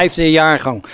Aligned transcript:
vijfde 0.00 0.30
jaargang. 0.30 0.84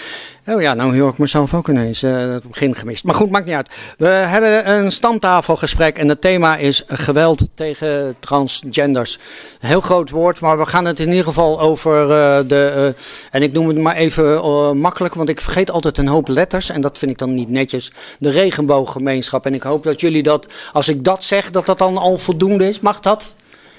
Oh 0.47 0.61
ja, 0.61 0.75
nou 0.75 0.99
hoor 0.99 1.11
ik 1.11 1.19
mezelf 1.19 1.55
ook 1.55 1.69
ineens 1.69 2.03
uh, 2.03 2.33
het 2.33 2.49
begin 2.49 2.75
gemist. 2.75 3.05
Maar 3.05 3.15
goed, 3.15 3.31
maakt 3.31 3.47
niet 3.47 3.55
uit. 3.55 3.71
We 3.99 4.07
hebben 4.07 4.71
een 4.71 4.93
stamtafelgesprek 4.93 5.99
en 5.99 6.09
het 6.09 6.21
thema 6.21 6.57
is 6.57 6.83
geweld 6.87 7.49
tegen 7.55 8.17
transgenders. 8.21 9.19
Een 9.61 9.69
heel 9.69 9.81
groot 9.81 10.11
woord, 10.11 10.41
maar 10.41 10.59
we 10.59 10.67
gaan 10.67 10.85
het 10.85 11.01
in 11.01 11.09
ieder 11.09 11.25
geval 11.25 11.61
over 11.61 12.03
uh, 12.03 12.09
de... 12.49 12.73
Uh, 12.77 13.03
en 13.31 13.43
ik 13.43 13.53
noem 13.53 13.69
het 13.69 13.79
maar 13.79 13.97
even 13.97 14.79
makkelijk, 14.79 15.15
want 15.15 15.29
ik 15.29 15.41
vergeet 15.41 15.71
altijd 15.71 15.99
een 15.99 16.09
hoop 16.09 16.29
letters. 16.29 16.71
En 16.71 16.81
dat 16.81 16.99
vind 16.99 17.11
ik 17.11 17.19
dan 17.19 17.35
niet 17.35 17.51
netjes. 17.51 17.93
De 18.19 18.31
regenbooggemeenschap. 18.31 19.47
En 19.47 19.55
ik 19.55 19.63
hoop 19.63 19.83
dat 19.83 20.01
jullie 20.01 20.23
dat, 20.23 20.49
als 20.73 20.89
ik 20.89 21.05
dat 21.05 21.25
zeg, 21.25 21.51
dat 21.51 21.67
dat 21.67 21.79
dan 21.79 21.97
al 21.97 22.19
voldoende 22.19 22.69
is. 22.69 22.81
Mag 22.81 23.01
dat? 23.01 23.37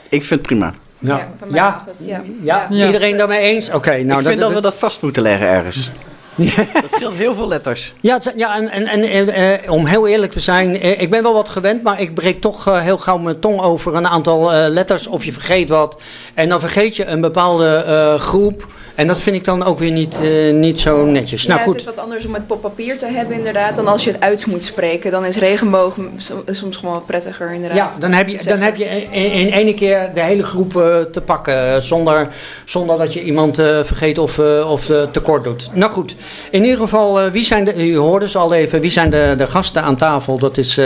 Ik 0.10 0.24
vind 0.24 0.30
het 0.30 0.42
prima. 0.42 0.74
Nou, 1.00 1.22
ja, 1.54 1.84
ja, 1.98 2.24
ja, 2.42 2.68
ja, 2.70 2.86
iedereen 2.86 3.18
daarmee 3.18 3.40
eens? 3.40 3.68
Oké, 3.68 3.78
okay, 3.78 4.02
nou, 4.02 4.20
ik 4.20 4.28
vind 4.28 4.40
dat, 4.40 4.48
dat 4.48 4.58
we 4.58 4.64
dat 4.64 4.74
vast 4.74 5.02
moeten 5.02 5.22
leggen 5.22 5.48
ergens. 5.48 5.92
dat 6.82 6.92
scheelt 6.92 7.14
heel 7.14 7.36
veel 7.36 7.48
letters. 7.48 7.94
Ja, 8.00 8.20
ja 8.36 8.56
en, 8.56 8.70
en, 8.70 9.02
en 9.02 9.30
eh, 9.30 9.72
om 9.72 9.86
heel 9.86 10.08
eerlijk 10.08 10.32
te 10.32 10.40
zijn, 10.40 10.80
eh, 10.80 11.02
ik 11.02 11.10
ben 11.10 11.24
wel 11.24 11.34
wat 11.34 11.50
gewend, 11.50 11.84
maar 11.84 12.02
ik 12.02 12.14
breek 12.14 12.42
toch 12.42 12.68
eh, 12.68 12.82
heel 12.82 12.98
gauw 12.98 13.18
mijn 13.18 13.40
tong 13.40 13.62
over 13.62 13.96
een 13.96 14.08
aantal 14.08 14.54
eh, 14.54 14.70
letters 14.70 15.08
of 15.08 15.26
je 15.26 15.34
vergeet 15.34 15.70
wat. 15.70 16.02
En 16.34 16.50
dan 16.50 16.60
vergeet 16.60 16.96
je 16.96 17.06
een 17.06 17.22
bepaalde 17.22 17.84
eh, 17.88 18.20
groep. 18.20 18.68
En 18.98 19.08
dat 19.08 19.22
vind 19.22 19.36
ik 19.36 19.46
dan 19.46 19.64
ook 19.64 19.80
weer 19.80 19.92
niet, 19.92 20.18
uh, 20.22 20.54
niet 20.54 20.80
zo 20.80 21.06
netjes. 21.06 21.44
Ja, 21.44 21.54
nou, 21.54 21.62
goed. 21.62 21.74
Het 21.74 21.82
is 21.82 21.88
wat 21.96 22.04
anders 22.04 22.26
om 22.26 22.34
het 22.34 22.44
op 22.48 22.62
papier 22.62 22.98
te 22.98 23.06
hebben 23.06 23.38
inderdaad 23.38 23.76
dan 23.76 23.88
als 23.88 24.04
je 24.04 24.12
het 24.12 24.22
uit 24.22 24.46
moet 24.46 24.66
spreken. 24.66 25.12
Dan 25.12 25.26
is 25.26 25.38
regenboog 25.38 25.98
soms 26.46 26.78
gewoon 26.78 26.94
wat 26.94 27.06
prettiger 27.06 27.54
inderdaad. 27.54 27.94
Ja, 27.94 28.00
dan 28.00 28.12
heb 28.12 28.28
je, 28.28 28.44
dan 28.44 28.60
heb 28.60 28.76
je 28.76 28.86
in, 28.86 29.32
in 29.32 29.48
ene 29.48 29.74
keer 29.74 30.12
de 30.14 30.22
hele 30.22 30.44
groep 30.44 30.76
uh, 30.76 31.00
te 31.00 31.22
pakken 31.22 31.84
zonder, 31.84 32.28
zonder 32.66 32.98
dat 32.98 33.14
je 33.14 33.24
iemand 33.24 33.60
uh, 33.60 33.84
vergeet 33.84 34.18
of, 34.18 34.40
of 34.66 34.92
tekort 35.12 35.44
doet. 35.44 35.70
Nou 35.74 35.92
goed, 35.92 36.16
in 36.52 36.64
ieder 36.64 36.80
geval, 36.80 37.30
wie 37.30 37.46
zijn 37.46 37.66
de, 37.66 37.88
u 37.88 37.98
hoorde 37.98 38.30
ze 38.30 38.38
al 38.38 38.54
even, 38.54 38.82
wie 38.82 38.92
zijn 38.92 39.10
de, 39.10 39.36
de 39.38 39.48
gasten 39.48 39.82
aan 39.82 39.96
tafel? 39.96 40.38
Dat 40.38 40.58
is 40.58 40.80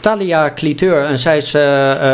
Talia 0.00 0.52
Cliteur 0.54 1.04
en 1.04 1.18
zij 1.18 1.36
is 1.36 1.56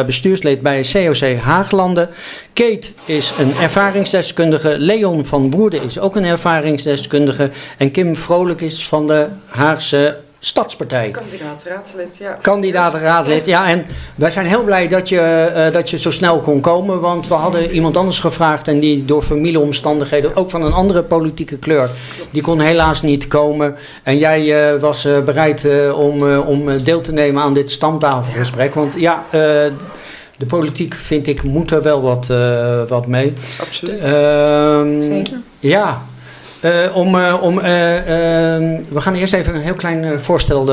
bestuurslid 0.07 0.61
bij 0.61 0.85
COC 0.93 1.37
Haaglanden. 1.37 2.09
Kate 2.55 2.87
is 3.05 3.33
een 3.39 3.53
ervaringsdeskundige. 3.61 4.79
Leon 4.79 5.25
van 5.25 5.51
Woerden 5.51 5.83
is 5.83 5.99
ook 5.99 6.17
een 6.17 6.25
ervaringsdeskundige. 6.25 7.51
En 7.79 7.91
Kim 7.91 8.17
Vrolijk 8.17 8.61
is 8.61 8.89
van 8.89 9.07
de 9.07 9.27
Haagse 9.47 10.17
Stadspartij. 10.39 11.11
Kandidaat 11.11 11.65
raadslid, 11.69 12.17
ja. 12.17 12.39
Kandidaat 12.43 12.95
raadslid, 12.95 13.47
ja. 13.47 13.69
En 13.69 13.87
wij 14.15 14.31
zijn 14.31 14.47
heel 14.47 14.65
blij 14.65 14.89
dat 14.89 15.09
je, 15.09 15.53
uh, 15.57 15.73
dat 15.73 15.91
je 15.91 15.99
zo 15.99 16.11
snel 16.11 16.41
kon 16.41 16.61
komen. 16.61 17.01
Want 17.01 17.29
we 17.29 17.35
hadden 17.35 17.71
iemand 17.71 17.97
anders 17.97 18.19
gevraagd. 18.19 18.69
En 18.69 18.81
die 18.81 19.05
door 19.05 19.23
familieomstandigheden, 19.23 20.37
ook 20.37 20.51
van 20.51 20.63
een 20.63 20.73
andere 20.73 21.03
politieke 21.03 21.59
kleur. 21.59 21.91
Die 22.31 22.43
kon 22.43 22.61
helaas 22.61 23.03
niet 23.03 23.29
komen. 23.29 23.77
En 24.03 24.19
jij 24.19 24.73
uh, 24.75 24.81
was 24.81 25.07
uh, 25.07 25.21
bereid 25.21 25.69
om, 25.95 26.39
om 26.39 26.83
deel 26.85 27.01
te 27.01 27.13
nemen 27.13 27.43
aan 27.43 27.55
dit 27.55 27.71
stamtafelgesprek. 27.71 28.75
Want 28.75 28.95
ja 28.99 29.25
de 30.45 30.57
politiek, 30.57 30.95
vind 30.95 31.27
ik, 31.27 31.43
moet 31.43 31.71
er 31.71 31.83
wel 31.83 32.03
wat, 32.03 32.29
uh, 32.31 32.83
wat 32.89 33.07
mee. 33.07 33.33
Absoluut. 33.61 34.07
Uh, 34.07 34.81
Zeker. 35.01 35.39
Ja. 35.61 36.03
Uh, 36.65 36.97
om, 36.97 37.15
uh, 37.15 37.43
om, 37.43 37.55
we 38.89 39.01
gaan 39.01 39.15
eerst 39.15 39.33
even 39.33 39.55
een 39.55 39.61
heel 39.61 39.75
klein 39.75 40.21
voorstel 40.21 40.73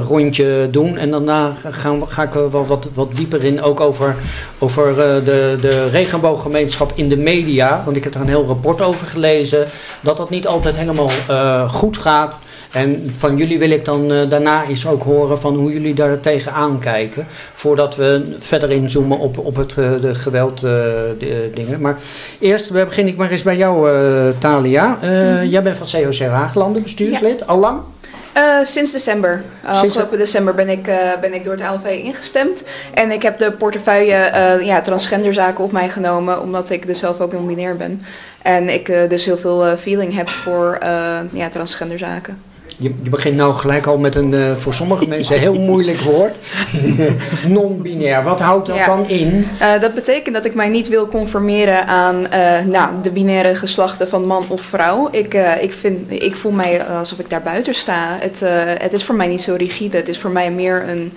rondje 0.00 0.68
doen. 0.70 0.96
En 0.96 1.10
daarna 1.10 1.52
gaan, 1.70 2.08
ga 2.08 2.22
ik 2.22 2.32
wel 2.32 2.66
wat, 2.66 2.90
wat 2.94 3.08
dieper 3.14 3.44
in. 3.44 3.62
Ook 3.62 3.80
over, 3.80 4.16
over 4.58 4.94
de, 5.24 5.58
de 5.60 5.88
regenbooggemeenschap 5.88 6.92
in 6.94 7.08
de 7.08 7.16
media. 7.16 7.82
Want 7.84 7.96
ik 7.96 8.04
heb 8.04 8.14
er 8.14 8.20
een 8.20 8.28
heel 8.28 8.46
rapport 8.46 8.80
over 8.80 9.06
gelezen. 9.06 9.66
Dat 10.00 10.16
dat 10.16 10.30
niet 10.30 10.46
altijd 10.46 10.76
helemaal 10.76 11.10
goed 11.68 11.96
gaat. 11.96 12.40
En 12.72 13.14
van 13.18 13.36
jullie 13.36 13.58
wil 13.58 13.70
ik 13.70 13.84
dan 13.84 14.08
daarna 14.08 14.64
eens 14.64 14.86
ook 14.86 15.02
horen 15.02 15.38
van 15.38 15.54
hoe 15.54 15.72
jullie 15.72 15.94
daar 15.94 16.20
tegenaan 16.20 16.78
kijken. 16.78 17.26
Voordat 17.52 17.96
we 17.96 18.36
verder 18.38 18.70
inzoomen 18.70 19.18
op, 19.18 19.38
op 19.38 19.56
het 19.56 19.74
de 19.74 20.14
geweld 20.14 20.60
de, 20.60 21.50
dingen. 21.54 21.80
Maar 21.80 21.98
eerst 22.38 22.72
begin 22.72 23.06
ik 23.06 23.16
maar 23.16 23.30
eens 23.30 23.42
bij 23.42 23.56
jou, 23.56 23.90
Talia. 24.38 24.98
-hmm. 25.18 25.48
Jij 25.48 25.62
bent 25.62 25.76
van 25.76 25.86
COC 25.86 26.18
Haaglanden, 26.18 26.82
bestuurslid, 26.82 27.38
ja. 27.40 27.46
al 27.46 27.58
lang? 27.58 27.80
Uh, 28.36 28.58
sinds 28.62 28.92
december. 28.92 29.42
Uh, 29.64 29.78
sinds 29.78 29.86
afgelopen 29.86 30.18
december 30.18 30.54
ben 30.54 30.68
ik, 30.68 30.88
uh, 30.88 30.96
ben 31.20 31.34
ik 31.34 31.44
door 31.44 31.52
het 31.52 31.62
LV 31.62 31.84
ingestemd. 31.84 32.64
En 32.94 33.10
ik 33.10 33.22
heb 33.22 33.38
de 33.38 33.50
portefeuille 33.50 34.30
ja, 34.62 34.80
transgenderzaken 34.80 35.64
op 35.64 35.72
mij 35.72 35.88
genomen, 35.88 36.42
omdat 36.42 36.70
ik 36.70 36.86
dus 36.86 36.98
zelf 36.98 37.20
ook 37.20 37.32
non-binair 37.32 37.76
ben. 37.76 38.02
En 38.42 38.68
ik 38.68 38.86
dus 39.08 39.24
heel 39.24 39.38
veel 39.38 39.76
feeling 39.76 40.14
heb 40.16 40.28
voor 40.28 40.78
ja, 41.32 41.48
transgenderzaken. 41.50 42.42
Je, 42.80 42.92
je, 43.02 43.10
begint 43.10 43.36
nou 43.36 43.54
gelijk 43.54 43.86
al 43.86 43.98
met 43.98 44.14
een 44.14 44.32
uh, 44.32 44.52
voor 44.56 44.74
sommige 44.74 45.08
mensen 45.14 45.38
heel 45.38 45.60
moeilijk 45.60 46.00
woord. 46.00 46.38
Non-binair. 47.46 48.22
Wat 48.22 48.40
houdt 48.40 48.66
dat 48.66 48.76
ja. 48.76 48.86
dan 48.86 49.08
in? 49.08 49.48
Uh, 49.60 49.80
dat 49.80 49.94
betekent 49.94 50.34
dat 50.34 50.44
ik 50.44 50.54
mij 50.54 50.68
niet 50.68 50.88
wil 50.88 51.08
conformeren 51.08 51.86
aan 51.86 52.16
uh, 52.34 52.64
nou, 52.64 52.90
de 53.02 53.10
binaire 53.10 53.54
geslachten 53.54 54.08
van 54.08 54.26
man 54.26 54.44
of 54.48 54.60
vrouw. 54.60 55.08
Ik, 55.10 55.34
ik, 55.60 55.72
vind, 55.72 56.10
ik 56.10 56.36
voel 56.36 56.52
mij 56.52 56.84
alsof 56.84 57.18
ik 57.18 57.30
daar 57.30 57.42
buiten 57.42 57.74
sta. 57.74 58.16
Het, 58.20 58.40
het 58.82 58.92
is 58.92 59.04
voor 59.04 59.14
mij 59.14 59.26
niet 59.26 59.42
zo 59.42 59.54
rigide. 59.54 59.96
Het 59.96 60.08
is 60.08 60.18
voor 60.18 60.30
mij 60.30 60.50
meer 60.50 60.88
een, 60.88 61.12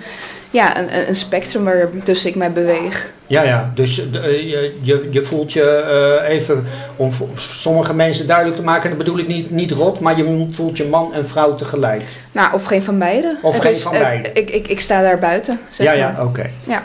ja, 0.51 0.77
een, 0.79 1.07
een 1.07 1.15
spectrum 1.15 1.63
waartussen 1.63 2.29
ik 2.29 2.35
mij 2.35 2.51
beweeg. 2.51 3.11
Ja, 3.31 3.43
ja. 3.43 3.71
Dus 3.75 3.95
je, 3.95 4.73
je, 4.81 5.07
je 5.11 5.23
voelt 5.23 5.53
je 5.53 6.19
uh, 6.23 6.29
even, 6.29 6.65
om 6.95 7.11
sommige 7.35 7.93
mensen 7.93 8.27
duidelijk 8.27 8.57
te 8.57 8.63
maken, 8.63 8.89
dat 8.89 8.97
bedoel 8.97 9.19
ik 9.19 9.27
niet, 9.27 9.51
niet 9.51 9.71
rot, 9.71 9.99
maar 9.99 10.17
je 10.17 10.47
voelt 10.51 10.77
je 10.77 10.85
man 10.85 11.13
en 11.13 11.27
vrouw 11.27 11.55
tegelijk. 11.55 12.03
Nou, 12.31 12.53
of 12.53 12.65
geen 12.65 12.81
van 12.81 12.99
beiden. 12.99 13.37
Of 13.41 13.53
het 13.53 13.61
geen 13.61 13.71
is, 13.71 13.81
van 13.81 13.91
beiden. 13.91 14.31
Uh, 14.31 14.37
ik, 14.37 14.49
ik, 14.49 14.67
ik 14.67 14.79
sta 14.79 15.01
daar 15.01 15.19
buiten. 15.19 15.59
Zeg 15.69 15.85
ja, 15.87 15.93
ja, 15.93 16.15
oké. 16.19 16.27
Okay. 16.27 16.51
Ja. 16.63 16.83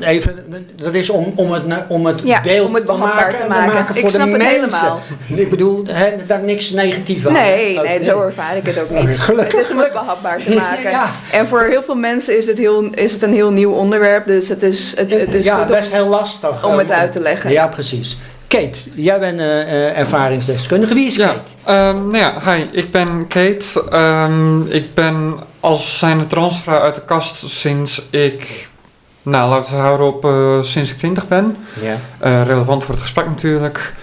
Even, 0.00 0.66
dat 0.76 0.94
is 0.94 1.10
om, 1.10 1.32
om 1.34 1.52
het, 1.52 1.62
om 1.88 2.06
het 2.06 2.20
ja, 2.24 2.40
beeld 2.40 2.68
om 2.68 2.74
het 2.74 2.86
te 2.86 2.92
maken, 2.92 3.36
te 3.36 3.46
maken. 3.48 3.72
maken 3.72 3.94
voor 3.94 4.04
ik 4.04 4.10
snap 4.10 4.26
de 4.26 4.32
het 4.32 4.60
mensen. 4.60 4.78
helemaal. 4.78 5.00
Ik 5.44 5.50
bedoel, 5.50 5.84
he, 5.86 6.12
daar 6.26 6.42
niks 6.42 6.70
negatief 6.70 7.26
aan. 7.26 7.32
Nee, 7.32 7.78
okay. 7.78 7.86
nee, 7.86 8.02
zo 8.02 8.20
ervaar 8.20 8.56
ik 8.56 8.66
het 8.66 8.78
ook 8.78 8.90
niet. 8.90 9.18
Gelukkig, 9.18 9.52
het 9.52 9.60
is 9.60 9.72
om 9.72 9.78
het 9.78 9.92
behapbaar 9.92 10.42
te 10.42 10.54
maken. 10.68 10.90
Ja. 10.90 11.10
En 11.32 11.46
voor 11.46 11.62
heel 11.62 11.82
veel 11.82 11.94
mensen 11.94 12.38
is 12.38 12.46
het, 12.46 12.58
heel, 12.58 12.84
is 12.94 13.12
het 13.12 13.22
een 13.22 13.32
heel 13.32 13.50
nieuw 13.50 13.72
onderwerp. 13.72 14.26
Dus 14.26 14.48
het 14.48 14.62
is, 14.62 14.94
het, 14.96 15.10
het 15.10 15.34
is 15.34 15.46
ja, 15.46 15.58
goed 15.58 15.66
best 15.66 15.90
om, 15.90 15.96
heel 15.96 16.08
lastig. 16.08 16.66
om 16.66 16.78
het 16.78 16.90
uit 16.90 17.12
te 17.12 17.20
leggen. 17.20 17.50
Ja, 17.50 17.66
precies. 17.66 18.18
Kate, 18.46 18.78
jij 18.94 19.18
bent 19.18 19.40
uh, 19.40 19.98
ervaringsdeskundige. 19.98 20.94
Wie 20.94 21.06
is 21.06 21.16
ja, 21.16 21.34
Kate? 21.64 21.96
Um, 21.96 22.08
nou 22.08 22.16
ja, 22.16 22.34
hi, 22.44 22.64
ik 22.70 22.90
ben 22.90 23.26
Kate. 23.28 23.84
Um, 23.92 24.66
ik 24.70 24.94
ben 24.94 25.38
als 25.60 25.98
zijnde 25.98 26.26
transvrouw 26.26 26.80
uit 26.80 26.94
de 26.94 27.04
kast 27.04 27.50
sinds 27.50 28.02
ik 28.10 28.70
nou, 29.22 29.50
laten 29.50 29.70
we 29.70 29.76
het 29.76 29.86
houden 29.86 30.06
op 30.06 30.24
uh, 30.24 30.62
sinds 30.62 30.90
ik 30.90 30.98
20 30.98 31.28
ben. 31.28 31.56
Ja. 31.80 31.96
Uh, 32.24 32.46
relevant 32.46 32.84
voor 32.84 32.94
het 32.94 33.02
gesprek 33.02 33.26
natuurlijk. 33.26 33.94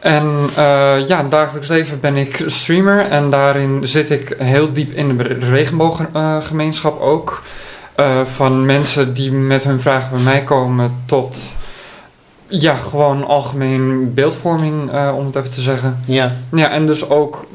En 0.00 0.48
uh, 0.58 1.08
ja, 1.08 1.20
in 1.20 1.28
dagelijks 1.28 1.68
leven 1.68 2.00
ben 2.00 2.16
ik 2.16 2.42
streamer 2.46 3.06
en 3.06 3.30
daarin 3.30 3.88
zit 3.88 4.10
ik 4.10 4.36
heel 4.38 4.72
diep 4.72 4.92
in 4.92 5.16
de 5.16 5.22
regenbooggemeenschap 5.50 7.00
ook. 7.00 7.42
van 8.24 8.66
mensen 8.66 9.14
die 9.14 9.32
met 9.32 9.64
hun 9.64 9.80
vragen 9.80 10.10
bij 10.10 10.20
mij 10.20 10.42
komen 10.42 10.94
tot 11.06 11.56
ja, 12.60 12.74
gewoon 12.74 13.26
algemeen 13.26 14.14
beeldvorming, 14.14 14.90
om 15.16 15.26
het 15.26 15.36
even 15.36 15.50
te 15.50 15.60
zeggen. 15.60 15.98
Ja. 16.06 16.32
Ja, 16.54 16.70
en 16.70 16.86
dus 16.86 17.08
ook 17.08 17.46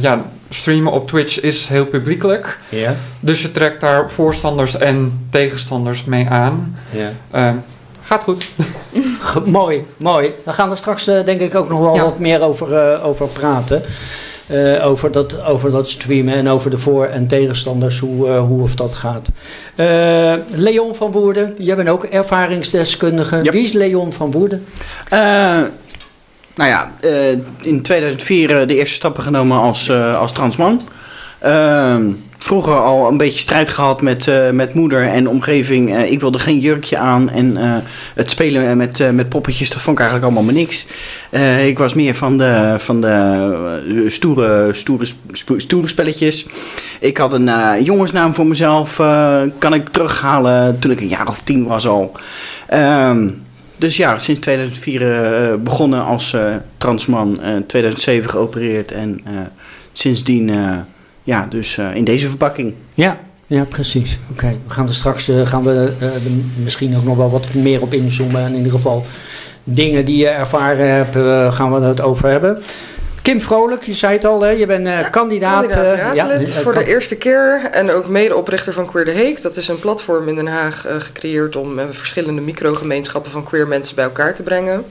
ja, 0.00 0.24
streamen 0.54 0.92
op 0.92 1.08
Twitch 1.08 1.40
is 1.40 1.66
heel 1.66 1.86
publiekelijk. 1.86 2.58
Ja. 2.68 2.94
Dus 3.20 3.42
je 3.42 3.52
trekt 3.52 3.80
daar 3.80 4.10
voorstanders 4.10 4.76
en 4.76 5.26
tegenstanders 5.30 6.04
mee 6.04 6.28
aan. 6.28 6.78
Ja. 6.90 7.12
Uh, 7.34 7.54
gaat 8.02 8.22
goed. 8.22 8.46
mooi, 9.44 9.84
mooi. 9.96 10.30
We 10.44 10.52
gaan 10.52 10.70
er 10.70 10.76
straks 10.76 11.08
uh, 11.08 11.24
denk 11.24 11.40
ik 11.40 11.54
ook 11.54 11.68
nog 11.68 11.78
wel 11.78 11.94
ja. 11.94 12.02
wat 12.02 12.18
meer 12.18 12.40
over, 12.40 12.94
uh, 12.94 13.06
over 13.06 13.26
praten. 13.26 13.82
Over, 14.82 15.12
dat, 15.12 15.42
over 15.44 15.70
dat 15.70 15.88
streamen 15.88 16.34
en 16.34 16.48
over 16.48 16.70
de 16.70 16.78
voor- 16.78 17.06
en 17.06 17.26
tegenstanders, 17.26 17.98
hoe, 17.98 18.28
hoe 18.28 18.62
of 18.62 18.74
dat 18.74 18.94
gaat. 18.94 19.28
Leon 20.50 20.94
van 20.94 21.12
Woerden, 21.12 21.54
jij 21.58 21.76
bent 21.76 21.88
ook 21.88 22.04
ervaringsdeskundige. 22.04 23.40
Yep. 23.42 23.52
Wie 23.52 23.62
is 23.62 23.72
Leon 23.72 24.12
van 24.12 24.30
Woerden? 24.30 24.64
Nou 26.54 26.70
ja, 26.70 26.92
in 27.60 27.82
2004 27.82 28.60
uh, 28.60 28.66
de 28.68 28.76
eerste 28.76 28.94
stappen 28.94 29.22
genomen 29.22 29.60
als, 29.60 29.90
als 29.90 30.32
transman. 30.32 30.80
Ehm, 31.38 32.04
vroeger 32.42 32.74
al 32.74 33.08
een 33.08 33.16
beetje 33.16 33.40
strijd 33.40 33.70
gehad 33.70 34.02
met, 34.02 34.30
met 34.52 34.74
moeder 34.74 35.08
en 35.08 35.28
omgeving. 35.28 35.98
ik 35.98 36.20
wilde 36.20 36.38
geen 36.38 36.58
jurkje 36.58 36.98
aan 36.98 37.30
en 37.30 37.56
het 38.14 38.30
spelen 38.30 38.76
met, 38.76 39.12
met 39.12 39.28
poppetjes, 39.28 39.70
dat 39.70 39.80
vond 39.80 39.98
ik 39.98 40.02
eigenlijk 40.02 40.32
allemaal 40.32 40.52
maar 40.52 40.62
niks. 40.62 40.86
ik 41.66 41.78
was 41.78 41.94
meer 41.94 42.14
van 42.14 42.38
de, 42.38 42.74
van 42.78 43.00
de 43.00 44.04
stoere, 44.08 44.68
stoere, 44.72 45.04
stoere 45.56 45.88
spelletjes. 45.88 46.46
Ik 47.00 47.16
had 47.16 47.32
een 47.32 47.82
jongensnaam 47.84 48.34
voor 48.34 48.46
mezelf, 48.46 48.96
kan 49.58 49.74
ik 49.74 49.88
terughalen 49.88 50.78
toen 50.78 50.90
ik 50.90 51.00
een 51.00 51.08
jaar 51.08 51.28
of 51.28 51.40
tien 51.40 51.66
was 51.66 51.86
al. 51.86 52.12
Um, 52.74 53.42
dus 53.82 53.96
ja, 53.96 54.18
sinds 54.18 54.40
2004 54.40 55.24
eh, 55.24 55.54
begonnen 55.54 56.04
als 56.04 56.32
eh, 56.32 56.54
transman. 56.76 57.42
eh 57.42 57.56
2007 57.66 58.30
geopereerd. 58.30 58.92
En 58.92 59.20
eh, 59.24 59.32
sindsdien, 59.92 60.50
eh, 60.50 60.78
ja, 61.24 61.46
dus 61.50 61.78
eh, 61.78 61.94
in 61.94 62.04
deze 62.04 62.28
verpakking. 62.28 62.74
Ja, 62.94 63.18
ja 63.46 63.64
precies. 63.64 64.18
Oké, 64.30 64.56
we 64.66 64.70
gaan 64.72 64.88
er 64.88 64.94
straks 64.94 65.28
eh, 65.28 65.46
gaan 65.46 65.62
we, 65.62 65.92
eh, 66.00 66.08
misschien 66.62 66.96
ook 66.96 67.04
nog 67.04 67.16
wel 67.16 67.30
wat 67.30 67.54
meer 67.54 67.82
op 67.82 67.92
inzoomen. 67.94 68.40
En 68.40 68.50
in 68.50 68.56
ieder 68.56 68.72
geval 68.72 69.04
dingen 69.64 70.04
die 70.04 70.16
je 70.16 70.28
ervaren 70.28 70.88
hebt, 70.90 71.16
gaan 71.54 71.72
we 71.72 71.80
het 71.86 72.00
over 72.00 72.28
hebben. 72.28 72.62
Kim 73.22 73.40
Vrolijk, 73.40 73.82
je 73.82 73.92
zei 73.94 74.12
het 74.12 74.24
al, 74.24 74.40
hè? 74.40 74.48
je 74.50 74.66
bent 74.66 74.86
eh, 74.86 75.10
kandidaat. 75.10 75.64
eh, 75.64 75.70
Kandidaat 75.76 76.16
raadslid 76.16 76.48
eh, 76.54 76.60
voor 76.60 76.72
kan- 76.72 76.84
de 76.84 76.88
eerste 76.90 77.16
keer 77.16 77.60
en 77.72 77.90
ook 77.92 78.08
medeoprichter 78.08 78.72
van 78.72 78.86
Queer 78.86 79.04
de 79.04 79.10
Heek. 79.10 79.42
Dat 79.42 79.56
is 79.56 79.68
een 79.68 79.78
platform 79.78 80.28
in 80.28 80.34
Den 80.34 80.46
Haag 80.46 80.86
eh, 80.86 80.94
gecreëerd 80.98 81.56
om 81.56 81.78
eh, 81.78 81.84
verschillende 81.90 82.40
microgemeenschappen 82.40 83.30
van 83.32 83.44
queer 83.44 83.68
mensen 83.68 83.94
bij 83.94 84.04
elkaar 84.04 84.34
te 84.34 84.42
brengen. 84.42 84.84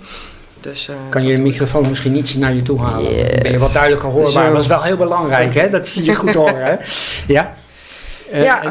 Dus, 0.61 0.87
eh, 0.87 0.95
Kan 1.09 1.25
je 1.25 1.35
de 1.35 1.41
microfoon 1.41 1.89
misschien 1.89 2.15
iets 2.15 2.35
naar 2.35 2.53
je 2.53 2.61
toe 2.61 2.79
halen? 2.79 3.03
Dan 3.15 3.39
ben 3.41 3.51
je 3.51 3.57
wat 3.57 3.67
Yes. 3.67 3.71
duidelijker 3.73 4.09
hoorbaar. 4.09 4.45
Zo. 4.47 4.51
Dat 4.53 4.61
is 4.61 4.67
wel 4.67 4.81
heel 4.81 4.97
belangrijk, 4.97 5.53
hè? 5.53 5.69
Dat 5.69 5.87
zie 5.87 6.03
je 6.05 6.15
goed 6.15 6.33
horen, 6.41 6.63
hè? 6.65 6.75
Ja. 7.27 7.53
Eh, 8.31 8.43
Ja. 8.43 8.61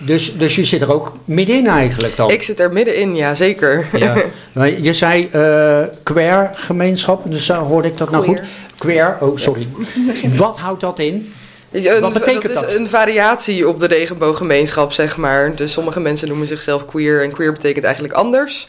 Dus, 0.00 0.36
dus 0.36 0.56
je 0.56 0.64
zit 0.64 0.82
er 0.82 0.92
ook 0.92 1.12
middenin 1.24 1.66
eigenlijk 1.66 2.16
dan? 2.16 2.30
Ik 2.30 2.42
zit 2.42 2.60
er 2.60 2.72
middenin, 2.72 3.14
ja 3.16 3.34
zeker. 3.34 3.86
Ja. 3.92 4.14
Je 4.88 4.92
zei 4.92 5.28
eh 5.32 5.82
queer 6.02 6.50
gemeenschap, 6.54 7.22
dus 7.30 7.48
uh, 7.50 7.58
hoorde 7.58 7.88
ik 7.88 7.96
dat 7.98 8.10
nou 8.10 8.24
goed? 8.24 8.34
Queer. 8.36 8.46
Queer, 8.78 9.16
oh 9.20 9.36
sorry. 9.36 9.68
Wat 10.36 10.58
houdt 10.58 10.80
dat 10.80 10.98
in? 10.98 11.32
Een- 11.72 12.00
Wat 12.00 12.12
betekent 12.12 12.42
dat? 12.42 12.54
dat? 12.54 12.70
is 12.70 12.76
een 12.76 12.88
variatie 12.88 13.68
op 13.68 13.80
de 13.80 13.86
regenbooggemeenschap, 13.86 14.92
zeg 14.92 15.16
maar. 15.16 15.54
Dus 15.56 15.72
sommige 15.72 16.00
mensen 16.00 16.28
noemen 16.28 16.46
zichzelf 16.46 16.84
queer 16.84 17.22
en 17.22 17.30
queer 17.32 17.52
betekent 17.52 17.84
eigenlijk 17.84 18.14
anders. 18.14 18.68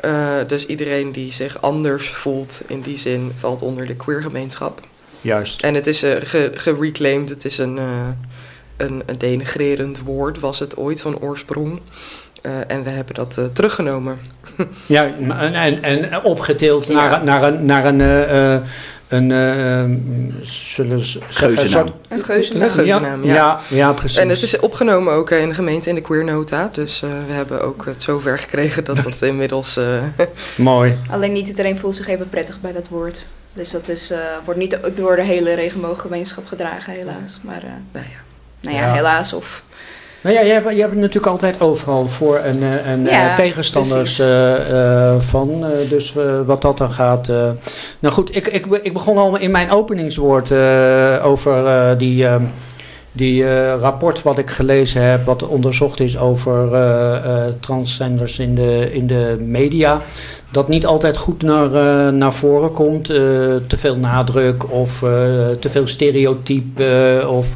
Eh, 0.00 0.34
dus 0.46 0.66
iedereen 0.66 1.12
die 1.12 1.32
zich 1.32 1.62
anders 1.62 2.08
voelt 2.08 2.62
in 2.66 2.80
die 2.80 2.96
zin 2.96 3.32
valt 3.38 3.62
onder 3.62 3.86
de 3.86 3.94
queergemeenschap. 3.96 4.80
Juist. 5.20 5.62
En 5.62 5.74
het 5.74 5.86
is 5.86 6.02
eh, 6.02 6.12
ge- 6.22 6.50
gereclaimed, 6.54 7.30
het 7.30 7.44
is 7.44 7.58
een, 7.58 7.78
eh, 7.78 7.84
een, 8.76 9.02
een 9.06 9.18
denigrerend 9.18 10.00
woord, 10.02 10.40
was 10.40 10.58
het 10.58 10.76
ooit 10.76 11.00
van 11.00 11.18
oorsprong. 11.18 11.80
Eh, 12.42 12.52
en 12.66 12.82
we 12.82 12.90
hebben 12.90 13.14
dat 13.14 13.38
eh, 13.38 13.44
teruggenomen. 13.52 14.18
Ja, 14.86 15.04
en, 15.28 15.54
en, 15.54 15.82
en 16.10 16.22
opgetild 16.24 16.86
Ja. 16.86 16.94
naar, 16.94 17.24
naar 17.24 17.42
een, 17.42 17.64
naar 17.66 17.84
een, 17.84 18.00
eh, 18.00 18.54
eh, 18.54 18.60
een 19.10 19.30
eh, 19.32 19.84
zullen 20.42 21.00
Geuzennaam. 21.00 21.00
een 21.00 21.04
soort- 21.28 21.92
Een 22.08 22.22
geuzennaam. 22.24 22.68
Een 22.68 22.74
geuzennaam, 22.74 23.24
ja. 23.24 23.34
ja, 23.34 23.60
ja, 23.68 23.92
precies. 23.92 24.18
En 24.18 24.28
het 24.28 24.42
is 24.42 24.58
opgenomen 24.60 25.12
ook 25.12 25.30
eh, 25.30 25.40
in 25.40 25.48
de 25.48 25.54
gemeente 25.54 25.88
in 25.88 25.94
de 25.94 26.00
queernota. 26.00 26.70
Dus 26.72 27.02
eh, 27.02 27.08
we 27.26 27.32
hebben 27.32 27.62
ook 27.62 27.84
het 27.84 28.02
zover 28.02 28.38
gekregen 28.38 28.84
dat 28.84 28.96
dat 28.96 29.22
inmiddels... 29.32 29.76
eh, 29.76 30.02
Mooi. 30.56 30.96
Alleen 31.10 31.32
niet 31.32 31.48
iedereen 31.48 31.78
voelt 31.78 31.96
zich 31.96 32.08
even 32.08 32.28
prettig 32.28 32.60
bij 32.60 32.72
dat 32.72 32.88
woord. 32.88 33.24
Dus 33.52 33.70
dat 33.70 33.88
is, 33.88 34.10
eh, 34.10 34.18
wordt 34.44 34.60
niet 34.60 34.78
door 34.94 35.16
de 35.16 35.22
hele 35.22 35.54
regenbooggemeenschap 35.54 36.46
gedragen, 36.46 36.92
helaas. 36.92 37.40
Maar, 37.42 37.62
eh, 37.62 37.70
nou 37.92 38.04
ja. 38.06 38.20
nou 38.60 38.76
ja, 38.76 38.86
Ja. 38.86 38.92
helaas. 38.94 39.32
Of, 39.32 39.64
Nou 40.22 40.34
ja, 40.34 40.40
je 40.40 40.52
hebt, 40.52 40.70
je 40.74 40.80
hebt 40.80 40.94
natuurlijk 40.94 41.26
altijd 41.26 41.60
overal 41.60 42.06
voor- 42.06 42.36
en, 42.36 42.62
eh, 42.62 42.86
en 42.90 43.06
eh, 43.06 43.12
Ja, 43.12 43.34
tegenstanders 43.34 44.18
eh, 44.18 45.14
van. 45.18 45.64
dus 45.88 46.14
wat 46.46 46.62
dat 46.62 46.78
dan 46.78 46.90
gaat. 46.90 47.28
Nou 47.98 48.14
goed, 48.14 48.36
ik, 48.36 48.46
ik, 48.46 48.66
ik 48.82 48.92
begon 48.92 49.16
al 49.18 49.38
in 49.38 49.50
mijn 49.50 49.70
openingswoord 49.70 50.52
over 51.22 51.64
die, 51.98 52.26
die 53.12 53.66
rapport 53.76 54.22
wat 54.22 54.38
ik 54.38 54.50
gelezen 54.50 55.02
heb, 55.02 55.24
wat 55.24 55.46
onderzocht 55.46 56.00
is 56.00 56.18
over 56.18 56.74
eh, 56.74 57.44
transgenders 57.60 58.38
in 58.38 58.54
de, 58.54 58.90
in 58.92 59.06
de 59.06 59.36
media. 59.40 60.00
Dat 60.52 60.68
niet 60.68 60.86
altijd 60.86 61.16
goed 61.16 61.42
naar, 61.42 61.68
naar 62.12 62.32
voren 62.32 62.72
komt. 62.72 63.04
te 63.04 63.76
veel 63.76 63.96
nadruk 63.96 64.70
of 64.72 64.98
te 65.60 65.68
veel 65.70 65.86
stereotype 65.86 67.24
of 67.28 67.46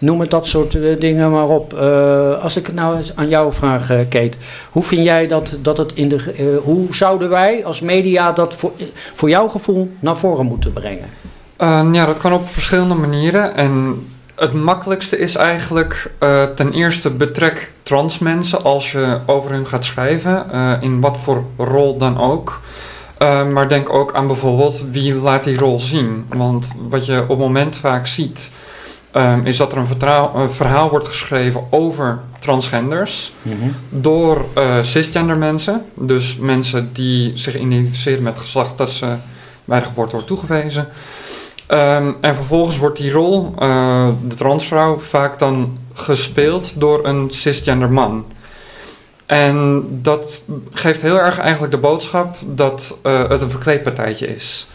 noem 0.00 0.20
het 0.20 0.30
dat 0.30 0.46
soort 0.46 0.74
eh, 0.74 1.00
dingen 1.00 1.30
maar 1.30 1.48
op. 1.48 1.74
Eh, 1.74 2.42
als 2.42 2.56
ik 2.56 2.66
het 2.66 2.74
nou 2.74 2.96
eens 2.96 3.16
aan 3.16 3.28
jou 3.28 3.52
vraag, 3.52 3.90
eh, 3.90 3.98
Kate. 4.08 4.38
Hoe 4.70 4.82
vind 4.82 5.04
jij 5.04 5.28
dat, 5.28 5.56
dat 5.62 5.78
het 5.78 5.92
in 5.94 6.08
de... 6.08 6.58
hoe 6.62 6.94
zouden 6.94 7.28
wij 7.28 7.64
als 7.64 7.80
media 7.80 8.32
dat 8.32 8.54
voor, 8.54 8.72
voor 9.14 9.28
jouw 9.28 9.48
gevoel 9.48 9.90
naar 9.98 10.16
voren 10.16 10.46
moeten 10.46 10.72
brengen? 10.72 11.08
Eh, 11.56 11.88
ja, 11.92 12.06
dat 12.06 12.18
kan 12.18 12.32
op 12.32 12.48
verschillende 12.48 12.94
manieren. 12.94 13.56
En 13.56 14.04
het 14.34 14.52
makkelijkste 14.52 15.18
is 15.18 15.36
eigenlijk 15.36 16.12
ten 16.54 16.72
eerste 16.72 17.10
betrek 17.10 17.72
trans 17.82 18.18
mensen 18.18 18.64
als 18.64 18.92
je 18.92 19.18
over 19.26 19.50
hun 19.50 19.66
gaat 19.66 19.84
schrijven, 19.84 20.44
in 20.80 21.00
wat 21.00 21.16
voor 21.22 21.44
rol 21.56 21.98
dan 21.98 22.20
ook. 22.20 22.60
Eh, 23.20 23.46
maar 23.46 23.68
denk 23.68 23.92
ook 23.92 24.14
aan 24.14 24.26
bijvoorbeeld 24.26 24.84
wie 24.90 25.14
laat 25.14 25.44
die 25.44 25.58
rol 25.58 25.80
zien. 25.80 26.26
Want 26.28 26.72
wat 26.88 27.06
je 27.06 27.22
op 27.22 27.28
het 27.28 27.38
moment 27.38 27.76
vaak 27.76 28.06
ziet, 28.06 28.50
ehm, 29.10 29.46
is 29.46 29.56
dat 29.56 29.72
er 29.72 29.78
een, 29.78 30.50
verhaal 30.50 30.90
wordt 30.90 31.06
geschreven 31.06 31.66
over 31.70 32.20
transgenders 32.38 33.32
door 33.88 34.44
eh, 34.54 34.82
cisgender 34.82 35.36
mensen. 35.36 35.84
Dus 35.94 36.36
mensen 36.36 36.90
die 36.92 37.32
zich 37.34 37.58
identificeren 37.58 38.22
met 38.22 38.32
het 38.32 38.42
geslacht 38.42 38.78
dat 38.78 38.90
ze 38.90 39.16
bij 39.64 39.80
de 39.80 39.86
geboorte 39.86 40.12
wordt 40.12 40.26
toegewezen. 40.26 40.88
Ehm, 41.66 42.12
en 42.20 42.34
vervolgens 42.34 42.78
wordt 42.78 42.98
die 42.98 43.12
rol, 43.12 43.52
eh, 43.58 44.08
de 44.28 44.34
transvrouw, 44.34 44.98
vaak 44.98 45.38
dan 45.38 45.78
gespeeld 45.92 46.80
door 46.80 47.06
een 47.06 47.30
cisgender 47.30 47.90
man. 47.90 48.24
En 49.26 49.84
dat 50.02 50.42
geeft 50.70 51.02
heel 51.02 51.20
erg 51.20 51.38
eigenlijk 51.38 51.72
de 51.72 51.78
boodschap 51.78 52.36
dat 52.46 52.98
eh, 53.02 53.28
het 53.28 53.42
een 53.42 53.50
verkleedpartijtje 53.50 54.34
is. 54.34 54.68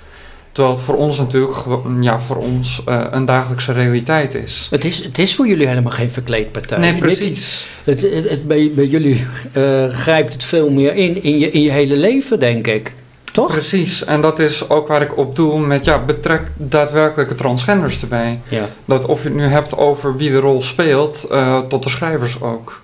Terwijl 0.56 0.76
het 0.76 0.86
voor 0.86 0.96
ons 0.96 1.18
natuurlijk 1.18 1.54
gewoon- 1.54 1.98
ja, 2.04 2.20
voor 2.20 2.36
ons, 2.36 2.82
eh, 2.86 3.02
een 3.12 3.26
dagelijkse 3.26 3.72
realiteit 3.74 4.34
is. 4.36 4.68
Het 4.72 4.86
is, 4.86 5.04
het 5.04 5.20
is 5.20 5.36
voor 5.36 5.48
jullie 5.48 5.68
helemaal 5.68 5.92
geen 5.92 6.10
verkleedpartij. 6.12 6.78
Nee, 6.78 6.98
precies. 6.98 7.66
Het, 7.84 8.02
het, 8.02 8.30
het- 8.30 8.48
bij, 8.48 8.72
bij 8.76 8.86
jullie 8.86 9.26
eh, 9.52 9.86
grijpt 9.88 10.34
het 10.34 10.44
veel 10.44 10.70
meer 10.70 10.96
in, 10.96 11.24
in 11.24 11.40
je, 11.40 11.52
in 11.52 11.62
je 11.62 11.72
hele 11.72 11.96
leven, 11.96 12.40
denk 12.40 12.68
ik. 12.68 12.94
Toch? 13.32 13.52
Precies, 13.52 14.04
en 14.06 14.22
dat 14.22 14.40
is 14.40 14.70
ook 14.70 14.88
waar 14.88 15.02
ik 15.02 15.18
op 15.18 15.36
doel 15.36 15.58
met 15.58 15.86
ja, 15.86 16.00
betrek 16.06 16.42
daadwerkelijke 16.58 17.36
transgenders 17.36 18.02
erbij. 18.02 18.40
Ja. 18.48 18.66
Dat 18.86 19.06
of 19.06 19.22
je 19.24 19.28
het 19.28 19.38
nu 19.38 19.44
hebt 19.44 19.78
over 19.78 20.18
wie 20.18 20.32
de 20.32 20.40
rol 20.40 20.62
speelt, 20.64 21.24
eh, 21.32 21.60
tot 21.70 21.84
de 21.84 21.90
schrijvers 21.90 22.42
ook. 22.42 22.82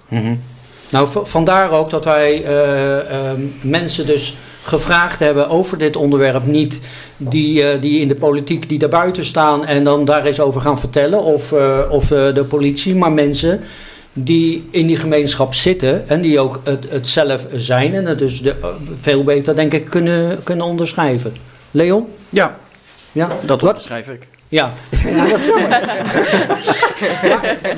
Nou, 0.90 1.08
v- 1.12 1.30
vandaar 1.30 1.72
ook 1.72 1.90
dat 1.90 2.06
wij 2.06 2.46
mensen 3.62 4.06
dus 4.06 4.38
gevraagd 4.64 5.20
hebben 5.20 5.50
over 5.50 5.78
dit 5.78 5.96
onderwerp. 5.96 6.46
Niet 6.46 6.80
die, 7.18 7.64
eh, 7.64 7.82
die 7.82 8.00
in 8.00 8.08
de 8.08 8.16
politiek, 8.16 8.70
die 8.70 8.80
daarbuiten 8.80 9.26
staan 9.26 9.66
en 9.66 9.84
dan 9.84 10.06
daar 10.06 10.26
eens 10.26 10.40
over 10.40 10.62
gaan 10.62 10.80
vertellen. 10.80 11.24
Of, 11.24 11.52
eh, 11.52 11.80
of 11.90 12.12
eh, 12.12 12.34
de 12.34 12.44
politie, 12.44 12.96
maar 12.96 13.12
mensen 13.12 13.60
die 14.14 14.68
in 14.72 14.88
die 14.88 14.98
gemeenschap 14.98 15.54
zitten 15.54 16.10
en 16.10 16.22
die 16.22 16.40
ook 16.40 16.60
het, 16.64 16.86
het 16.90 17.08
zelf 17.08 17.46
zijn. 17.56 17.94
En 17.94 18.06
het 18.06 18.20
dus 18.20 18.42
de, 18.42 18.56
veel 19.02 19.24
beter, 19.24 19.56
denk 19.56 19.74
ik, 19.74 19.86
kunnen, 19.86 20.44
kunnen 20.44 20.66
onderschrijven. 20.66 21.34
Leon? 21.72 22.08
Ja, 22.30 22.58
Ja, 23.12 23.28
dat 23.28 23.48
Wat- 23.62 23.70
onderschrijf 23.70 24.08
ik. 24.08 24.28
Ja, 24.52 24.74
ja 25.06 25.28
dat 25.28 25.44
snap 25.44 25.58
ik. 25.58 25.70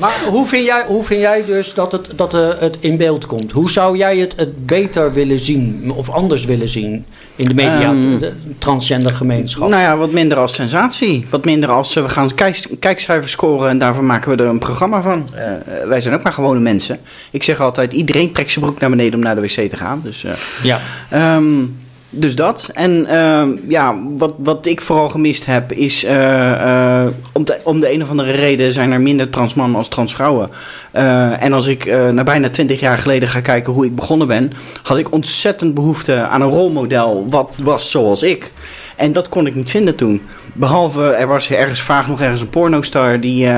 maar 0.00 0.32
hoe, 0.32 0.46
vind 0.46 0.64
jij, 0.64 0.84
hoe 0.86 1.04
vind 1.04 1.20
jij 1.20 1.44
dus 1.44 1.74
dat, 1.74 1.92
het, 1.92 2.10
dat 2.16 2.34
eh, 2.34 2.48
het 2.58 2.76
in 2.80 2.96
beeld 2.96 3.26
komt? 3.26 3.52
Hoe 3.52 3.70
zou 3.70 3.96
jij 3.96 4.18
het, 4.18 4.32
het 4.36 4.66
beter 4.66 5.12
willen 5.12 5.40
zien 5.40 5.92
of 5.96 6.10
anders 6.10 6.44
willen 6.44 6.68
zien 6.68 7.06
in 7.36 7.48
de 7.48 7.54
media, 7.54 7.80
Ehm, 7.80 8.00
de, 8.00 8.18
de 8.18 8.32
transgender 8.58 9.12
gemeenschap? 9.12 9.68
Nou 9.68 9.82
ja, 9.82 9.96
wat 9.96 10.12
minder 10.12 10.38
als 10.38 10.54
sensatie. 10.54 11.26
Wat 11.30 11.44
minder 11.44 11.70
als 11.70 11.96
eh, 11.96 12.02
we 12.02 12.08
gaan 12.08 12.34
kijk, 12.34 12.66
kijkcijfers 12.78 13.32
scoren 13.32 13.68
en 13.68 13.78
daarvan 13.78 14.06
maken 14.06 14.36
we 14.36 14.42
er 14.42 14.48
een 14.48 14.58
programma 14.58 15.02
van. 15.02 15.28
Eh, 15.34 15.52
wij 15.86 16.00
zijn 16.00 16.14
ook 16.14 16.22
maar 16.22 16.32
gewone 16.32 16.60
mensen. 16.60 17.00
Ik 17.30 17.42
zeg 17.42 17.60
altijd, 17.60 17.92
iedereen 17.92 18.32
trekt 18.32 18.50
zijn 18.50 18.64
broek 18.64 18.80
naar 18.80 18.90
beneden 18.90 19.14
om 19.14 19.20
naar 19.20 19.34
de 19.34 19.40
wc 19.40 19.70
te 19.70 19.76
gaan. 19.76 20.00
Dus, 20.04 20.24
eh, 20.24 20.32
ja. 20.62 20.78
Ehm, 21.10 21.54
dus 22.16 22.36
dat. 22.36 22.68
En 22.72 23.06
ehm, 23.06 23.50
ja, 23.68 24.00
wat, 24.18 24.34
wat 24.38 24.66
ik 24.66 24.80
vooral 24.80 25.08
gemist 25.08 25.46
heb 25.46 25.72
is... 25.72 26.04
eh, 26.04 27.02
eh, 27.02 27.08
om, 27.32 27.44
om 27.62 27.80
de 27.80 27.92
een 27.92 28.02
of 28.02 28.10
andere 28.10 28.32
reden 28.32 28.72
zijn 28.72 28.92
er 28.92 29.00
minder 29.00 29.30
transmannen 29.30 29.78
als 29.78 29.88
transvrouwen. 29.88 30.50
Eh, 30.90 31.42
en 31.42 31.52
als 31.52 31.66
ik 31.66 31.86
naar 31.86 32.24
bijna 32.24 32.50
twintig 32.50 32.80
jaar 32.80 32.98
geleden 32.98 33.28
ga 33.28 33.40
kijken 33.40 33.72
hoe 33.72 33.84
ik 33.84 33.94
begonnen 33.94 34.26
ben... 34.26 34.52
had 34.82 34.98
ik 34.98 35.12
ontzettend 35.12 35.74
behoefte 35.74 36.26
aan 36.26 36.40
een 36.40 36.50
rolmodel 36.50 37.26
wat 37.30 37.50
was 37.62 37.90
zoals 37.90 38.22
ik. 38.22 38.52
En 38.96 39.12
dat 39.12 39.28
kon 39.28 39.46
ik 39.46 39.54
niet 39.54 39.70
vinden 39.70 39.94
toen. 39.94 40.22
Behalve, 40.52 41.02
er 41.02 41.26
was 41.26 41.50
ergens 41.50 41.80
vaag 41.80 42.08
nog 42.08 42.20
ergens 42.20 42.40
een 42.40 42.50
pornostar 42.50 43.20
die... 43.20 43.48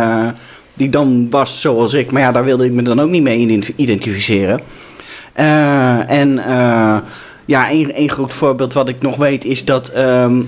die 0.74 0.88
dan 0.88 1.26
was 1.30 1.60
zoals 1.60 1.92
ik. 1.94 2.10
Maar 2.10 2.22
ja, 2.22 2.32
daar 2.32 2.44
wilde 2.44 2.64
ik 2.64 2.72
me 2.72 2.82
dan 2.82 3.00
ook 3.00 3.10
niet 3.10 3.22
mee 3.22 3.38
ident- 3.38 3.72
identificeren. 3.76 4.60
En 6.06 6.40
ja, 7.46 7.70
één 7.70 8.10
groot 8.10 8.32
voorbeeld 8.32 8.72
wat 8.72 8.88
ik 8.88 9.02
nog 9.02 9.16
weet 9.16 9.44
is 9.44 9.64
dat. 9.64 9.88
ehm, 9.88 10.42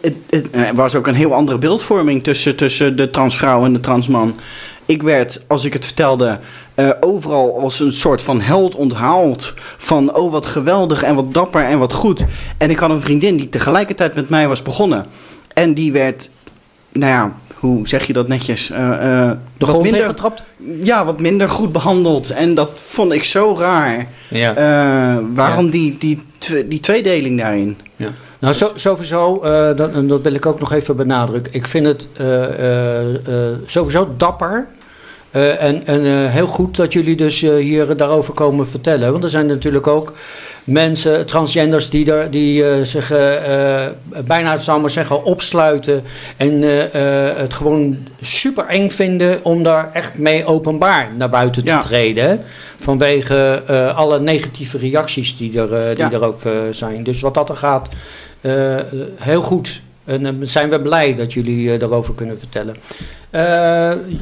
het, 0.00 0.48
er 0.50 0.74
was 0.74 0.94
ook 0.94 1.06
een 1.06 1.14
heel 1.14 1.34
andere 1.34 1.58
beeldvorming 1.58 2.22
tussen, 2.22 2.56
tussen 2.56 2.96
de 2.96 3.10
transvrouw 3.10 3.64
en 3.64 3.72
de 3.72 3.80
transman. 3.80 4.34
Ik 4.86 5.02
werd, 5.02 5.44
als 5.48 5.64
ik 5.64 5.72
het 5.72 5.84
vertelde, 5.84 6.38
eh, 6.74 6.90
overal 7.00 7.60
als 7.60 7.80
een 7.80 7.92
soort 7.92 8.22
van 8.22 8.40
held 8.40 8.74
onthaald. 8.74 9.52
Van 9.76 10.14
oh 10.14 10.32
wat 10.32 10.46
geweldig 10.46 11.02
en 11.02 11.14
wat 11.14 11.34
dapper 11.34 11.64
en 11.64 11.78
wat 11.78 11.92
goed. 11.92 12.24
En 12.58 12.70
ik 12.70 12.78
had 12.78 12.90
een 12.90 13.00
vriendin 13.00 13.36
die 13.36 13.48
tegelijkertijd 13.48 14.14
met 14.14 14.28
mij 14.28 14.48
was 14.48 14.62
begonnen. 14.62 15.06
En 15.52 15.74
die 15.74 15.92
werd, 15.92 16.30
nou 16.92 17.12
ja, 17.12 17.36
hoe 17.60 17.88
zeg 17.88 18.06
je 18.06 18.12
dat 18.12 18.28
netjes? 18.28 18.70
Eh, 18.70 18.78
De 19.56 19.64
grond 19.66 19.82
minder, 19.82 19.92
tegengetrapt? 20.00 20.42
Ja, 20.82 21.04
wat 21.04 21.20
minder 21.20 21.48
goed 21.48 21.72
behandeld. 21.72 22.30
En 22.30 22.54
dat 22.54 22.70
vond 22.74 23.12
ik 23.12 23.24
zo 23.24 23.56
raar. 23.58 24.08
Ja. 24.28 24.54
Eh, 24.54 25.22
waarom 25.34 25.70
die, 25.70 25.96
die, 25.98 26.22
die 26.66 26.80
tweedeling 26.80 27.38
daarin? 27.38 27.76
Ja. 27.96 28.08
Nou, 28.38 28.54
zo, 28.54 28.70
sowieso, 28.74 29.40
dat, 29.76 30.08
dat 30.08 30.20
wil 30.22 30.34
ik 30.34 30.46
ook 30.46 30.60
nog 30.60 30.72
even 30.72 30.96
benadrukken. 30.96 31.52
Ik 31.54 31.66
vind 31.66 31.86
het 31.86 32.08
sowieso 33.64 34.14
dapper. 34.16 34.68
en 35.30 35.86
en 35.86 36.30
heel 36.30 36.46
goed 36.46 36.76
dat 36.76 36.92
jullie 36.92 37.16
dus 37.16 37.40
hier 37.40 37.96
daarover 37.96 38.34
komen 38.34 38.66
vertellen. 38.68 39.12
Want 39.12 39.24
er 39.24 39.30
zijn 39.30 39.46
natuurlijk 39.46 39.86
ook 39.86 40.12
mensen, 40.66 41.26
transgenders, 41.26 41.90
die, 41.90 42.12
er, 42.12 42.30
die 42.30 42.64
eh, 42.68 42.82
zich 42.82 43.10
eh, 43.10 43.84
eh, 43.84 43.90
bijna, 44.24 44.56
zou 44.56 44.80
maar 44.80 44.90
zeggen, 44.90 45.24
opsluiten. 45.24 46.02
En 46.36 46.62
het 47.36 47.54
gewoon 47.54 47.98
super 48.20 48.66
eng 48.66 48.90
vinden 48.90 49.44
om 49.44 49.62
daar 49.62 49.90
echt 49.92 50.18
mee 50.18 50.44
openbaar 50.44 51.10
naar 51.16 51.30
buiten 51.30 51.64
te 51.64 51.72
Ja. 51.72 51.78
treden. 51.78 52.40
Vanwege 52.78 53.62
alle 53.96 54.20
negatieve 54.20 54.78
reacties 54.78 55.36
die 55.36 55.60
er, 55.60 55.94
die 55.94 56.04
Ja. 56.04 56.12
er 56.12 56.24
ook 56.24 56.42
zijn. 56.70 57.02
Dus 57.02 57.20
wat 57.20 57.34
dat 57.34 57.48
er 57.48 57.56
gaat, 57.56 57.88
heel 59.16 59.40
goed. 59.42 59.82
En 60.06 60.22
dan 60.22 60.38
zijn 60.42 60.70
we 60.70 60.80
blij 60.80 61.14
dat 61.14 61.32
jullie 61.32 61.72
eh, 61.72 61.80
daarover 61.80 62.14
kunnen 62.14 62.38
vertellen. 62.38 62.76
Eh, 63.30 63.42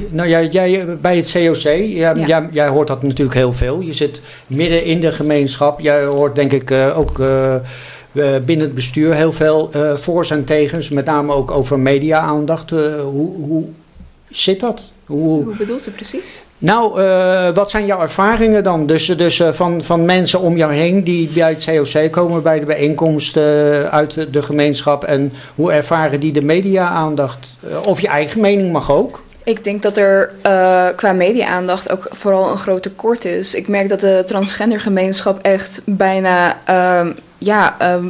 nou 0.09 0.29
ja, 0.29 0.41
jij 0.41 0.97
bij 1.01 1.15
het 1.17 1.31
COC, 1.31 1.57
jij, 1.57 2.15
jij, 2.25 2.49
jij 2.51 2.67
hoort 2.67 2.87
dat 2.87 3.03
natuurlijk 3.03 3.35
heel 3.37 3.53
veel. 3.53 3.79
Je 3.79 3.93
zit 3.93 4.21
midden 4.47 4.85
in 4.85 4.99
de 4.99 5.11
gemeenschap. 5.11 5.79
Jij 5.79 6.03
hoort 6.03 6.35
denk 6.35 6.51
ik 6.51 6.71
eh, 6.71 6.97
ook 6.97 7.19
eh, 7.19 7.55
eh, 8.15 8.43
binnen 8.45 8.65
het 8.65 8.75
bestuur 8.75 9.13
heel 9.13 9.31
veel 9.31 9.69
eh 9.71 9.95
voor's 9.95 10.31
en 10.31 10.43
tegens. 10.43 10.89
Met 10.89 11.05
name 11.05 11.33
ook 11.33 11.51
over 11.51 11.79
media-aandacht. 11.79 12.71
Eh, 12.71 13.01
hoe, 13.01 13.35
hoe 13.35 13.63
zit 14.29 14.59
dat? 14.59 14.91
Hoe, 15.05 15.43
Hoe 15.43 15.55
bedoelt 15.55 15.87
u 15.87 15.91
precies? 15.91 16.43
Nou, 16.57 17.01
eh, 17.01 17.49
wat 17.53 17.71
zijn 17.71 17.85
jouw 17.85 18.01
ervaringen 18.01 18.63
dan? 18.63 18.85
Dus, 18.85 19.05
dus 19.05 19.39
eh, 19.39 19.53
van, 19.53 19.83
van 19.83 20.05
mensen 20.05 20.39
om 20.39 20.57
jou 20.57 20.73
heen 20.73 21.03
die 21.03 21.29
bij 21.33 21.49
het 21.49 21.65
COC 21.65 22.11
komen, 22.11 22.43
bij 22.43 22.59
de 22.59 22.65
bijeenkomst 22.65 23.37
eh, 23.37 23.43
uit 23.83 24.33
de 24.33 24.41
gemeenschap. 24.41 25.03
En 25.03 25.33
hoe 25.55 25.71
ervaren 25.71 26.19
die 26.19 26.31
de 26.31 26.41
media-aandacht? 26.41 27.55
Of 27.87 28.01
je 28.01 28.07
eigen 28.07 28.41
mening 28.41 28.71
mag 28.71 28.91
ook. 28.91 29.23
Ik 29.43 29.63
denk 29.63 29.81
dat 29.81 29.97
er 29.97 30.31
qua 30.95 31.13
media-aandacht 31.13 31.91
ook 31.91 32.07
vooral 32.11 32.51
een 32.51 32.57
groot 32.57 32.83
tekort 32.83 33.25
is. 33.25 33.55
Ik 33.55 33.67
merk 33.67 33.89
dat 33.89 33.99
de 33.99 34.23
transgendergemeenschap 34.25 35.39
echt 35.41 35.81
bijna 35.85 36.57
ehm, 36.65 37.11
ja, 37.37 37.75
ehm, 37.79 38.05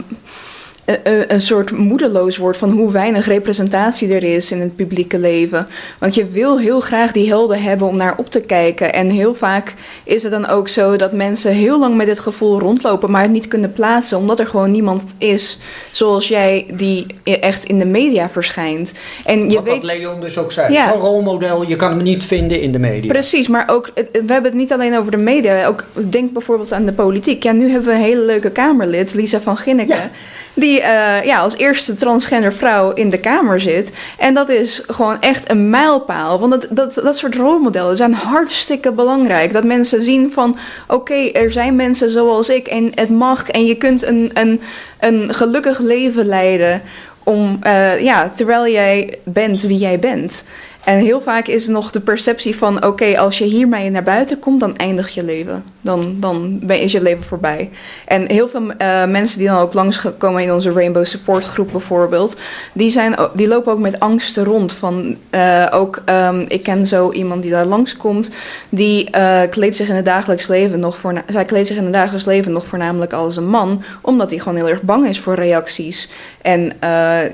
een, 0.85 0.97
een- 1.03 1.33
een 1.33 1.41
soort 1.41 1.71
moedeloos 1.71 2.37
wordt 2.37 2.57
van 2.57 2.69
hoe 2.71 2.91
weinig 2.91 3.25
representatie 3.25 4.13
er 4.13 4.23
is 4.23 4.51
in 4.51 4.59
het 4.59 4.75
publieke 4.75 5.19
leven. 5.19 5.67
Want 5.99 6.15
je 6.15 6.25
wil 6.25 6.59
heel 6.59 6.79
graag 6.79 7.11
die 7.11 7.27
helden 7.27 7.61
hebben 7.63 7.87
om 7.87 7.95
naar 7.97 8.13
op 8.17 8.29
te 8.29 8.39
kijken. 8.41 8.93
En 8.93 9.09
heel 9.09 9.35
vaak 9.35 9.73
is 10.03 10.23
het 10.23 10.31
dan 10.31 10.47
ook 10.47 10.67
zo 10.67 10.95
dat 10.95 11.11
mensen 11.11 11.51
heel 11.51 11.79
lang 11.79 11.95
met 11.95 12.07
het 12.07 12.19
gevoel 12.19 12.59
rondlopen, 12.59 13.11
maar 13.11 13.21
het 13.21 13.31
niet 13.31 13.47
kunnen 13.47 13.73
plaatsen, 13.73 14.17
omdat 14.17 14.39
er 14.39 14.47
gewoon 14.47 14.69
niemand 14.69 15.13
is 15.17 15.59
zoals 15.91 16.27
jij 16.27 16.65
die 16.73 17.05
echt 17.23 17.63
in 17.63 17.79
de 17.79 17.85
media 17.85 18.29
verschijnt. 18.29 18.93
En 19.25 19.49
je 19.49 19.55
wat, 19.55 19.63
weet 19.63 19.73
wat 19.75 19.83
Leon 19.83 20.21
dus 20.21 20.37
ook 20.37 20.51
zei. 20.51 20.73
Ja. 20.73 20.89
Zo'n 20.89 21.01
rolmodel, 21.01 21.67
je 21.67 21.75
kan 21.75 21.89
hem 21.91 22.03
niet 22.03 22.23
vinden 22.23 22.61
in 22.61 22.71
de 22.71 22.79
media. 22.79 23.11
Precies, 23.11 23.47
maar 23.47 23.69
ook, 23.69 23.91
we 23.95 24.11
hebben 24.11 24.43
het 24.43 24.53
niet 24.53 24.71
alleen 24.73 24.97
over 24.97 25.11
de 25.11 25.17
media. 25.17 25.65
Ook, 25.67 25.83
denk 26.09 26.31
bijvoorbeeld 26.33 26.71
aan 26.73 26.85
de 26.85 26.93
politiek. 26.93 27.43
Ja, 27.43 27.51
nu 27.51 27.69
hebben 27.69 27.89
we 27.89 27.95
een 27.95 28.01
hele 28.03 28.21
leuke 28.21 28.49
Kamerlid, 28.51 29.13
Lisa 29.13 29.39
van 29.39 29.57
Ginneken. 29.57 30.11
Die 30.55 30.81
eh, 30.81 31.25
ja, 31.25 31.39
als 31.39 31.57
eerste 31.57 31.95
transgender 31.95 32.53
vrouw 32.53 32.93
in 32.93 33.09
de 33.09 33.19
Kamer 33.19 33.59
zit. 33.59 33.91
En 34.17 34.33
dat 34.33 34.49
is 34.49 34.83
gewoon 34.87 35.21
echt 35.21 35.49
een 35.49 35.69
mijlpaal. 35.69 36.39
Want 36.39 36.51
dat, 36.51 36.67
dat, 36.69 36.93
dat 37.03 37.17
soort 37.17 37.35
rolmodellen 37.35 37.97
zijn 37.97 38.13
hartstikke 38.13 38.91
belangrijk. 38.91 39.53
Dat 39.53 39.63
mensen 39.63 40.03
zien 40.03 40.31
van, 40.31 40.57
oké, 40.87 41.29
er 41.31 41.51
zijn 41.51 41.75
mensen 41.75 42.09
zoals 42.09 42.49
ik. 42.49 42.67
En 42.67 42.91
het 42.95 43.09
mag. 43.09 43.49
En 43.49 43.65
je 43.65 43.75
kunt 43.75 44.05
een, 44.05 44.31
een, 44.33 44.61
een 44.99 45.33
gelukkig 45.33 45.79
leven 45.79 46.25
leiden. 46.25 46.81
Om, 47.23 47.57
eh, 47.61 48.01
ja, 48.01 48.29
terwijl 48.35 48.67
jij 48.67 49.17
bent 49.23 49.61
wie 49.61 49.77
jij 49.77 49.99
bent. 49.99 50.43
En 50.85 50.99
heel 50.99 51.21
vaak 51.21 51.47
is 51.47 51.67
nog 51.67 51.91
de 51.91 51.99
perceptie 51.99 52.55
van: 52.55 52.85
oké, 52.85 53.17
als 53.19 53.37
je 53.37 53.45
hiermee 53.45 53.89
naar 53.89 54.03
buiten 54.03 54.39
komt, 54.39 54.59
dan 54.59 54.75
eindigt 54.75 55.13
je 55.13 55.23
leven. 55.23 55.63
Dan, 55.81 56.15
dan 56.19 56.61
is 56.67 56.91
je 56.91 57.01
leven 57.01 57.23
voorbij. 57.23 57.69
En 58.05 58.29
heel 58.29 58.47
veel 58.47 58.71
eh, 58.77 59.05
mensen 59.05 59.37
die 59.37 59.47
dan 59.47 59.59
ook 59.59 59.73
langskomen 59.73 60.43
in 60.43 60.53
onze 60.53 60.71
Rainbow 60.71 61.05
Support 61.05 61.45
groep 61.45 61.71
bijvoorbeeld, 61.71 62.37
die, 62.73 62.89
zijn, 62.89 63.15
die 63.33 63.47
lopen 63.47 63.71
ook 63.71 63.79
met 63.79 63.99
angsten 63.99 64.43
rond. 64.43 64.73
Van, 64.73 65.17
eh, 65.29 65.67
ook, 65.71 66.01
ehm, 66.05 66.45
ik 66.47 66.63
ken 66.63 66.87
zo 66.87 67.11
iemand 67.11 67.41
die 67.41 67.51
daar 67.51 67.65
langskomt, 67.65 68.29
die 68.69 69.09
eh, 69.09 69.41
kleedt 69.49 69.75
zich 69.75 69.89
in 69.89 69.95
het 69.95 70.05
dagelijks 70.05 70.47
leven 70.47 70.79
nog 70.79 70.97
voor. 70.97 71.23
Zij 71.27 71.45
kleedt 71.45 71.67
zich 71.67 71.77
in 71.77 71.83
het 71.83 71.93
dagelijks 71.93 72.25
leven 72.25 72.51
nog 72.51 72.67
voornamelijk 72.67 73.13
als 73.13 73.37
een 73.37 73.49
man, 73.49 73.83
omdat 74.01 74.29
hij 74.29 74.39
gewoon 74.39 74.57
heel 74.57 74.69
erg 74.69 74.81
bang 74.81 75.07
is 75.07 75.19
voor 75.19 75.35
reacties. 75.35 76.09
En 76.41 76.71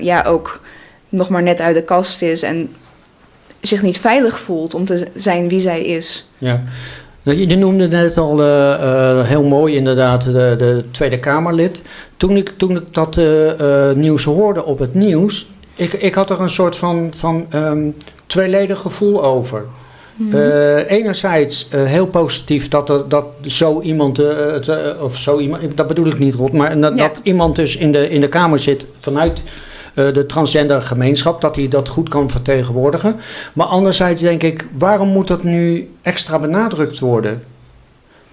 ja, 0.00 0.22
ook 0.22 0.60
nog 1.08 1.28
maar 1.28 1.42
net 1.42 1.60
uit 1.60 1.74
de 1.74 1.82
kast 1.82 2.22
is 2.22 2.42
en 2.42 2.70
zich 3.68 3.82
niet 3.82 3.98
veilig 3.98 4.40
voelt 4.40 4.74
om 4.74 4.84
te 4.84 5.06
zijn 5.14 5.48
wie 5.48 5.60
zij 5.60 5.82
is. 5.84 6.28
Ja. 6.38 6.62
Nou, 7.22 7.38
Je 7.38 7.56
noemde 7.56 7.88
net 7.88 8.18
al 8.18 8.42
eh, 8.42 8.72
eh, 8.72 9.26
heel 9.26 9.42
mooi 9.42 9.76
inderdaad 9.76 10.22
de, 10.24 10.54
de 10.58 10.84
Tweede 10.90 11.18
Kamerlid. 11.18 11.82
Toen 12.16 12.36
ik, 12.36 12.52
toen 12.56 12.76
ik 12.76 12.82
dat 12.94 13.16
eh, 13.16 13.90
nieuws 13.94 14.24
hoorde 14.24 14.64
op 14.64 14.78
het 14.78 14.94
nieuws, 14.94 15.48
ik, 15.74 15.92
ik 15.92 16.14
had 16.14 16.30
er 16.30 16.40
een 16.40 16.50
soort 16.50 16.76
van, 16.76 17.12
van 17.16 17.46
ehm, 17.50 17.88
tweeledig 18.26 18.78
gevoel 18.78 19.24
over. 19.24 19.64
Eh, 20.32 20.90
enerzijds 20.90 21.68
heel 21.70 22.06
positief 22.06 22.68
dat, 22.68 22.88
er, 22.90 23.08
dat 23.08 23.24
zo 23.46 23.80
iemand, 23.80 24.16
het, 24.16 24.70
of 25.00 25.16
zo 25.16 25.38
iemand, 25.38 25.76
dat 25.76 25.86
bedoel 25.86 26.06
ik 26.06 26.18
niet 26.18 26.34
rot, 26.34 26.52
maar 26.52 26.80
dat, 26.80 26.92
Ja. 26.96 27.08
dat 27.08 27.20
iemand 27.22 27.56
dus 27.56 27.76
in 27.76 27.92
de, 27.92 28.08
in 28.08 28.20
de 28.20 28.28
Kamer 28.28 28.58
zit 28.58 28.86
vanuit 29.00 29.42
de 29.94 30.26
transgender 30.26 30.82
gemeenschap, 30.82 31.40
dat 31.40 31.56
hij 31.56 31.68
dat 31.68 31.88
goed 31.88 32.08
kan 32.08 32.30
vertegenwoordigen. 32.30 33.16
Maar 33.52 33.66
anderzijds 33.66 34.22
denk 34.22 34.42
ik, 34.42 34.68
waarom 34.78 35.08
moet 35.08 35.28
dat 35.28 35.42
nu 35.42 35.90
extra 36.02 36.38
benadrukt 36.38 36.98
worden? 36.98 37.42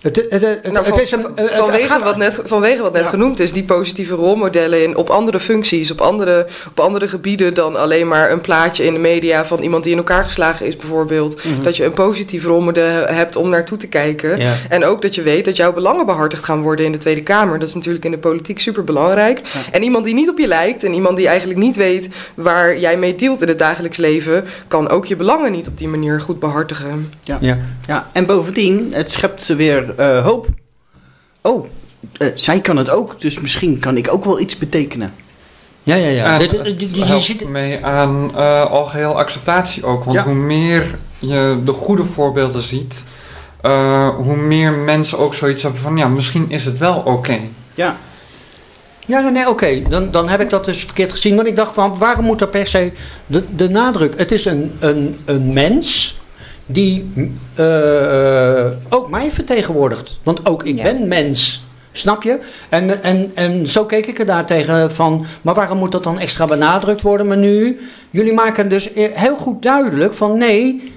Het, 0.01 0.15
het, 0.15 0.25
het, 0.29 0.41
het- 0.41 0.75
het 0.75 0.87
van- 0.87 0.99
is 0.99 1.11
een, 1.11 1.25
het 1.35 1.51
vanwege, 1.55 1.87
gaat- 1.87 2.03
wat 2.03 2.17
net, 2.17 2.39
vanwege 2.45 2.81
wat 2.81 2.93
net 2.93 3.03
Ja. 3.03 3.09
genoemd 3.09 3.39
is, 3.39 3.53
die 3.53 3.63
positieve 3.63 4.15
rolmodellen 4.15 4.83
in, 4.83 4.95
op 4.95 5.09
andere 5.09 5.39
functies, 5.39 5.91
op 5.91 6.01
andere, 6.01 6.47
op 6.69 6.79
andere 6.79 7.07
gebieden 7.07 7.53
dan 7.53 7.75
alleen 7.75 8.07
maar 8.07 8.31
een 8.31 8.41
plaatje 8.41 8.85
in 8.85 8.93
de 8.93 8.99
media 8.99 9.45
van 9.45 9.59
iemand 9.59 9.83
die 9.83 9.91
in 9.91 9.97
elkaar 9.97 10.23
geslagen 10.23 10.65
is, 10.65 10.75
bijvoorbeeld. 10.75 11.41
Dat 11.63 11.77
je 11.77 11.85
een 11.85 11.93
positief 11.93 12.43
rolmodel 12.43 13.05
hebt 13.05 13.35
om 13.35 13.49
naartoe 13.49 13.77
te 13.77 13.87
kijken. 13.87 14.39
Ja. 14.39 14.53
En 14.69 14.85
ook 14.85 15.01
dat 15.01 15.15
je 15.15 15.21
weet 15.21 15.45
dat 15.45 15.55
jouw 15.55 15.73
belangen 15.73 16.05
behartigd 16.05 16.43
gaan 16.43 16.61
worden 16.61 16.85
in 16.85 16.91
de 16.91 16.97
Tweede 16.97 17.21
Kamer. 17.23 17.59
Dat 17.59 17.67
is 17.67 17.73
natuurlijk 17.75 18.05
in 18.05 18.11
de 18.11 18.17
politiek 18.17 18.59
super 18.59 18.83
belangrijk. 18.83 19.41
En 19.71 19.83
iemand 19.83 20.05
die 20.05 20.13
niet 20.13 20.29
op 20.29 20.37
je 20.37 20.47
lijkt 20.47 20.83
en 20.83 20.93
iemand 20.93 21.17
die 21.17 21.27
eigenlijk 21.27 21.59
niet 21.59 21.75
weet 21.75 22.07
waar 22.35 22.79
jij 22.79 22.97
mee 22.97 23.15
dealt 23.15 23.41
in 23.41 23.47
het 23.47 23.59
dagelijks 23.59 23.97
leven, 23.97 24.45
kan 24.67 24.89
ook 24.89 25.05
je 25.05 25.15
belangen 25.15 25.51
niet 25.51 25.67
op 25.67 25.77
die 25.77 25.87
manier 25.87 26.21
goed 26.21 26.39
behartigen. 26.39 27.13
Ja. 27.23 27.37
Ja, 27.87 28.09
en 28.13 28.25
bovendien, 28.25 28.89
het 28.93 29.11
schept 29.11 29.47
weer 29.47 29.88
eh, 29.97 30.23
hoop. 30.23 30.47
Oh, 31.41 31.65
eh, 32.17 32.27
zij 32.35 32.59
kan 32.59 32.77
het 32.77 32.89
ook, 32.89 33.21
dus 33.21 33.39
misschien 33.39 33.79
kan 33.79 33.97
ik 33.97 34.13
ook 34.13 34.25
wel 34.25 34.39
iets 34.39 34.57
betekenen. 34.57 35.13
Ja, 35.83 35.95
ja, 35.95 36.07
ja. 36.09 36.37
Dit- 36.37 36.51
je 36.95 37.05
helpt 37.05 37.47
mee 37.47 37.85
aan 37.85 38.31
eh 38.35 38.71
algeheel 38.71 39.17
acceptatie 39.19 39.85
ook. 39.85 40.03
Want 40.03 40.17
Ja. 40.17 40.23
hoe 40.23 40.33
meer 40.33 40.97
je 41.19 41.57
de 41.65 41.71
goede 41.71 42.05
voorbeelden 42.05 42.61
ziet, 42.61 43.05
eh, 43.61 44.09
hoe 44.15 44.35
meer 44.35 44.71
mensen 44.71 45.17
ook 45.19 45.33
zoiets 45.33 45.63
hebben 45.63 45.81
van 45.81 45.97
ja, 45.97 46.07
misschien 46.07 46.45
is 46.49 46.65
het 46.65 46.77
wel 46.77 47.01
oké. 47.05 47.39
Ja, 47.75 47.97
Ja, 49.05 49.19
nee, 49.19 49.31
nee 49.31 49.49
oké. 49.49 49.81
Dan, 49.89 50.11
dan 50.11 50.29
heb 50.29 50.41
ik 50.41 50.49
dat 50.49 50.65
dus 50.65 50.83
verkeerd 50.83 51.11
gezien. 51.11 51.35
Want 51.35 51.47
ik 51.47 51.55
dacht 51.55 51.73
van, 51.73 51.97
waarom 51.97 52.25
moet 52.25 52.41
er 52.41 52.47
per 52.47 52.67
se 52.67 52.91
de, 53.25 53.43
de 53.55 53.69
nadruk? 53.69 54.13
Het 54.17 54.31
is 54.31 54.45
een, 54.45 54.71
een, 54.79 55.19
een 55.25 55.53
mens 55.53 56.18
die 56.71 57.11
eh, 57.55 58.65
ook 58.89 59.09
mij 59.09 59.31
vertegenwoordigt. 59.31 60.19
Want 60.23 60.45
ook 60.45 60.63
ik 60.65 60.77
Ja. 60.77 60.83
ben 60.83 61.07
mens. 61.07 61.63
Snap 61.91 62.23
je? 62.23 62.39
En, 62.69 63.03
en, 63.03 63.31
en 63.33 63.67
zo 63.67 63.85
keek 63.85 64.05
ik 64.05 64.19
er 64.19 64.25
daartegen 64.25 64.91
van, 64.91 65.25
maar 65.41 65.55
waarom 65.55 65.77
moet 65.77 65.91
dat 65.91 66.03
dan 66.03 66.19
extra 66.19 66.45
benadrukt 66.45 67.01
worden? 67.01 67.27
Maar 67.27 67.37
nu, 67.37 67.79
jullie 68.09 68.33
maken 68.33 68.69
dus 68.69 68.89
heel 68.95 69.35
goed 69.35 69.61
duidelijk 69.61 70.13
van 70.13 70.37
nee, 70.37 70.93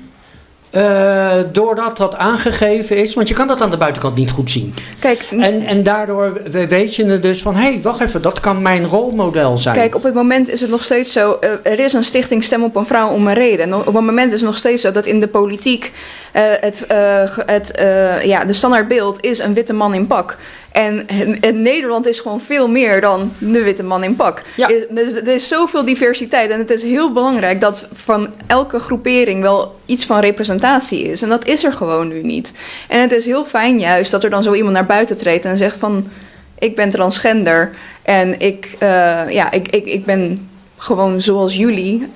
eh, 0.72 1.30
doordat 1.52 1.96
dat 1.96 2.16
aangegeven 2.16 2.96
is, 2.96 3.14
want 3.14 3.28
je 3.28 3.34
kan 3.34 3.48
dat 3.48 3.60
aan 3.60 3.70
de 3.70 3.76
buitenkant 3.76 4.14
niet 4.16 4.30
goed 4.30 4.50
zien. 4.50 4.74
Kijk, 4.98 5.26
En, 5.40 5.66
en 5.66 5.82
daardoor 5.82 6.32
we- 6.50 6.66
weet 6.66 6.94
je 6.96 7.04
er 7.04 7.20
dus 7.20 7.42
van, 7.42 7.54
hé, 7.54 7.62
hey, 7.72 7.80
wacht 7.82 8.00
even, 8.00 8.22
dat 8.22 8.40
kan 8.40 8.62
mijn 8.62 8.86
rolmodel 8.86 9.58
zijn. 9.58 9.74
Kijk, 9.76 9.94
op 9.94 10.02
het 10.02 10.14
moment 10.14 10.48
is 10.48 10.60
het 10.60 10.70
nog 10.70 10.84
steeds 10.84 11.12
zo. 11.12 11.36
eh, 11.40 11.50
er 11.72 11.78
is 11.78 11.92
een 11.92 12.04
stichting 12.04 12.44
Stem 12.44 12.62
op 12.64 12.76
een 12.76 12.86
Vrouw 12.86 13.10
om 13.10 13.26
een 13.26 13.34
reden. 13.34 13.60
En 13.66 13.74
op 13.74 13.84
het 13.84 13.94
moment 13.94 14.32
is 14.32 14.40
het 14.40 14.48
nog 14.48 14.58
steeds 14.58 14.82
zo 14.82 14.90
dat 14.92 15.06
in 15.06 15.18
de 15.18 15.28
politiek. 15.28 15.92
Eh, 16.32 16.42
het, 16.60 16.86
eh, 16.86 17.38
het, 17.46 17.70
eh, 17.70 18.24
ja, 18.24 18.44
de 18.44 18.52
standaardbeeld 18.52 19.24
is 19.24 19.38
een 19.38 19.54
witte 19.54 19.72
man 19.72 19.94
in 19.94 20.06
pak. 20.06 20.36
En, 20.70 21.06
Nederland 21.62 22.06
is 22.06 22.20
gewoon 22.20 22.40
veel 22.40 22.68
meer 22.68 23.00
dan 23.00 23.32
de 23.38 23.62
witte 23.62 23.82
man 23.82 24.04
in 24.04 24.16
pak. 24.16 24.42
Ja. 24.56 24.70
Er, 24.70 24.86
dus 24.90 25.14
er 25.14 25.28
is 25.28 25.48
zoveel 25.48 25.84
diversiteit. 25.84 26.50
En 26.50 26.58
het 26.58 26.70
is 26.70 26.82
heel 26.82 27.12
belangrijk 27.12 27.60
dat 27.60 27.88
van 27.92 28.28
elke 28.46 28.78
groepering 28.78 29.42
wel 29.42 29.80
iets 29.86 30.06
van 30.06 30.20
representatie 30.20 31.04
is. 31.04 31.22
En 31.22 31.28
dat 31.28 31.46
is 31.46 31.64
er 31.64 31.72
gewoon 31.72 32.08
nu 32.08 32.22
niet. 32.22 32.52
En 32.88 33.00
het 33.00 33.12
is 33.12 33.26
heel 33.26 33.44
fijn 33.44 33.78
juist 33.78 34.10
dat 34.10 34.24
er 34.24 34.30
dan 34.30 34.42
zo 34.42 34.54
iemand 34.54 34.74
naar 34.74 34.86
buiten 34.86 35.16
treedt 35.16 35.44
en 35.44 35.58
zegt 35.58 35.76
van... 35.76 36.08
Ik 36.58 36.76
ben 36.76 36.90
transgender 36.90 37.70
en 38.02 38.40
ik, 38.40 38.76
ja, 39.28 39.50
ik, 39.50 39.68
ik, 39.68 39.86
ik 39.86 40.04
ben 40.04 40.48
gewoon 40.76 41.20
zoals 41.20 41.56
jullie. 41.56 42.08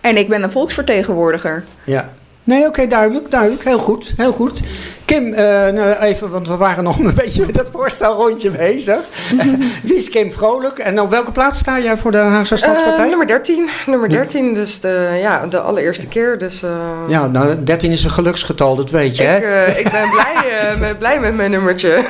En 0.00 0.16
ik 0.16 0.28
ben 0.28 0.42
een 0.42 0.50
volksvertegenwoordiger. 0.50 1.64
Ja. 1.84 2.10
Nee, 2.44 2.66
oké, 2.66 2.86
duidelijk, 2.86 3.30
duidelijk. 3.30 3.64
Heel 3.64 3.78
goed, 3.78 4.12
heel 4.16 4.32
goed. 4.32 4.60
Kim, 5.10 5.32
eh, 5.34 5.44
nou 5.72 5.92
even, 5.98 6.30
want 6.30 6.48
we 6.48 6.56
waren 6.56 6.84
nog 6.84 6.98
een 7.04 7.14
beetje 7.14 7.46
met 7.46 7.54
dat 7.54 7.68
voorstelrondje 7.72 8.50
bezig. 8.50 8.98
Wie 9.82 9.96
is 9.96 10.08
Kim 10.10 10.30
Vrolijk? 10.32 10.78
En 10.78 11.00
op 11.00 11.10
welke 11.10 11.32
plaats 11.32 11.58
sta 11.58 11.78
jij 11.80 11.96
voor 11.96 12.10
de 12.10 12.16
Haagse 12.16 12.54
Eh, 12.54 12.60
Stadspartij? 12.60 13.08
nummer 13.08 13.26
13. 13.26 13.68
Nummer 13.86 14.08
13, 14.08 14.54
dus 14.54 14.80
de, 14.80 15.18
ja, 15.20 15.46
de 15.46 15.60
allereerste 15.60 16.06
keer. 16.06 16.38
Dus, 16.38 16.62
eh, 16.62 16.70
ja, 17.08 17.26
nou, 17.26 17.64
13 17.64 17.90
is 17.90 18.04
een 18.04 18.10
geluksgetal, 18.10 18.76
dat 18.76 18.90
weet 18.90 19.16
je, 19.16 19.22
ik, 19.22 19.28
hè? 19.28 19.66
ik 19.66 19.90
ben 19.90 20.10
blij, 20.10 20.76
met, 20.80 20.98
blij 20.98 21.20
met 21.20 21.34
mijn 21.36 21.50
nummertje. 21.50 22.04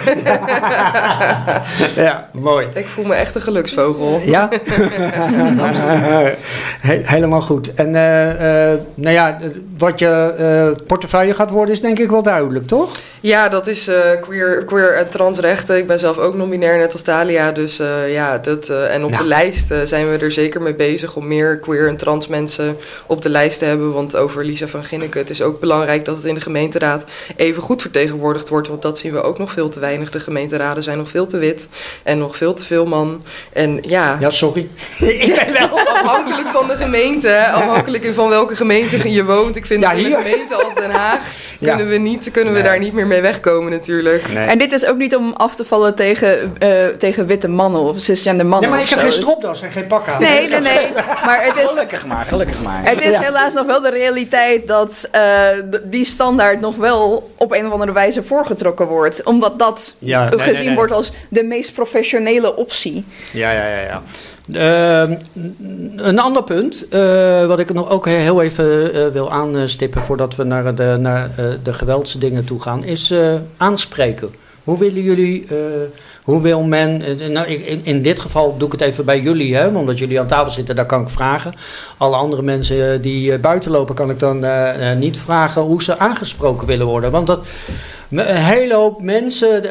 ja, 1.97 2.29
mooi. 2.33 2.67
ik 2.75 2.87
voel 2.87 3.05
me 3.05 3.15
echt 3.15 3.35
een 3.35 3.43
geluksvogel. 3.43 4.21
Ja? 4.25 4.49
He- 6.81 7.01
helemaal 7.05 7.41
goed. 7.43 7.75
En 7.75 7.91
nou 8.95 9.15
ja, 9.15 9.39
wat 9.79 9.99
je 9.99 10.75
portefeuille 10.87 11.35
gaat 11.35 11.51
worden 11.51 11.75
is 11.75 11.81
denk 11.81 11.99
ik 11.99 12.11
wel 12.11 12.23
duidelijk, 12.23 12.67
toch? 12.67 12.90
Ja, 13.23 13.49
dat 13.49 13.67
is 13.67 13.89
eh, 13.89 13.97
queer, 14.21 14.65
queer 14.65 14.95
en 14.97 15.09
transrechten. 15.11 15.77
Ik 15.77 15.87
ben 15.87 15.99
zelf 15.99 16.19
ook 16.19 16.35
non-binair, 16.35 16.79
net 16.79 16.93
als 16.93 17.03
Talia. 17.03 17.53
Dus 17.53 17.79
eh, 17.79 18.13
ja, 18.13 18.39
dat, 18.39 18.69
eh, 18.69 18.95
en 18.95 19.05
op 19.05 19.11
Nou. 19.11 19.23
de 19.23 19.29
lijst 19.29 19.73
zijn 19.85 20.11
we 20.11 20.17
er 20.19 20.33
zeker 20.33 20.63
mee 20.63 20.75
bezig 20.75 21.17
om 21.17 21.27
meer 21.27 21.59
queer 21.59 21.89
en 21.89 21.97
trans 21.97 22.27
mensen 22.29 22.77
op 23.07 23.23
de 23.23 23.29
lijst 23.29 23.59
te 23.59 23.65
hebben. 23.65 23.93
Want 23.93 24.17
over 24.17 24.45
Lisa 24.45 24.67
van 24.67 24.85
Ginneke, 24.85 25.19
het 25.19 25.31
is 25.31 25.43
ook 25.43 25.61
belangrijk 25.61 26.05
dat 26.05 26.17
het 26.17 26.25
in 26.25 26.35
de 26.35 26.41
gemeenteraad 26.41 27.05
even 27.37 27.63
goed 27.63 27.81
vertegenwoordigd 27.83 28.49
wordt. 28.49 28.69
Want 28.69 28.83
dat 28.83 28.99
zien 28.99 29.13
we 29.13 29.23
ook 29.23 29.39
nog 29.39 29.53
veel 29.53 29.69
te 29.69 29.81
weinig. 29.81 30.11
De 30.11 30.21
gemeenteraden 30.21 30.83
zijn 30.83 30.99
nog 30.99 31.09
veel 31.09 31.27
te 31.27 31.39
wit 31.39 31.69
en 32.03 32.19
nog 32.19 32.37
veel 32.37 32.55
te 32.55 32.65
veel 32.65 32.87
man. 32.87 33.23
En 33.53 33.79
ja, 33.83 34.17
Ja, 34.21 34.31
sorry. 34.31 34.69
ik 35.01 35.35
ben 35.45 35.53
wel. 35.53 35.79
afhankelijk 35.79 36.49
van 36.49 36.69
de 36.69 36.77
gemeente, 36.77 37.47
afhankelijk 37.53 38.11
van 38.15 38.29
welke 38.29 38.57
gemeente 38.57 39.11
je 39.13 39.25
woont. 39.25 39.57
Ik 39.57 39.67
vind 39.67 39.83
Ja, 39.83 39.91
dat 39.91 39.99
in 39.99 40.05
een 40.13 40.19
gemeente 40.23 40.55
als 40.55 40.75
Den 40.75 40.91
Haag 40.91 41.21
Ja. 41.61 41.69
kunnen 41.77 41.89
we, 41.89 41.97
niet, 41.97 42.31
kunnen 42.31 42.55
we 42.55 42.63
daar 42.63 42.79
niet 42.81 42.93
meer 42.93 43.07
mee 43.07 43.21
wegkomen 43.21 43.71
natuurlijk. 43.71 44.23
En 44.29 44.59
dit 44.59 44.73
is 44.73 44.87
ook 44.87 44.97
niet 44.97 45.17
om 45.17 45.33
af 45.37 45.55
te 45.55 45.65
vallen 45.65 45.95
tegen, 45.95 46.57
eh, 46.59 46.87
tegen 46.87 47.27
witte 47.27 47.49
mannen 47.49 47.81
of 47.81 48.01
cisgender 48.01 48.47
mannen. 48.47 48.69
Nee, 48.71 48.79
maar 48.79 48.87
ik 48.87 48.91
heb 48.91 48.99
zo. 48.99 49.05
geen 49.05 49.15
stropdas 49.15 49.63
en 49.63 49.71
geen 49.71 49.87
pak 49.87 50.09
aan. 50.09 50.21
Nee, 50.21 50.49
nee, 50.49 50.61
nee. 50.61 50.89
Maar 51.25 51.45
het 51.45 51.57
is, 51.57 51.71
Gelukkig 51.71 52.07
maar, 52.07 52.27
gelukkig 52.27 52.63
maar. 52.63 52.81
het 52.85 53.01
is 53.01 53.11
Ja. 53.11 53.21
helaas 53.21 53.53
nog 53.53 53.67
wel 53.67 53.81
de 53.81 53.91
realiteit 53.91 54.67
dat 54.67 55.09
eh, 55.13 55.47
die 55.83 56.05
standaard 56.05 56.61
nog 56.61 56.77
wel 56.77 57.31
op 57.37 57.53
een 57.53 57.67
of 57.67 57.73
andere 57.73 57.93
wijze 57.93 58.23
voorgetrokken 58.23 58.87
wordt. 58.87 59.23
Omdat 59.23 59.59
dat 59.59 59.97
Ja, 59.99 60.21
nee, 60.29 60.39
nee, 60.39 60.49
gezien 60.49 60.67
nee. 60.67 60.75
wordt 60.75 60.93
als 60.93 61.13
de 61.29 61.43
meest 61.45 61.73
professionele 61.75 62.57
optie. 62.57 63.05
Ja, 63.33 63.51
ja, 63.53 63.67
ja. 63.69 63.81
ja. 63.81 64.03
Ehm, 64.53 65.15
een 65.97 66.19
ander 66.19 66.43
punt, 66.43 66.89
eh, 66.89 67.47
wat 67.47 67.59
ik 67.59 67.73
nog 67.73 67.91
ook 67.91 68.07
heel 68.07 68.43
even 68.43 68.95
eh, 68.95 69.07
wil 69.07 69.33
aanstippen 69.33 70.03
voordat 70.03 70.37
we 70.37 70.45
naar 70.45 70.75
de, 70.75 70.97
naar, 71.01 71.31
eh, 71.37 71.45
de 71.63 71.73
geweldsdingen 71.73 72.45
toe 72.45 72.61
gaan, 72.61 72.85
is 72.85 73.15
aanspreken. 73.57 74.31
Hoe 74.65 74.79
willen 74.79 75.03
jullie, 75.03 75.47
hoe 76.25 76.41
wil 76.43 76.63
men, 76.63 77.03
eh, 77.03 77.29
nou, 77.29 77.47
in, 77.47 77.81
in 77.85 78.03
dit 78.03 78.21
geval 78.21 78.57
doe 78.57 78.67
ik 78.67 78.73
het 78.73 78.81
even 78.81 79.05
bij 79.05 79.21
jullie, 79.21 79.57
hè, 79.57 79.67
omdat 79.67 79.99
jullie 79.99 80.21
aan 80.21 80.27
tafel 80.27 80.51
zitten, 80.51 80.77
daar 80.77 80.87
kan 80.87 81.01
ik 81.01 81.09
vragen. 81.09 81.53
Alle 81.97 82.17
andere 82.17 82.43
mensen 82.43 82.93
eh, 82.93 83.03
die 83.03 83.33
eh, 83.33 83.41
buiten 83.41 83.71
lopen, 83.71 83.95
kan 83.95 84.11
ik 84.11 84.19
dan 84.19 84.45
niet 84.99 85.19
vragen 85.19 85.63
hoe 85.63 85.83
ze 85.83 85.99
aangesproken 85.99 86.67
willen 86.67 86.87
worden. 86.87 87.11
Want 87.11 87.27
dat, 87.27 87.47
een 88.11 88.27
hele 88.27 88.75
hoop 88.75 89.03
mensen, 89.03 89.63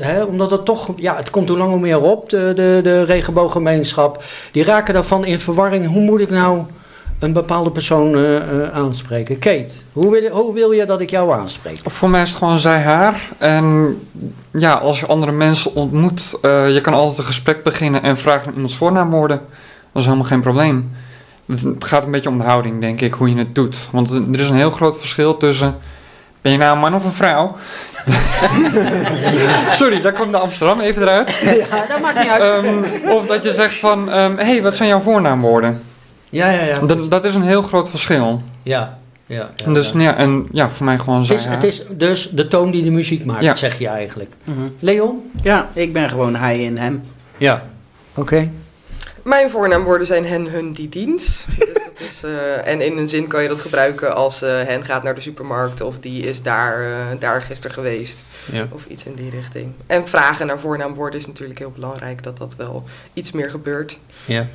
hè, 0.00 0.22
omdat 0.22 0.50
het 0.50 0.64
toch, 0.64 0.92
ja, 0.96 1.16
het 1.16 1.30
komt 1.30 1.48
hoe 1.48 1.58
langer 1.58 1.72
hoe 1.72 1.82
meer 1.82 2.02
op, 2.02 2.30
de, 2.30 2.52
de, 2.54 2.80
de 2.82 3.04
regenbooggemeenschap, 3.04 4.24
die 4.52 4.64
raken 4.64 4.94
daarvan 4.94 5.24
in 5.24 5.40
verwarring. 5.40 5.86
Hoe 5.86 6.02
moet 6.02 6.20
ik 6.20 6.30
nou 6.30 6.62
een 7.18 7.32
bepaalde 7.32 7.70
persoon 7.70 8.14
eh, 8.14 8.36
eh, 8.36 8.72
aanspreken? 8.72 9.38
Kate, 9.38 9.72
hoe 9.92 10.10
wil, 10.10 10.30
hoe 10.30 10.54
wil 10.54 10.72
je 10.72 10.86
dat 10.86 11.00
ik 11.00 11.10
jou 11.10 11.32
aanspreek? 11.32 11.78
Voor 11.84 12.10
mij 12.10 12.22
is 12.22 12.28
het 12.28 12.38
gewoon 12.38 12.58
zij, 12.58 12.80
haar. 12.80 13.28
En 13.38 13.98
ja, 14.50 14.74
als 14.74 15.00
je 15.00 15.06
andere 15.06 15.32
mensen 15.32 15.74
ontmoet, 15.74 16.38
eh, 16.42 16.74
je 16.74 16.80
kan 16.80 16.94
altijd 16.94 17.18
een 17.18 17.24
gesprek 17.24 17.62
beginnen 17.62 18.02
en 18.02 18.16
vragen 18.16 18.46
om 18.46 18.54
iemands 18.54 18.76
voornaamwoorden. 18.76 19.40
Dat 19.92 20.02
is 20.02 20.04
helemaal 20.04 20.28
geen 20.28 20.40
probleem. 20.40 20.90
Het 21.46 21.84
gaat 21.84 22.04
een 22.04 22.10
beetje 22.10 22.28
om 22.28 22.38
de 22.38 22.44
houding, 22.44 22.80
denk 22.80 23.00
ik, 23.00 23.12
hoe 23.12 23.30
je 23.30 23.36
het 23.36 23.54
doet. 23.54 23.88
Want 23.92 24.10
er 24.10 24.40
is 24.40 24.48
een 24.48 24.56
heel 24.56 24.70
groot 24.70 24.98
verschil 24.98 25.36
tussen. 25.36 25.76
Ben 26.42 26.52
je 26.52 26.58
nou 26.58 26.72
een 26.72 26.78
man 26.78 26.94
of 26.94 27.04
een 27.04 27.12
vrouw? 27.12 27.56
Sorry, 29.68 30.00
daar 30.00 30.12
komt 30.12 30.32
de 30.32 30.38
Amsterdam 30.38 30.80
even 30.80 31.02
eruit. 31.02 31.66
Ja, 31.70 31.86
dat 31.88 32.00
maakt 32.00 32.18
niet 32.18 32.28
uit. 32.28 32.64
Ehm, 32.64 33.10
of 33.10 33.26
dat 33.26 33.42
je 33.42 33.52
zegt 33.52 33.74
van, 33.74 34.08
hé, 34.08 34.34
hey, 34.34 34.62
wat 34.62 34.74
zijn 34.74 34.88
jouw 34.88 35.00
voornaamwoorden? 35.00 35.82
Ja, 36.30 36.50
ja, 36.50 36.64
ja. 36.64 36.78
Dat, 36.78 37.10
dat 37.10 37.24
is 37.24 37.34
een 37.34 37.42
heel 37.42 37.62
groot 37.62 37.88
verschil. 37.88 38.42
ja, 38.62 38.98
ja, 39.26 39.50
ja, 39.56 39.72
dus 39.72 39.90
ja. 39.90 40.00
ja, 40.00 40.16
en 40.16 40.46
ja, 40.52 40.70
voor 40.70 40.84
mij 40.84 40.98
gewoon 40.98 41.18
Het 41.18 41.26
zij, 41.26 41.36
is, 41.36 41.44
haar. 41.44 41.54
het 41.54 41.64
is 41.64 41.84
dus 41.90 42.30
de 42.30 42.48
toon 42.48 42.70
die 42.70 42.84
de 42.84 42.90
muziek 42.90 43.24
maakt, 43.24 43.42
Ja. 43.44 43.54
zeg 43.54 43.78
je 43.78 43.88
eigenlijk. 43.88 44.32
Mhm. 44.44 44.60
Leon? 44.78 45.30
Ja, 45.42 45.68
ik 45.72 45.92
ben 45.92 46.08
gewoon 46.08 46.36
hij 46.36 46.66
en 46.66 46.78
hem. 46.78 47.02
Ja. 47.36 47.64
Oké. 48.14 48.50
Mijn 49.24 49.50
voornaamwoorden 49.50 50.06
zijn 50.06 50.26
hen, 50.26 50.46
hun, 50.50 50.72
die, 50.72 50.88
diens. 50.88 51.44
Dus 51.98 52.20
dat 52.20 52.30
is, 52.30 52.38
eh, 52.38 52.72
en 52.72 52.80
in 52.80 52.98
een 52.98 53.08
zin 53.08 53.26
kan 53.26 53.42
je 53.42 53.48
dat 53.48 53.60
gebruiken 53.60 54.14
als 54.16 54.42
eh, 54.42 54.50
hen 54.50 54.84
gaat 54.84 55.02
naar 55.02 55.14
de 55.14 55.20
supermarkt 55.20 55.80
of 55.80 55.98
die 55.98 56.22
is 56.22 56.42
daar, 56.42 56.80
eh, 56.80 56.96
daar 57.18 57.42
gisteren 57.42 57.74
geweest. 57.76 58.24
Ja. 58.52 58.68
Of 58.70 58.86
iets 58.86 59.06
in 59.06 59.14
die 59.14 59.30
richting. 59.30 59.72
En 59.86 60.08
vragen 60.08 60.46
naar 60.46 60.58
voornaamwoorden 60.60 61.20
is 61.20 61.26
natuurlijk 61.26 61.58
heel 61.58 61.70
belangrijk 61.70 62.22
dat 62.22 62.38
dat 62.38 62.54
wel 62.56 62.82
iets 63.12 63.32
meer 63.32 63.50
gebeurt. 63.50 63.98
Ja. 64.24 64.46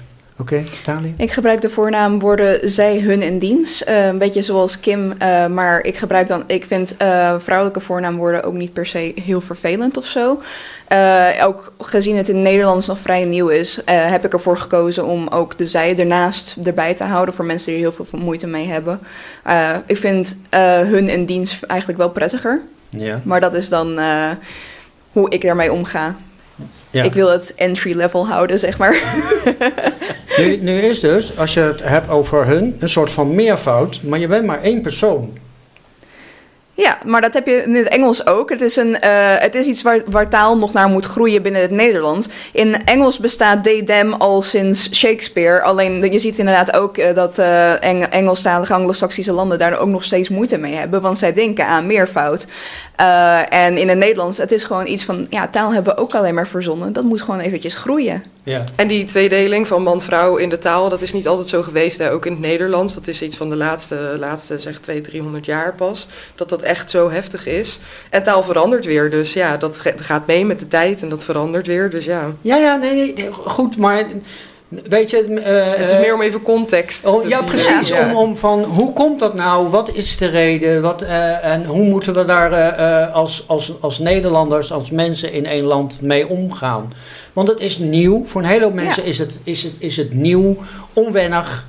Oké, 0.42 0.64
Tali? 0.84 1.14
Ik 1.18 1.32
gebruik 1.32 1.62
de 1.62 1.70
voornaamwoorden 1.70 2.70
zij, 2.70 3.00
hun 3.00 3.22
en 3.22 3.40
diens. 3.40 3.84
Eh, 3.84 4.06
een 4.06 4.18
beetje 4.18 4.42
zoals 4.42 4.80
Kim, 4.80 5.12
eh, 5.12 5.48
maar 5.48 5.84
ik 5.84 5.98
gebruik 5.98 6.28
dan, 6.28 6.44
ik 6.48 6.66
vind 6.66 6.98
eh, 6.98 7.36
vrouwelijke 7.40 7.80
voornaamwoorden 7.80 8.44
ook 8.44 8.54
niet 8.54 8.74
per 8.74 8.86
se 8.86 9.14
heel 9.24 9.42
vervelend 9.42 9.98
of 9.98 10.06
zo. 10.06 10.42
Ook 11.44 11.74
gezien 11.80 12.16
het 12.16 12.30
in 12.30 12.36
het 12.36 12.44
Nederlands 12.44 12.88
nog 12.88 13.00
vrij 13.00 13.26
nieuw 13.26 13.48
is, 13.48 13.80
heb 13.86 14.26
ik 14.26 14.34
ervoor 14.34 14.58
gekozen 14.58 15.06
om 15.06 15.28
ook 15.28 15.58
de 15.58 15.66
zij 15.66 15.98
ernaast 15.98 16.56
erbij 16.64 16.96
te 16.96 17.04
houden 17.04 17.34
voor 17.34 17.46
mensen 17.46 17.68
die 17.68 17.76
er 17.76 17.92
heel 17.92 18.06
veel 18.06 18.20
moeite 18.20 18.48
mee 18.48 18.68
hebben. 18.68 19.00
Ik 19.86 19.98
vind 19.98 20.38
hun 20.86 21.10
en 21.10 21.26
diens 21.26 21.60
eigenlijk 21.66 22.00
wel 22.00 22.10
prettiger, 22.10 22.62
Ja. 22.90 23.22
maar 23.24 23.40
dat 23.40 23.54
is 23.54 23.70
dan 23.70 24.00
hoe 25.12 25.30
ik 25.30 25.44
ermee 25.44 25.72
omga. 25.72 26.16
Ja. 26.92 27.04
Ik 27.04 27.14
wil 27.14 27.32
het 27.32 27.54
entry 27.56 27.96
level 27.96 28.28
houden, 28.28 28.60
zeg 28.60 28.78
maar. 28.78 28.96
Nu, 30.38 30.58
nu 30.58 30.80
is 30.80 31.00
dus, 31.00 31.38
als 31.38 31.54
je 31.54 31.60
het 31.60 31.84
hebt 31.84 32.10
over 32.10 32.46
hun, 32.46 32.78
een 32.80 32.90
soort 32.90 33.12
van 33.12 33.36
meervoud, 33.36 34.02
maar 34.04 34.20
je 34.20 34.28
bent 34.28 34.46
maar 34.46 34.62
één 34.62 34.82
persoon. 34.82 35.34
Ja, 36.74 36.98
maar 37.06 37.22
dat 37.22 37.34
heb 37.34 37.48
je 37.48 37.64
in 37.64 37.76
het 37.76 37.88
Engels 37.88 38.26
ook. 38.26 38.50
Het 38.50 38.62
is, 38.62 38.76
een, 38.76 39.00
eh, 39.00 39.36
het 39.38 39.56
is 39.56 39.66
iets 39.66 39.82
waar, 39.82 40.02
waar 40.06 40.30
taal 40.30 40.58
nog 40.58 40.74
naar 40.74 40.90
moet 40.90 41.06
groeien 41.06 41.42
binnen 41.42 41.62
het 41.62 41.72
Nederlands. 41.72 42.28
In 42.52 42.86
Engels 42.86 43.20
bestaat 43.20 43.64
they, 43.64 43.84
them 43.84 44.14
al 44.14 44.42
sinds 44.42 44.96
Shakespeare. 44.96 45.62
Alleen 45.62 46.12
je 46.12 46.20
ziet 46.20 46.38
inderdaad 46.38 46.74
ook 46.74 46.98
eh, 46.98 47.16
dat 47.16 47.38
eh 47.38 47.84
Eng 47.84 48.02
Engelstalige 48.02 48.74
Anglo-Saxische 48.74 49.34
landen 49.34 49.60
daar 49.60 49.80
ook 49.80 49.88
nog 49.88 50.04
steeds 50.04 50.30
moeite 50.30 50.58
mee 50.58 50.74
hebben. 50.74 51.02
Want 51.02 51.18
zij 51.18 51.34
denken 51.34 51.66
aan 51.66 51.88
meervoud. 51.88 52.46
Eh, 53.02 53.54
en 53.54 53.78
in 53.78 53.90
het 53.90 53.98
Nederlands, 53.98 54.38
het 54.38 54.52
is 54.52 54.64
gewoon 54.64 54.88
iets 54.88 55.04
van... 55.04 55.28
Ja, 55.30 55.48
taal 55.48 55.74
hebben 55.74 55.96
we 55.96 56.02
ook 56.02 56.16
alleen 56.16 56.34
maar 56.34 56.48
verzonnen. 56.48 56.94
Dat 56.94 57.04
moet 57.04 57.22
gewoon 57.22 57.40
eventjes 57.40 57.76
groeien. 57.76 58.24
Ja. 58.44 58.64
En 58.76 58.88
die 58.88 59.06
tweedeling 59.06 59.68
van 59.68 59.84
man-vrouw 59.84 60.38
in 60.38 60.50
de 60.50 60.58
taal, 60.58 60.90
dat 60.90 61.02
is 61.02 61.14
niet 61.14 61.28
altijd 61.28 61.48
zo 61.48 61.64
geweest. 61.64 61.98
Hè? 61.98 62.12
Ook 62.12 62.26
in 62.26 62.32
het 62.32 62.42
Nederlands, 62.42 62.94
dat 62.94 63.08
is 63.08 63.22
iets 63.22 63.38
van 63.38 63.50
de 63.50 63.56
laatste, 63.56 64.16
laatste 64.20 64.60
zeg 64.60 64.80
200, 64.80 65.12
300 65.12 65.46
jaar 65.46 65.74
pas. 65.76 66.08
Dat 66.36 66.50
dat 66.50 66.62
echt 66.62 66.90
zo 66.90 67.10
heftig 67.10 67.48
is. 67.48 67.80
En 68.10 68.24
taal 68.24 68.44
verandert 68.44 68.86
weer, 68.86 69.10
dus 69.10 69.34
ja, 69.34 69.58
dat 69.58 69.78
gaat 69.96 70.28
mee 70.28 70.46
met 70.46 70.60
de 70.60 70.68
tijd 70.68 71.02
en 71.02 71.10
dat 71.10 71.24
verandert 71.24 71.68
weer. 71.68 71.90
Dus 71.90 72.06
ja, 72.06 72.34
Ja, 72.42 72.58
ja, 72.58 72.76
nee, 72.76 72.94
nee, 72.94 73.14
nee, 73.14 73.32
goed, 73.32 73.78
maar 73.78 74.08
weet 74.90 75.10
je... 75.10 75.18
eh, 75.44 75.80
het 75.80 75.90
is 75.90 75.96
eh, 75.96 76.00
meer 76.00 76.14
om 76.14 76.22
even 76.22 76.42
context 76.42 77.06
Oh, 77.06 77.28
ja, 77.30 77.42
precies. 77.42 77.88
Ja. 77.90 78.10
Om, 78.10 78.16
om 78.16 78.36
van 78.38 78.64
hoe 78.64 78.94
komt 78.94 79.20
dat 79.20 79.34
nou? 79.34 79.68
Wat 79.70 79.90
is 79.94 80.18
de 80.18 80.26
reden? 80.28 80.82
Wat, 80.82 81.02
eh, 81.02 81.46
en 81.46 81.66
hoe 81.66 81.84
moeten 81.84 82.14
we 82.14 82.26
daar 82.26 82.52
eh, 82.52 83.02
eh, 83.04 83.14
als, 83.16 83.44
als, 83.48 83.74
als 83.80 84.00
Nederlanders, 84.00 84.72
als 84.72 84.92
mensen 84.92 85.34
in 85.34 85.46
één 85.46 85.64
land 85.64 86.02
mee 86.02 86.28
omgaan? 86.28 86.94
Want 87.34 87.48
het 87.48 87.60
is 87.60 87.78
nieuw. 87.78 88.26
Voor 88.26 88.42
een 88.42 88.48
hele 88.48 88.64
hoop 88.64 88.74
mensen 88.74 89.06
is, 89.06 89.18
het, 89.18 89.38
is, 89.44 89.64
het, 89.64 89.74
is 89.78 89.98
het 89.98 90.14
nieuw, 90.14 90.56
onwennig. 90.94 91.66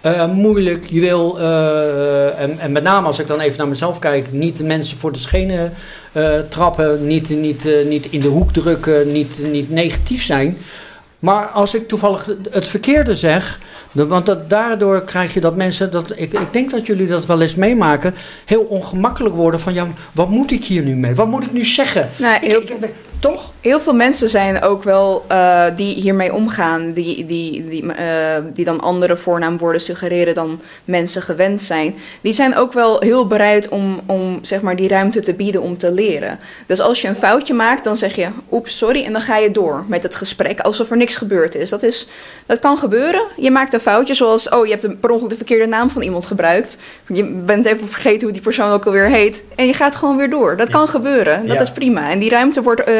eh, 0.00 0.28
moeilijk. 0.28 0.86
Je 0.90 1.00
wil, 1.00 1.38
eh, 1.38 2.40
en, 2.40 2.58
en 2.58 2.72
met 2.72 2.82
name 2.82 3.06
als 3.06 3.18
ik 3.18 3.26
dan 3.26 3.40
even 3.40 3.58
naar 3.58 3.68
mezelf 3.68 3.98
kijk, 3.98 4.32
niet 4.32 4.56
de 4.56 4.64
mensen 4.64 4.98
voor 4.98 5.12
de 5.12 5.18
schenen 5.18 5.72
eh, 6.12 6.38
trappen, 6.48 7.06
niet, 7.06 7.28
niet, 7.28 7.66
eh, 7.66 7.86
niet 7.86 8.06
in 8.10 8.20
de 8.20 8.28
hoek 8.28 8.52
drukken, 8.52 9.12
niet, 9.12 9.38
niet 9.52 9.70
negatief 9.70 10.22
zijn. 10.22 10.56
Maar 11.18 11.46
als 11.46 11.74
ik 11.74 11.88
toevallig 11.88 12.28
het 12.50 12.68
verkeerde 12.68 13.16
zeg, 13.16 13.58
want 13.92 14.26
dat, 14.26 14.50
daardoor 14.50 15.04
krijg 15.04 15.34
je 15.34 15.40
dat 15.40 15.56
mensen, 15.56 15.90
dat, 15.90 16.10
ik, 16.16 16.32
ik 16.32 16.52
denk 16.52 16.70
dat 16.70 16.86
jullie 16.86 17.06
dat 17.06 17.26
wel 17.26 17.40
eens 17.40 17.54
meemaken, 17.54 18.14
heel 18.44 18.62
ongemakkelijk 18.62 19.34
worden 19.34 19.60
van 19.60 19.74
ja, 19.74 19.86
wat 20.12 20.28
moet 20.30 20.50
ik 20.50 20.64
hier 20.64 20.82
nu 20.82 20.94
mee? 20.96 21.14
Wat 21.14 21.28
moet 21.28 21.42
ik 21.44 21.52
nu 21.52 21.64
zeggen? 21.64 22.08
Nou, 22.16 22.34
Ik- 22.34 22.50
heel, 22.50 22.60
ik- 22.62 22.94
toch? 23.30 23.50
heel 23.60 23.80
veel 23.80 23.94
mensen 23.94 24.28
zijn 24.28 24.62
ook 24.62 24.82
wel 24.82 25.24
eh, 25.28 25.64
die 25.76 25.94
hiermee 25.94 26.34
omgaan, 26.34 26.92
die, 26.92 27.24
die, 27.24 27.68
die, 27.68 27.92
eh, 27.92 28.06
die 28.52 28.64
dan 28.64 28.80
andere 28.80 29.16
voornaamwoorden 29.16 29.80
suggereren 29.80 30.34
dan 30.34 30.60
mensen 30.84 31.22
gewend 31.22 31.60
zijn. 31.60 31.94
Die 32.20 32.32
zijn 32.32 32.56
ook 32.56 32.72
wel 32.72 33.00
heel 33.00 33.26
bereid 33.26 33.68
om, 33.68 34.00
om 34.06 34.38
zeg 34.42 34.60
maar, 34.60 34.76
die 34.76 34.88
ruimte 34.88 35.20
te 35.20 35.34
bieden 35.34 35.62
om 35.62 35.78
te 35.78 35.92
leren. 35.92 36.38
Dus 36.66 36.80
als 36.80 37.02
je 37.02 37.08
een 37.08 37.16
foutje 37.16 37.54
maakt, 37.54 37.84
dan 37.84 37.96
zeg 37.96 38.14
je 38.16 38.28
oeps, 38.50 38.78
sorry, 38.78 39.04
en 39.04 39.12
dan 39.12 39.22
ga 39.22 39.36
je 39.36 39.50
door 39.50 39.84
met 39.88 40.02
het 40.02 40.14
gesprek 40.14 40.60
alsof 40.60 40.90
er 40.90 40.96
niks 40.96 41.16
gebeurd 41.16 41.54
is. 41.54 41.70
Dat, 41.70 41.82
is, 41.82 42.06
dat 42.46 42.58
kan 42.58 42.78
gebeuren. 42.78 43.22
Je 43.36 43.50
maakt 43.50 43.74
een 43.74 43.80
foutje, 43.80 44.14
zoals 44.14 44.48
oh, 44.48 44.64
je 44.64 44.70
hebt 44.70 44.84
een, 44.84 44.98
per 44.98 45.10
ongeluk 45.10 45.30
de 45.30 45.36
verkeerde 45.36 45.66
naam 45.66 45.90
van 45.90 46.02
iemand 46.02 46.26
gebruikt. 46.26 46.78
Je 47.06 47.24
bent 47.24 47.66
even 47.66 47.88
vergeten 47.88 48.22
hoe 48.22 48.32
die 48.32 48.42
persoon 48.42 48.70
ook 48.70 48.86
alweer 48.86 49.08
heet. 49.08 49.44
En 49.56 49.66
je 49.66 49.72
gaat 49.72 49.96
gewoon 49.96 50.16
weer 50.16 50.30
door. 50.30 50.56
Dat 50.56 50.70
kan 50.70 50.88
gebeuren. 50.88 51.46
Dat 51.46 51.56
Ja. 51.56 51.62
is 51.62 51.70
prima. 51.70 52.10
En 52.10 52.18
die 52.18 52.30
ruimte 52.30 52.62
wordt, 52.62 52.84
eh, 52.84 52.94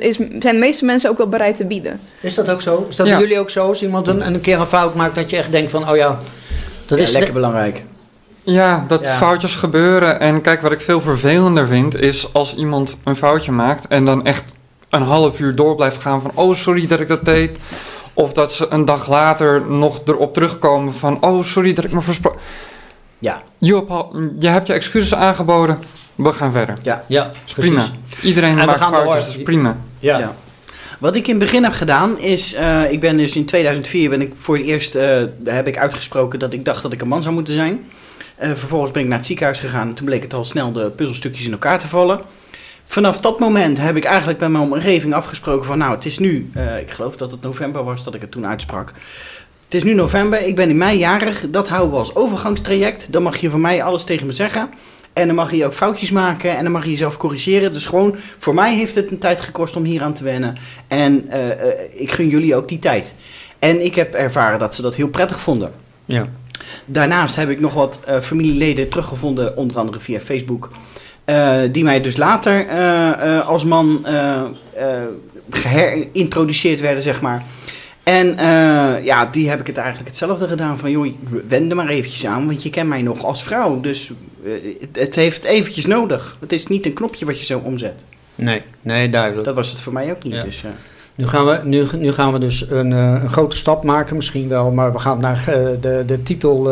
is, 0.00 0.16
zijn 0.16 0.40
de 0.40 0.52
meeste 0.58 0.84
mensen 0.84 1.10
ook 1.10 1.16
wel 1.18 1.28
bereid 1.28 1.56
te 1.56 1.64
bieden. 1.66 2.00
Is 2.20 2.34
dat 2.34 2.50
ook 2.50 2.62
zo? 2.62 2.86
Is 2.88 2.96
dat 2.96 3.06
Ja. 3.06 3.12
bij 3.12 3.22
jullie 3.22 3.38
ook 3.40 3.50
zo? 3.50 3.66
Als 3.66 3.82
iemand 3.82 4.08
een, 4.08 4.26
een 4.26 4.40
keer 4.40 4.60
een 4.60 4.66
fout 4.66 4.94
maakt, 4.94 5.14
dat 5.14 5.30
je 5.30 5.36
echt 5.36 5.50
denkt 5.50 5.70
van, 5.70 5.88
oh 5.90 5.96
ja, 5.96 6.18
dat 6.86 6.98
Ja, 6.98 7.04
is 7.04 7.12
lekker 7.12 7.32
belangrijk. 7.32 7.82
Ja, 8.42 8.84
dat 8.88 9.00
Ja. 9.00 9.16
foutjes 9.16 9.54
gebeuren. 9.54 10.20
En 10.20 10.40
kijk, 10.40 10.60
wat 10.62 10.72
ik 10.72 10.80
veel 10.80 11.00
vervelender 11.00 11.66
vind, 11.66 12.00
is 12.00 12.32
als 12.32 12.56
iemand 12.56 12.96
een 13.04 13.16
foutje 13.16 13.52
maakt 13.52 13.86
en 13.86 14.04
dan 14.04 14.24
echt 14.24 14.44
een 14.90 15.02
half 15.02 15.40
uur 15.40 15.54
door 15.54 15.74
blijft 15.74 16.02
gaan 16.02 16.20
van, 16.22 16.30
oh 16.34 16.54
sorry 16.54 16.86
dat 16.86 17.00
ik 17.00 17.08
dat 17.08 17.24
deed. 17.24 17.58
Of 18.14 18.32
dat 18.32 18.52
ze 18.52 18.66
een 18.70 18.84
dag 18.84 19.08
later 19.08 19.62
nog 19.68 20.00
erop 20.04 20.34
terugkomen 20.34 20.94
van, 20.94 21.16
oh 21.20 21.42
sorry 21.42 21.72
dat 21.74 21.84
ik 21.84 21.92
me 21.92 22.00
versproken. 22.00 22.40
Ja. 23.18 23.42
Je 23.58 24.48
hebt 24.48 24.66
je 24.66 24.72
excuses 24.72 25.14
aangeboden, 25.14 25.78
we 26.14 26.32
gaan 26.32 26.52
verder. 26.52 26.76
Ja, 26.82 27.32
is 27.46 27.52
prima. 27.52 27.74
precies. 27.74 28.22
Iedereen 28.22 28.58
En 28.58 28.66
maakt 28.66 28.78
foutjes, 28.78 29.24
dat 29.26 29.36
is 29.36 29.42
prima. 29.42 29.76
Ja. 29.98 30.18
Ja. 30.18 30.34
Wat 30.98 31.16
ik 31.16 31.26
in 31.26 31.34
het 31.34 31.44
begin 31.44 31.62
heb 31.62 31.72
gedaan 31.72 32.18
is, 32.18 32.54
eh, 32.54 32.92
ik 32.92 33.00
ben 33.00 33.16
dus 33.16 33.36
in 33.36 33.44
2004 33.44 34.10
ben 34.10 34.20
ik 34.20 34.32
voor 34.38 34.56
het 34.56 34.66
eerst 34.66 34.94
eh, 34.94 35.22
heb 35.44 35.66
ik 35.66 35.78
uitgesproken 35.78 36.38
dat 36.38 36.52
ik 36.52 36.64
dacht 36.64 36.82
dat 36.82 36.92
ik 36.92 37.00
een 37.00 37.08
man 37.08 37.22
zou 37.22 37.34
moeten 37.34 37.54
zijn. 37.54 37.84
Eh, 38.36 38.50
vervolgens 38.54 38.92
ben 38.92 39.02
ik 39.02 39.08
naar 39.08 39.18
het 39.18 39.26
ziekenhuis 39.26 39.60
gegaan 39.60 39.88
en 39.88 39.94
toen 39.94 40.06
bleek 40.06 40.22
het 40.22 40.34
al 40.34 40.44
snel 40.44 40.72
de 40.72 40.90
puzzelstukjes 40.90 41.46
in 41.46 41.52
elkaar 41.52 41.78
te 41.78 41.88
vallen. 41.88 42.20
Vanaf 42.86 43.20
dat 43.20 43.38
moment 43.38 43.78
heb 43.78 43.96
ik 43.96 44.04
eigenlijk 44.04 44.38
bij 44.38 44.48
mijn 44.48 44.72
omgeving 44.72 45.14
afgesproken 45.14 45.66
van 45.66 45.78
nou 45.78 45.94
het 45.94 46.04
is 46.04 46.18
nu, 46.18 46.50
eh, 46.54 46.78
ik 46.78 46.90
geloof 46.90 47.16
dat 47.16 47.30
het 47.30 47.42
november 47.42 47.84
was 47.84 48.04
dat 48.04 48.14
ik 48.14 48.20
het 48.20 48.30
toen 48.30 48.46
uitsprak. 48.46 48.92
Het 49.64 49.74
is 49.74 49.82
nu 49.82 49.94
november, 49.94 50.40
ik 50.40 50.56
ben 50.56 50.68
in 50.68 50.76
mei 50.76 50.98
jarig, 50.98 51.44
dat 51.48 51.68
houden 51.68 51.90
we 51.90 51.96
als 51.96 52.14
overgangstraject. 52.14 53.12
Dan 53.12 53.22
mag 53.22 53.36
je 53.36 53.50
van 53.50 53.60
mij 53.60 53.82
alles 53.82 54.04
tegen 54.04 54.26
me 54.26 54.32
zeggen. 54.32 54.70
En 55.14 55.26
dan 55.26 55.36
mag 55.36 55.52
je 55.52 55.64
ook 55.64 55.74
foutjes 55.74 56.10
maken 56.10 56.56
en 56.56 56.62
dan 56.62 56.72
mag 56.72 56.84
je 56.84 56.90
jezelf 56.90 57.16
corrigeren. 57.16 57.72
Dus 57.72 57.86
gewoon, 57.86 58.16
voor 58.38 58.54
mij 58.54 58.74
heeft 58.74 58.94
het 58.94 59.10
een 59.10 59.18
tijd 59.18 59.40
gekost 59.40 59.76
om 59.76 59.84
hier 59.84 60.02
aan 60.02 60.14
te 60.14 60.24
wennen. 60.24 60.56
En 60.88 61.24
eh, 61.28 61.50
eh, 61.50 61.78
ik 61.90 62.12
gun 62.12 62.28
jullie 62.28 62.56
ook 62.56 62.68
die 62.68 62.78
tijd. 62.78 63.14
En 63.58 63.84
ik 63.84 63.94
heb 63.94 64.14
ervaren 64.14 64.58
dat 64.58 64.74
ze 64.74 64.82
dat 64.82 64.94
heel 64.94 65.08
prettig 65.08 65.40
vonden. 65.40 65.72
Ja. 66.04 66.28
Daarnaast 66.84 67.36
heb 67.36 67.50
ik 67.50 67.60
nog 67.60 67.74
wat 67.74 67.98
eh, 68.04 68.20
familieleden 68.20 68.88
teruggevonden, 68.88 69.56
onder 69.56 69.78
andere 69.78 70.00
via 70.00 70.20
Facebook. 70.20 70.70
die 71.70 71.84
mij 71.84 72.00
dus 72.00 72.16
later 72.16 72.66
als 73.42 73.64
man 73.64 74.06
geherintroduceerd 75.50 76.80
werden, 76.80 77.02
zeg 77.02 77.20
maar. 77.20 77.44
En 78.04 78.38
eh, 78.38 79.04
ja, 79.04 79.26
die 79.26 79.48
heb 79.48 79.60
ik 79.60 79.66
het 79.66 79.76
eigenlijk 79.76 80.08
hetzelfde 80.08 80.48
gedaan. 80.48 80.78
Van 80.78 80.90
joh, 80.90 81.12
wend 81.48 81.70
er 81.70 81.76
maar 81.76 81.88
eventjes 81.88 82.26
aan, 82.26 82.46
want 82.46 82.62
je 82.62 82.70
kent 82.70 82.88
mij 82.88 83.02
nog 83.02 83.24
als 83.24 83.42
vrouw. 83.42 83.80
Dus 83.80 84.12
eh, 84.44 84.52
het, 84.92 85.14
heeft 85.14 85.44
eventjes 85.44 85.86
nodig. 85.86 86.36
Het 86.40 86.52
is 86.52 86.66
niet 86.66 86.86
een 86.86 86.92
knopje 86.92 87.26
wat 87.26 87.38
je 87.38 87.44
zo 87.44 87.60
omzet. 87.64 88.04
Nee, 88.34 88.62
nee, 88.82 89.08
duidelijk. 89.08 89.44
Dat 89.44 89.54
was 89.54 89.70
het 89.70 89.80
voor 89.80 89.92
mij 89.92 90.10
ook 90.10 90.22
niet. 90.22 90.32
Ja. 90.32 90.42
Dus, 90.42 90.64
eh, 90.64 90.70
Nu 91.14 91.26
gaan 91.26 91.46
we, 91.46 91.60
nu, 91.64 91.84
nu 91.98 92.12
gaan 92.12 92.32
we 92.32 92.38
dus 92.38 92.70
een, 92.70 92.90
een 92.90 93.28
grote 93.28 93.56
stap 93.56 93.84
maken, 93.84 94.16
misschien 94.16 94.48
wel, 94.48 94.70
maar 94.70 94.92
we 94.92 94.98
gaan 94.98 95.20
naar 95.20 95.44
de, 95.80 96.02
de 96.06 96.22
titel 96.22 96.64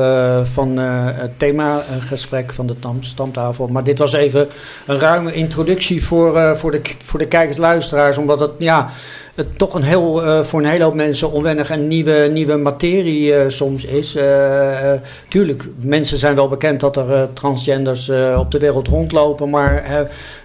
van 0.45 0.77
het 0.77 1.38
themagesprek 1.38 2.53
van 2.53 2.66
de 2.66 2.79
tam- 2.79 3.03
stamtafel. 3.03 3.68
Maar 3.68 3.85
dit 3.85 3.99
was 3.99 4.12
even 4.12 4.49
een 4.87 4.99
ruime 4.99 5.35
introductie 5.35 6.05
voor, 6.05 6.57
voor, 6.57 6.71
de, 6.71 6.81
voor 7.05 7.18
de 7.18 7.27
kijkers, 7.27 7.57
luisteraars, 7.57 8.18
omdat 8.18 8.40
het 8.40 8.51
ja, 8.59 8.90
het 9.35 9.59
toch 9.59 9.75
een 9.75 9.83
heel, 9.83 10.23
eh, 10.23 10.42
voor 10.45 10.61
een 10.61 10.66
hele 10.66 10.85
hoop 10.85 10.95
mensen 10.95 11.33
onwennig 11.33 11.71
en 11.71 11.87
nieuwe, 11.87 12.29
nieuwe 12.33 12.57
materie 12.57 13.35
eh, 13.35 13.49
soms 13.49 13.85
is. 13.85 14.14
Eh, 14.14 14.92
tuurlijk, 15.29 15.64
mensen 15.77 16.18
zijn 16.18 16.35
wel 16.35 16.49
bekend 16.49 16.81
dat 16.81 16.97
er 16.97 17.29
transgenders 17.33 18.11
op 18.37 18.51
de 18.51 18.59
wereld 18.59 18.88
rondlopen, 18.88 19.51
maar 19.51 19.85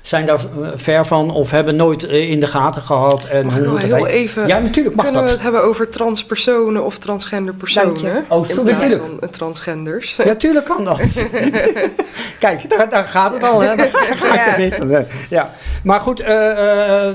zijn 0.02 0.26
daar 0.26 0.39
ver 0.76 1.06
van 1.06 1.32
of 1.32 1.52
hebben 1.52 1.76
nooit 1.76 2.04
in 2.04 2.39
de 2.39 2.47
gaten 2.47 2.82
gehad. 2.82 3.26
En 3.26 3.45
Mag 3.45 3.56
het 3.56 3.84
heel 3.84 4.08
even... 4.08 4.47
ja, 4.47 4.60
natuurlijk 4.60 4.95
mag 4.95 5.06
Kunnen 5.06 5.21
we 5.21 5.28
dat. 5.28 5.36
het 5.38 5.45
hebben 5.45 5.63
over 5.63 5.89
transpersonen 5.89 6.86
of 6.86 6.97
transgender 6.97 7.54
personen? 7.54 8.26
Oh, 8.30 8.43
sorry, 8.43 8.63
plaats 8.63 8.84
tuurlijk. 8.84 9.04
van 9.04 9.19
eh, 9.19 9.30
transgenders. 9.30 10.15
Ja, 10.23 10.36
tuurlijk 10.36 10.65
kan 10.65 10.84
dat. 10.84 11.00
Kijk, 12.39 12.69
daar, 12.69 12.89
daar 12.89 13.04
gaat 13.04 13.34
het 13.34 13.43
al. 13.43 13.62
Hè. 13.62 13.76
Daar 13.76 14.62
Ja. 14.89 15.06
Ja. 15.30 15.54
Maar 15.84 16.00
goed, 16.00 16.23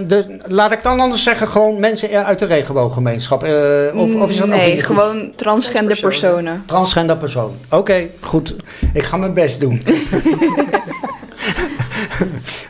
dus, 0.09 0.27
laat 0.47 0.73
ik 0.73 0.83
dan 0.83 1.01
anders 1.01 1.23
zeggen, 1.23 1.49
gewoon 1.49 1.62
mensen 1.71 2.25
uit 2.25 2.39
de 2.39 2.45
regenbooggemeenschap. 2.45 3.45
Eh, 3.45 3.53
of, 3.95 4.15
of 4.15 4.31
is 4.31 4.37
dat 4.37 4.47
ook 4.47 4.55
nee, 4.55 4.75
goed? 4.75 4.85
gewoon 4.85 5.33
transgender 5.37 5.99
personen. 6.01 6.63
Transgender 6.67 7.17
persoon. 7.17 7.55
Oké, 7.71 8.09
goed. 8.21 8.57
Ik 8.93 9.03
ga 9.03 9.17
mijn 9.17 9.35
best 9.35 9.61
doen. 9.61 9.83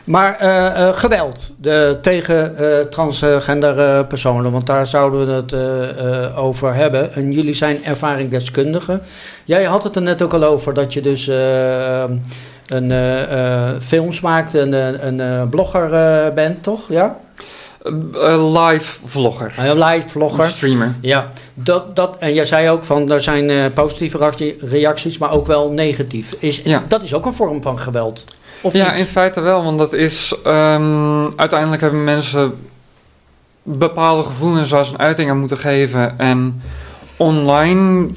maar 0.03 0.39
eh, 0.39 0.87
eh, 0.87 0.95
geweld 0.95 1.53
de, 1.61 1.97
tegen 2.01 2.55
transgender 2.89 4.05
personen, 4.05 4.51
want 4.51 4.65
daar 4.65 4.87
zouden 4.87 5.27
we 5.27 5.33
het 5.33 5.55
over 6.35 6.73
hebben. 6.73 7.13
En 7.13 7.31
jullie 7.31 7.53
zijn 7.53 7.85
ervaringsdeskundigen. 7.85 9.01
Jij 9.45 9.63
had 9.63 9.83
het 9.83 9.95
er 9.95 10.01
net 10.01 10.21
ook 10.21 10.33
al 10.33 10.43
over 10.43 10.73
dat 10.73 10.93
je 10.93 11.01
dus 11.01 11.27
een 12.67 12.91
films 13.81 14.21
maakt, 14.21 14.53
een, 14.53 14.73
een, 15.07 15.47
blogger 15.47 16.33
bent, 16.33 16.63
toch? 16.63 16.89
Ja? 16.89 17.17
Eh, 17.83 18.63
live 18.67 18.99
vlogger. 19.05 19.53
Een 19.57 19.83
live 19.83 20.07
vlogger. 20.07 20.47
Streamer. 20.47 20.95
Ja, 21.01 21.29
dat, 21.53 21.95
dat, 21.95 22.15
en 22.19 22.33
jij 22.33 22.45
zei 22.45 22.69
ook 22.69 22.83
van 22.83 23.11
er 23.11 23.21
zijn 23.21 23.49
eh, 23.49 23.65
positieve 23.73 24.17
reactie- 24.17 24.55
reacties, 24.59 25.17
maar 25.17 25.31
ook 25.31 25.47
wel 25.47 25.71
negatief. 25.71 26.35
Is, 26.39 26.61
Ja. 26.63 26.83
Dat 26.87 27.01
is 27.03 27.13
ook 27.13 27.25
een 27.25 27.33
vorm 27.33 27.61
van 27.61 27.79
geweld. 27.79 28.25
Of 28.61 28.73
ja, 28.73 28.91
niet? 28.91 28.99
in 28.99 29.05
feite 29.05 29.41
wel, 29.41 29.63
want 29.63 29.77
dat 29.79 29.93
is. 29.93 30.35
ehm, 30.43 31.29
uiteindelijk 31.35 31.81
hebben 31.81 32.03
mensen 32.03 32.53
bepaalde 33.63 34.23
gevoelens 34.23 34.69
waar 34.69 34.85
ze 34.85 34.91
een 34.93 34.99
uiting 34.99 35.29
aan 35.29 35.39
moeten 35.39 35.57
geven. 35.57 36.19
En 36.19 36.61
online 37.17 38.09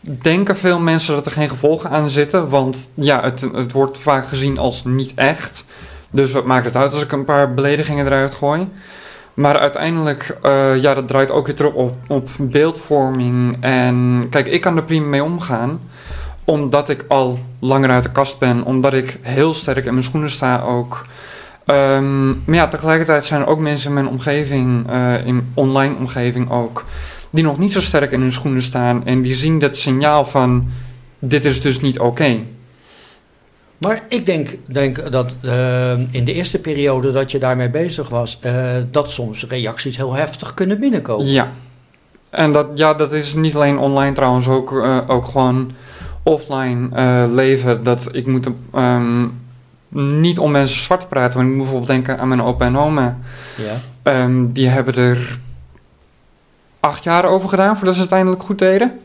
denken 0.00 0.56
veel 0.56 0.78
mensen 0.78 1.14
dat 1.14 1.26
er 1.26 1.32
geen 1.32 1.48
gevolgen 1.48 1.90
aan 1.90 2.10
zitten, 2.10 2.48
want 2.48 2.90
ja, 2.94 3.22
het, 3.22 3.40
het 3.54 3.72
wordt 3.72 3.98
vaak 3.98 4.26
gezien 4.26 4.58
als 4.58 4.84
niet 4.84 5.12
echt. 5.14 5.64
Dus 6.10 6.32
wat 6.32 6.44
maakt 6.44 6.64
het 6.64 6.76
uit 6.76 6.92
als 6.92 7.02
ik 7.02 7.12
een 7.12 7.24
paar 7.24 7.54
beledigingen 7.54 8.06
eruit 8.06 8.34
gooi? 8.34 8.68
Maar 9.34 9.58
uiteindelijk, 9.58 10.36
eh, 10.42 10.82
ja, 10.82 10.94
dat 10.94 11.08
draait 11.08 11.30
ook 11.30 11.46
weer 11.46 11.56
terug 11.56 11.72
op, 11.72 11.96
op 12.08 12.28
beeldvorming. 12.38 13.56
En 13.60 14.26
kijk, 14.30 14.46
ik 14.46 14.60
kan 14.60 14.76
er 14.76 14.84
prima 14.84 15.06
mee 15.06 15.24
omgaan 15.24 15.80
omdat 16.44 16.88
ik 16.88 17.04
al 17.08 17.38
langer 17.58 17.90
uit 17.90 18.02
de 18.02 18.12
kast 18.12 18.38
ben, 18.38 18.64
omdat 18.64 18.92
ik 18.92 19.18
heel 19.22 19.54
sterk 19.54 19.84
in 19.84 19.92
mijn 19.92 20.04
schoenen 20.04 20.30
sta 20.30 20.60
ook. 20.60 21.06
Ehm, 21.64 22.26
maar 22.28 22.54
ja, 22.54 22.68
tegelijkertijd 22.68 23.24
zijn 23.24 23.40
er 23.40 23.46
ook 23.46 23.58
mensen 23.58 23.88
in 23.88 23.94
mijn 23.94 24.08
omgeving, 24.08 24.90
eh, 24.90 25.26
in 25.26 25.50
online 25.54 25.94
omgeving 25.94 26.50
ook, 26.50 26.84
die 27.30 27.44
nog 27.44 27.58
niet 27.58 27.72
zo 27.72 27.80
sterk 27.80 28.10
in 28.10 28.20
hun 28.20 28.32
schoenen 28.32 28.62
staan 28.62 29.06
en 29.06 29.22
die 29.22 29.34
zien 29.34 29.58
dat 29.58 29.76
signaal 29.76 30.24
van 30.24 30.68
dit 31.18 31.44
is 31.44 31.60
dus 31.60 31.80
niet 31.80 31.98
oké. 31.98 32.36
Maar 33.84 34.02
ik 34.08 34.26
denk, 34.26 34.56
denk 34.66 35.12
dat 35.12 35.36
eh, 35.42 35.98
in 36.10 36.24
de 36.24 36.32
eerste 36.32 36.60
periode 36.60 37.12
dat 37.12 37.30
je 37.30 37.38
daarmee 37.38 37.70
bezig 37.70 38.08
was, 38.08 38.38
eh, 38.40 38.52
dat 38.90 39.10
soms 39.10 39.46
reacties 39.46 39.96
heel 39.96 40.14
heftig 40.14 40.54
kunnen 40.54 40.80
binnenkomen. 40.80 41.26
Ja. 41.26 41.52
En 42.30 42.52
dat, 42.52 42.66
ja, 42.74 42.94
dat 42.94 43.12
is 43.12 43.34
niet 43.34 43.54
alleen 43.54 43.78
online 43.78 44.14
trouwens, 44.14 44.48
ook, 44.48 44.82
eh, 44.82 44.98
ook 45.06 45.24
gewoon 45.24 45.72
offline 46.22 46.88
leven. 47.34 47.84
Dat 47.84 48.08
ik 48.12 48.26
moet 48.26 48.48
ehm, 48.72 49.26
niet 50.20 50.38
om 50.38 50.50
mensen 50.50 50.82
zwart 50.82 51.00
te 51.00 51.06
praten, 51.06 51.36
maar 51.36 51.46
ik 51.46 51.52
moet 51.52 51.62
bijvoorbeeld 51.62 51.90
denken 51.90 52.18
aan 52.18 52.28
mijn 52.28 52.42
opa 52.42 52.64
en 52.64 52.78
oma. 52.78 53.18
Ja. 53.56 53.74
Ehm, 54.02 54.46
die 54.46 54.68
hebben 54.68 54.94
er 54.94 55.38
acht 56.80 57.04
jaar 57.04 57.24
over 57.24 57.48
gedaan 57.48 57.76
voordat 57.76 57.94
ze 57.94 58.00
het 58.00 58.12
uiteindelijk 58.12 58.48
goed 58.48 58.58
deden. 58.58 58.98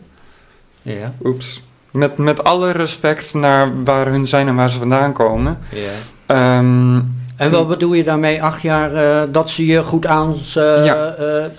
Ja. 0.81 1.13
Oeps. 1.23 1.63
Met, 1.91 2.17
met 2.17 2.43
alle 2.43 2.71
respect 2.71 3.33
naar 3.33 3.83
waar 3.83 4.07
hun 4.07 4.27
zijn 4.27 4.47
en 4.47 4.55
waar 4.55 4.69
ze 4.69 4.77
vandaan 4.77 5.13
komen. 5.13 5.57
Ja. 5.69 5.89
Ehm, 6.25 6.95
En 7.35 7.51
wat 7.51 7.67
bedoel 7.67 7.93
je 7.93 8.03
daarmee, 8.03 8.43
acht 8.43 8.61
jaar, 8.61 8.93
eh, 8.95 9.21
dat 9.31 9.49
ze 9.49 9.65
je 9.65 9.83
goed 9.83 10.05
aanspraken 10.05 10.83
Ja. 10.85 11.49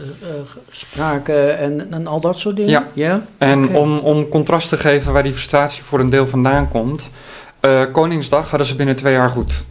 spraken 0.71 1.59
en, 1.59 1.93
en 1.93 2.07
al 2.07 2.21
dat 2.21 2.39
soort 2.39 2.57
dingen? 2.57 2.71
Ja. 2.71 2.85
ja? 2.93 3.23
En 3.39 3.69
om, 3.77 3.99
om 3.99 4.29
contrast 4.29 4.69
te 4.69 4.77
geven 4.77 5.13
waar 5.13 5.23
die 5.23 5.33
frustratie 5.33 5.83
voor 5.83 6.01
een 6.01 6.11
deel 6.11 6.27
vandaan 6.27 6.69
komt. 6.69 7.11
eh, 7.61 7.81
Koningsdag 7.93 8.49
hadden 8.51 8.67
ze 8.69 8.77
binnen 8.77 8.97
twee 8.97 9.13
jaar 9.13 9.31
goed. 9.31 9.65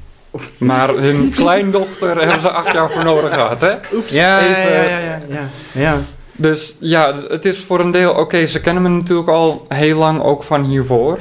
Maar 0.57 0.89
hun 0.89 1.31
kleindochter 1.35 2.17
hebben 2.19 2.41
ze 2.41 2.49
acht 2.49 2.73
jaar 2.73 2.91
voor 2.91 3.03
nodig 3.03 3.33
gehad, 3.33 3.61
hè? 3.61 3.67
Ja, 4.07 4.39
Even- 4.39 4.71
ja, 4.73 4.81
ja, 4.83 4.97
ja, 4.99 5.19
ja, 5.29 5.41
ja. 5.71 5.97
Dus 6.39 6.75
ja, 6.79 7.15
het 7.29 7.45
is 7.45 7.59
voor 7.63 7.79
een 7.79 7.91
deel... 7.91 8.13
Oké, 8.13 8.45
ze 8.45 8.61
kennen 8.61 8.83
me 8.83 8.89
natuurlijk 8.89 9.29
al 9.29 9.65
heel 9.67 9.97
lang, 9.97 10.21
ook 10.21 10.43
van 10.43 10.63
hiervoor. 10.63 11.19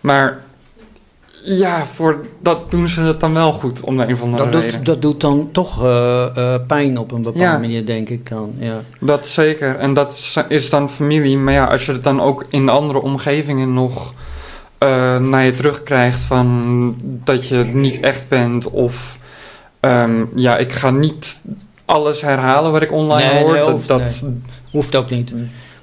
Maar 0.00 0.40
ja, 1.44 1.86
voor, 1.94 2.24
dat 2.40 2.70
doen 2.70 2.86
ze 2.88 3.00
het 3.00 3.20
dan 3.20 3.34
wel 3.34 3.52
goed, 3.52 3.80
om 3.80 3.96
de 3.96 4.02
een 4.06 4.12
of 4.12 4.22
andere 4.22 4.50
Dat, 4.50 4.62
reden. 4.62 4.76
doet, 4.76 4.86
dat 4.86 5.02
doet 5.02 5.20
dan 5.20 5.48
toch 5.52 5.84
eh, 5.84 6.36
eh, 6.36 6.60
pijn 6.66 6.98
op 6.98 7.12
een 7.12 7.22
bepaalde 7.22 7.44
Ja. 7.48 7.58
manier, 7.58 7.86
denk 7.86 8.08
ik 8.08 8.28
dan. 8.28 8.54
Ja. 8.58 8.80
Dat 9.00 9.26
zeker. 9.28 9.76
En 9.76 9.92
dat 9.92 10.12
is- 10.12 10.38
is 10.48 10.70
dan 10.70 10.90
familie. 10.90 11.36
Maar 11.38 11.54
ja, 11.54 11.64
als 11.64 11.86
je 11.86 11.92
het 11.92 12.02
dan 12.02 12.20
ook 12.20 12.44
in 12.48 12.68
andere 12.68 13.02
omgevingen 13.02 13.72
nog 13.74 14.14
eh, 14.78 15.18
naar 15.18 15.44
je 15.44 15.54
terugkrijgt 15.54 16.20
van 16.20 16.94
dat 17.00 17.48
je 17.48 17.56
niet 17.56 18.00
echt 18.00 18.28
bent. 18.28 18.70
Of 18.70 19.18
ehm, 19.80 20.12
ja, 20.34 20.56
ik 20.56 20.72
ga 20.72 20.90
niet 20.90 21.42
alles 21.84 22.20
herhalen 22.20 22.72
wat 22.72 22.82
ik 22.82 22.92
online 22.92 23.32
Nee, 23.32 23.42
hoor. 23.42 23.52
nee, 23.52 23.60
dat, 23.60 23.70
hoeft- 23.70 23.88
dat, 23.88 24.24
Hoeft 24.70 24.94
ook 24.96 25.10
niet. 25.10 25.32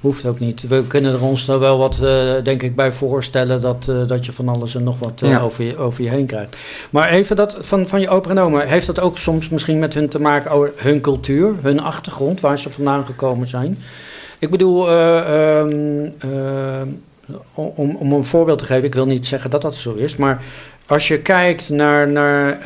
Hoeft 0.00 0.26
ook 0.26 0.38
niet. 0.40 0.66
We 0.68 0.82
kunnen 0.86 1.12
er 1.12 1.22
ons 1.24 1.48
er 1.48 1.58
wel 1.58 1.78
wat, 1.78 1.98
eh, 2.02 2.32
denk 2.42 2.62
ik, 2.62 2.76
bij 2.76 2.92
voorstellen 2.92 3.60
dat, 3.60 3.86
eh, 3.88 4.06
dat 4.08 4.26
je 4.26 4.32
van 4.32 4.48
alles 4.48 4.74
en 4.74 4.82
nog 4.84 4.98
wat 4.98 5.20
eh, 5.22 5.28
Ja. 5.30 5.40
over, 5.40 5.64
je, 5.64 5.76
over 5.76 6.02
je 6.04 6.08
heen 6.10 6.26
krijgt. 6.26 6.56
Maar 6.90 7.08
even 7.08 7.36
dat 7.36 7.56
van, 7.60 7.88
van 7.88 8.00
je 8.00 8.08
opa 8.08 8.30
en 8.30 8.38
oma, 8.38 8.60
heeft 8.60 8.86
dat 8.86 9.00
ook 9.00 9.18
soms 9.18 9.48
misschien 9.48 9.78
met 9.78 9.94
hun 9.94 10.08
te 10.08 10.20
maken 10.20 10.50
over 10.50 10.72
hun 10.76 11.00
cultuur, 11.00 11.52
hun 11.62 11.80
achtergrond, 11.80 12.40
waar 12.40 12.58
ze 12.58 12.70
vandaan 12.70 13.04
gekomen 13.06 13.46
zijn? 13.46 13.78
Ik 14.38 14.50
bedoel, 14.50 14.88
eh, 14.88 15.58
ehm, 15.60 16.04
eh, 16.18 16.82
om, 17.54 17.96
om 17.96 18.12
een 18.12 18.24
voorbeeld 18.24 18.58
te 18.58 18.64
geven, 18.64 18.84
ik 18.84 18.94
wil 18.94 19.06
niet 19.06 19.26
zeggen 19.26 19.50
dat 19.50 19.62
dat 19.62 19.74
zo 19.74 19.94
is, 19.94 20.16
maar 20.16 20.42
als 20.86 21.08
je 21.08 21.18
kijkt 21.18 21.68
naar, 21.68 22.08
naar 22.12 22.58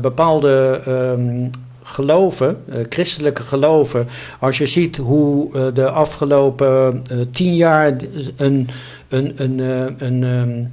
bepaalde 0.00 0.80
ehm, 0.86 1.48
geloven, 1.82 2.62
eh, 2.68 2.78
christelijke 2.88 3.42
geloven, 3.42 4.08
als 4.40 4.58
je 4.58 4.66
ziet 4.66 4.96
hoe 4.96 5.54
eh, 5.54 5.66
de 5.74 5.90
afgelopen 5.90 7.02
eh, 7.10 7.16
tien 7.30 7.56
jaar 7.56 7.96
een, 8.36 8.68
een, 9.08 9.32
een, 9.36 9.58
een 9.98 10.24
ehm, 10.24 10.64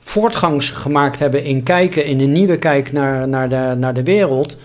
voortgang 0.00 0.64
gemaakt 0.64 1.18
hebben 1.18 1.44
in 1.44 1.62
kijken, 1.62 2.04
in 2.04 2.20
een 2.20 2.32
nieuwe 2.32 2.58
kijk 2.58 2.92
naar, 2.92 3.28
naar, 3.28 3.48
de, 3.48 3.74
naar 3.78 3.94
de 3.94 4.02
wereld. 4.02 4.56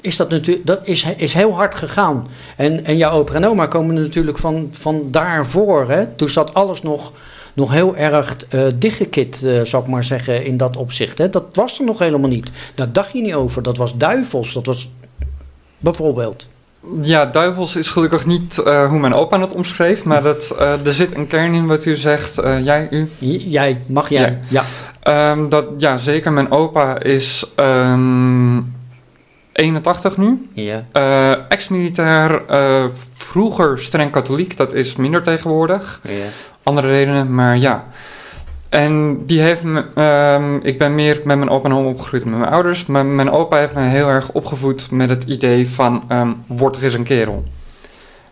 Is 0.00 0.16
dat 0.16 0.30
natuurlijk, 0.30 0.66
dat 0.66 0.80
is, 0.82 1.06
is 1.16 1.34
heel 1.34 1.54
hard 1.54 1.74
gegaan. 1.74 2.28
En, 2.56 2.84
en 2.84 2.96
jouw 2.96 3.12
opa 3.12 3.34
en 3.34 3.46
oma 3.46 3.66
komen 3.66 3.94
natuurlijk 3.94 4.38
van, 4.38 4.68
van 4.70 5.02
daarvoor. 5.10 5.90
Hè? 5.90 6.06
Toen 6.06 6.28
zat 6.28 6.54
alles 6.54 6.82
nog, 6.82 7.12
nog 7.54 7.72
heel 7.72 7.96
erg 7.96 8.36
eh 8.48 8.62
dichtgekit, 8.74 9.36
zou 9.62 9.82
ik 9.82 9.88
maar 9.88 10.04
zeggen, 10.04 10.44
in 10.44 10.56
dat 10.56 10.76
opzicht. 10.76 11.18
Hè? 11.18 11.30
Dat 11.30 11.44
was 11.52 11.78
er 11.78 11.84
nog 11.84 11.98
helemaal 11.98 12.28
niet. 12.28 12.50
Daar 12.74 12.92
dacht 12.92 13.12
je 13.12 13.20
niet 13.20 13.34
over. 13.34 13.62
Dat 13.62 13.76
was 13.76 13.96
duivels. 13.96 14.52
Dat 14.52 14.66
was 14.66 14.90
bijvoorbeeld. 15.78 16.50
ja, 17.02 17.26
duivels 17.26 17.76
is 17.76 17.90
gelukkig 17.90 18.26
niet 18.26 18.58
eh, 18.58 18.88
hoe 18.88 18.98
mijn 18.98 19.14
opa 19.14 19.40
het 19.40 19.52
omschreef. 19.52 20.04
Maar 20.04 20.22
dat, 20.22 20.54
eh, 20.58 20.86
er 20.86 20.92
zit 20.92 21.16
een 21.16 21.26
kern 21.26 21.54
in 21.54 21.66
wat 21.66 21.84
u 21.84 21.96
zegt. 21.96 22.38
eh, 22.38 22.64
jij, 22.64 22.88
u. 22.90 23.08
J- 23.18 23.44
Jij, 23.50 23.80
mag 23.86 24.08
jij? 24.08 24.38
Ja. 24.48 24.64
Ehm, 25.02 25.48
dat, 25.48 25.66
ja, 25.78 25.96
zeker. 25.96 26.32
Mijn 26.32 26.50
opa 26.50 26.98
is 27.02 27.46
ehm 27.56 28.60
81 29.52 30.16
nu. 30.16 30.48
ja. 30.52 30.84
Ex-militair, 31.48 32.42
vroeger 33.14 33.78
streng 33.78 34.10
katholiek, 34.10 34.56
dat 34.56 34.72
is 34.72 34.96
minder 34.96 35.22
tegenwoordig. 35.22 36.00
ja. 36.02 36.12
Andere 36.62 36.88
redenen, 36.88 37.34
maar 37.34 37.56
ja. 37.58 37.84
En 38.76 39.22
die 39.26 39.40
heeft 39.40 39.62
me, 39.62 39.84
ehm, 39.94 40.56
ik 40.62 40.78
ben 40.78 40.94
meer 40.94 41.20
met 41.24 41.36
mijn 41.36 41.50
opa 41.50 41.68
en 41.68 41.74
oma 41.74 41.88
opgegroeid 41.88 42.24
met 42.24 42.38
mijn 42.38 42.50
ouders. 42.50 42.86
Maar 42.86 43.06
mijn 43.06 43.30
opa 43.30 43.56
heeft 43.56 43.74
mij 43.74 43.88
heel 43.88 44.08
erg 44.08 44.30
opgevoed 44.32 44.90
met 44.90 45.08
het 45.08 45.24
idee 45.24 45.68
van, 45.68 46.04
ehm, 46.08 46.32
word 46.46 46.72
toch 46.72 46.82
eens 46.82 46.94
een 46.94 47.02
kerel. 47.02 47.44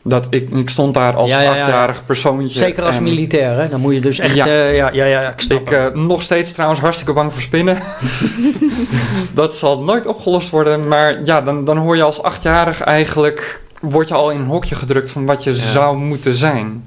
Dat 0.02 0.26
ik, 0.30 0.50
ik 0.50 0.70
stond 0.70 0.94
daar 0.94 1.14
als 1.14 1.30
Ja, 1.30 1.40
ja, 1.40 1.54
ja. 1.54 1.60
achtjarig 1.60 2.06
persoontje. 2.06 2.58
Zeker 2.58 2.82
als 2.84 2.96
en 2.96 3.02
militair, 3.02 3.60
hè? 3.60 3.68
Dan 3.68 3.80
moet 3.80 3.94
je 3.94 4.00
dus 4.00 4.18
echt... 4.18 4.34
Ja. 4.34 4.46
Ja, 4.46 4.68
ja, 4.68 4.90
ja, 4.92 5.04
ja, 5.04 5.20
ik 5.20 5.40
snap 5.40 5.60
Ik 5.60 5.70
eh, 5.70 5.84
nog 5.94 6.22
steeds 6.22 6.52
trouwens 6.52 6.80
hartstikke 6.80 7.12
bang 7.12 7.32
voor 7.32 7.42
spinnen. 7.42 7.78
dat 9.34 9.54
zal 9.54 9.82
nooit 9.82 10.06
opgelost 10.06 10.50
worden. 10.50 10.88
Maar 10.88 11.24
ja, 11.24 11.40
dan, 11.40 11.64
dan 11.64 11.76
hoor 11.76 11.96
je 11.96 12.02
als 12.02 12.22
achtjarig 12.22 12.80
eigenlijk... 12.80 13.62
word 13.80 14.08
je 14.08 14.14
al 14.14 14.30
in 14.30 14.40
een 14.40 14.46
hokje 14.46 14.74
gedrukt 14.74 15.10
van 15.10 15.26
wat 15.26 15.44
je 15.44 15.54
zou 15.54 15.96
moeten 15.96 16.34
zijn. 16.34 16.84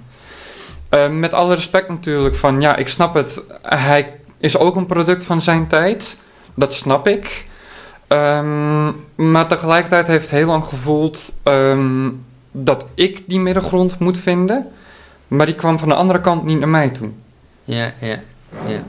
Eh, 0.89 1.09
met 1.09 1.33
alle 1.33 1.55
respect 1.55 1.89
natuurlijk 1.89 2.35
van... 2.35 2.61
ja, 2.61 2.75
ik 2.75 2.87
snap 2.87 3.13
het. 3.13 3.41
Hij 3.61 4.13
is 4.37 4.57
ook 4.57 4.75
een 4.75 4.85
product 4.85 5.23
van 5.23 5.41
zijn 5.41 5.67
tijd. 5.67 6.17
Dat 6.53 6.73
snap 6.73 7.07
ik. 7.07 7.45
Ehm, 8.07 8.91
maar 9.15 9.47
tegelijkertijd 9.47 10.07
heeft 10.07 10.29
heel 10.29 10.47
lang 10.47 10.63
gevoeld... 10.63 11.33
ehm, 11.43 12.09
dat 12.51 12.85
ik 12.93 13.23
die 13.27 13.39
middengrond 13.39 13.99
moet 13.99 14.19
vinden. 14.19 14.67
Maar 15.27 15.45
die 15.45 15.55
kwam 15.55 15.79
van 15.79 15.89
de 15.89 15.95
andere 15.95 16.21
kant 16.21 16.43
niet 16.43 16.59
naar 16.59 16.69
mij 16.69 16.89
toe. 16.89 17.09
Ja, 17.63 17.93
ja, 17.99 18.19
ja. 18.67 18.83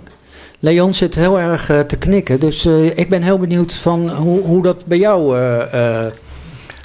Leon 0.59 0.95
zit 0.95 1.15
heel 1.15 1.41
erg 1.41 1.71
eh, 1.71 1.81
te 1.81 1.99
knikken, 1.99 2.41
dus 2.41 2.65
eh, 2.65 2.99
ik 2.99 3.09
ben 3.09 3.23
heel 3.23 3.39
benieuwd 3.39 3.75
van 3.75 4.11
hoe, 4.11 4.41
hoe 4.41 4.63
dat 4.63 4.87
bij 4.87 4.99
jou... 4.99 5.37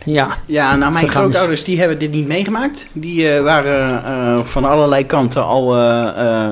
ja, 0.05 0.37
Ja, 0.45 0.75
nou 0.75 0.91
mijn 0.91 1.05
is. 1.05 1.11
grootouders 1.11 1.63
die 1.63 1.79
hebben 1.79 1.99
dit 1.99 2.11
niet 2.11 2.27
meegemaakt. 2.27 2.85
Die 2.91 3.29
eh, 3.29 3.43
waren 3.43 4.05
eh, 4.05 4.43
van 4.43 4.65
allerlei 4.65 5.05
kanten 5.05 5.43
al 5.45 5.77
eh, 5.77 6.49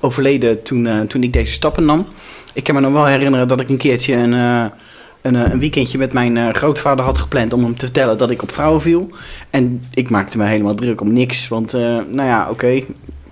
overleden 0.00 0.62
toen, 0.62 1.06
toen 1.08 1.22
ik 1.22 1.32
deze 1.32 1.52
stappen 1.52 1.84
nam. 1.84 2.06
Ik 2.52 2.64
kan 2.64 2.74
me 2.74 2.80
nog 2.80 2.92
wel 2.92 3.06
herinneren 3.06 3.48
dat 3.48 3.60
ik 3.60 3.68
een 3.68 3.76
keertje 3.76 4.14
een, 4.14 4.32
een, 4.32 5.34
een 5.34 5.58
weekendje 5.58 5.98
met 5.98 6.12
mijn 6.12 6.54
grootvader 6.54 7.04
had 7.04 7.18
gepland 7.18 7.52
om 7.52 7.64
hem 7.64 7.76
te 7.76 7.84
vertellen 7.84 8.18
dat 8.18 8.30
ik 8.30 8.42
op 8.42 8.52
vrouwen 8.52 8.80
viel. 8.80 9.08
En 9.50 9.84
ik 9.94 10.10
maakte 10.10 10.38
me 10.38 10.44
helemaal 10.44 10.74
druk 10.74 11.00
om 11.00 11.12
niks, 11.12 11.48
want 11.48 11.72
nou 12.08 12.22
ja, 12.28 12.46
oké, 12.50 12.82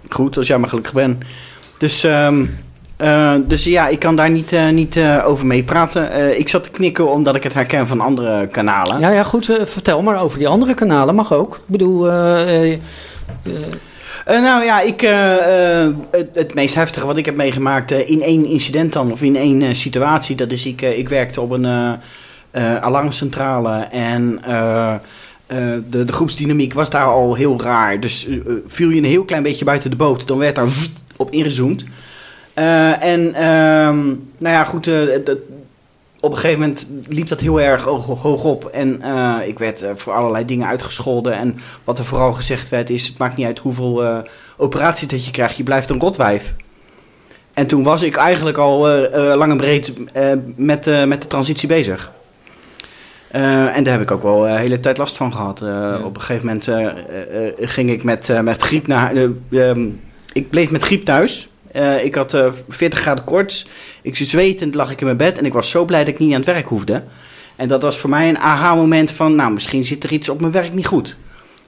goed, 0.09 0.37
als 0.37 0.46
jij 0.46 0.59
maar 0.59 0.68
gelukkig 0.68 0.92
bent. 0.92 1.24
Dus, 1.78 2.04
ehm, 2.04 2.44
eh, 3.01 3.35
dus 3.47 3.65
ja, 3.65 3.89
ik 3.89 3.99
kan 3.99 4.17
daar 4.17 4.31
niet, 4.31 4.53
eh, 4.53 4.69
niet 4.69 4.97
eh, 4.97 5.23
over 5.27 5.47
mee 5.47 5.63
praten. 5.63 6.39
Ik 6.39 6.49
zat 6.49 6.63
te 6.63 6.71
knikken 6.71 7.11
omdat 7.11 7.37
ik 7.37 7.43
het 7.43 7.55
herken 7.55 7.87
van 7.87 8.01
andere 8.01 8.47
kanalen. 8.47 9.01
ja, 9.01 9.11
ja 9.11 9.23
goed, 9.23 9.45
vertel 9.63 10.03
maar 10.03 10.21
over 10.21 10.39
die 10.39 10.49
andere 10.49 10.75
kanalen, 10.75 11.15
mag 11.15 11.33
ook. 11.33 11.55
Ik 11.55 11.63
bedoel, 11.67 12.05
nou 14.27 14.65
ja, 14.65 14.81
ik, 14.81 15.01
het, 16.11 16.29
het 16.35 16.55
meest 16.55 16.75
heftige 16.75 17.07
wat 17.07 17.17
ik 17.17 17.25
heb 17.25 17.37
meegemaakt 17.37 17.91
in 17.91 18.23
één 18.23 18.45
incident 18.45 18.93
dan, 18.93 19.13
of 19.13 19.23
in 19.23 19.37
één 19.37 19.75
situatie, 19.75 20.37
dat 20.37 20.53
is 20.53 20.67
ik, 20.67 20.83
ik 20.83 21.09
werkte 21.09 21.41
op 21.41 21.51
een 21.51 21.99
alarmcentrale 22.81 23.77
en 23.91 24.41
de, 25.89 26.05
de 26.05 26.13
groepsdynamiek 26.13 26.73
was 26.73 26.91
daar 26.91 27.07
al 27.07 27.35
heel 27.35 27.61
raar. 27.63 28.01
Dus 28.01 28.29
viel 28.67 28.91
je 28.91 28.99
een 28.99 29.05
heel 29.05 29.25
klein 29.25 29.43
beetje 29.43 29.65
buiten 29.65 29.91
de 29.91 29.97
boot, 29.97 30.27
dan 30.29 30.39
werd 30.39 30.55
daar 30.55 30.69
op 31.17 31.31
ingezoomd. 31.31 31.85
Eh, 32.55 33.03
en 33.03 33.35
ehm, 33.35 34.07
nou 34.39 34.55
ja, 34.55 34.65
goed, 34.65 34.87
eh, 34.87 35.19
op 36.21 36.31
een 36.31 36.37
gegeven 36.37 36.61
moment 36.61 36.89
liep 37.09 37.29
dat 37.29 37.41
heel 37.41 37.61
erg 37.61 37.85
hoog, 37.85 38.45
op. 38.45 38.65
En 38.65 39.03
eh, 39.03 39.37
ik 39.45 39.59
werd 39.59 39.85
voor 39.97 40.13
allerlei 40.13 40.45
dingen 40.45 40.67
uitgescholden. 40.67 41.33
En 41.33 41.59
wat 41.85 41.99
er 41.99 42.05
vooral 42.05 42.33
gezegd 42.33 42.69
werd 42.69 42.91
is... 42.91 43.07
het 43.07 43.19
maakt 43.19 43.37
niet 43.37 43.47
uit 43.47 43.59
hoeveel 43.59 44.25
operaties 44.57 45.09
dat 45.09 45.25
je 45.25 45.31
krijgt. 45.31 45.57
Je 45.57 45.63
blijft 45.63 45.91
een 45.91 46.01
rotwijf. 46.01 46.55
En 47.55 47.67
toen 47.67 47.83
was 47.83 48.03
ik 48.03 48.17
eigenlijk 48.17 48.57
al 48.57 48.79
lang 49.37 49.51
en 49.51 49.57
breed 49.57 49.93
met, 50.57 51.07
met 51.07 51.23
de 51.23 51.29
transitie 51.29 51.69
bezig. 51.69 52.11
En 53.31 53.85
daar 53.85 53.93
heb 53.93 54.03
ik 54.03 54.11
ook 54.11 54.23
wel 54.23 54.49
een 54.49 54.57
hele 54.57 54.81
tijd 54.81 54.99
last 54.99 55.17
van 55.17 55.33
gehad. 55.33 55.63
Eh, 55.63 55.95
Op 56.05 56.15
een 56.15 56.21
gegeven 56.21 56.47
moment 56.47 56.69
ging 57.71 57.91
ik 57.91 58.03
met, 58.03 58.43
met 58.43 58.63
griep 58.63 58.87
naar... 58.87 59.15
eh, 59.15 59.29
ehm, 59.51 59.89
ik 60.33 60.51
bleef 60.51 60.71
met 60.71 60.83
griep 60.83 61.05
thuis. 61.05 61.49
Eh, 61.72 62.04
ik 62.04 62.14
had 62.14 62.35
eh 62.35 62.52
40 62.68 62.98
graden 62.98 63.24
koorts. 63.24 63.66
Ik 64.02 64.16
zwetend 64.16 64.74
lag 64.74 64.90
ik 64.90 65.00
in 65.00 65.06
mijn 65.06 65.18
bed. 65.18 65.38
En 65.38 65.44
ik 65.44 65.52
was 65.52 65.70
zo 65.70 65.85
blij 65.85 66.04
dat 66.04 66.14
ik 66.14 66.18
niet 66.18 66.30
aan 66.30 66.40
het 66.40 66.46
werk 66.46 66.66
hoefde. 66.66 67.02
En 67.56 67.68
dat 67.68 67.83
was 67.83 67.98
voor 67.98 68.11
mij 68.11 68.28
een 68.28 68.38
aha-moment 68.38 69.11
van... 69.11 69.35
nou, 69.35 69.52
misschien 69.52 69.85
zit 69.85 70.04
er 70.04 70.12
iets 70.12 70.28
op 70.28 70.40
mijn 70.40 70.52
werk 70.52 70.72
niet 70.72 70.87
goed. 70.87 71.16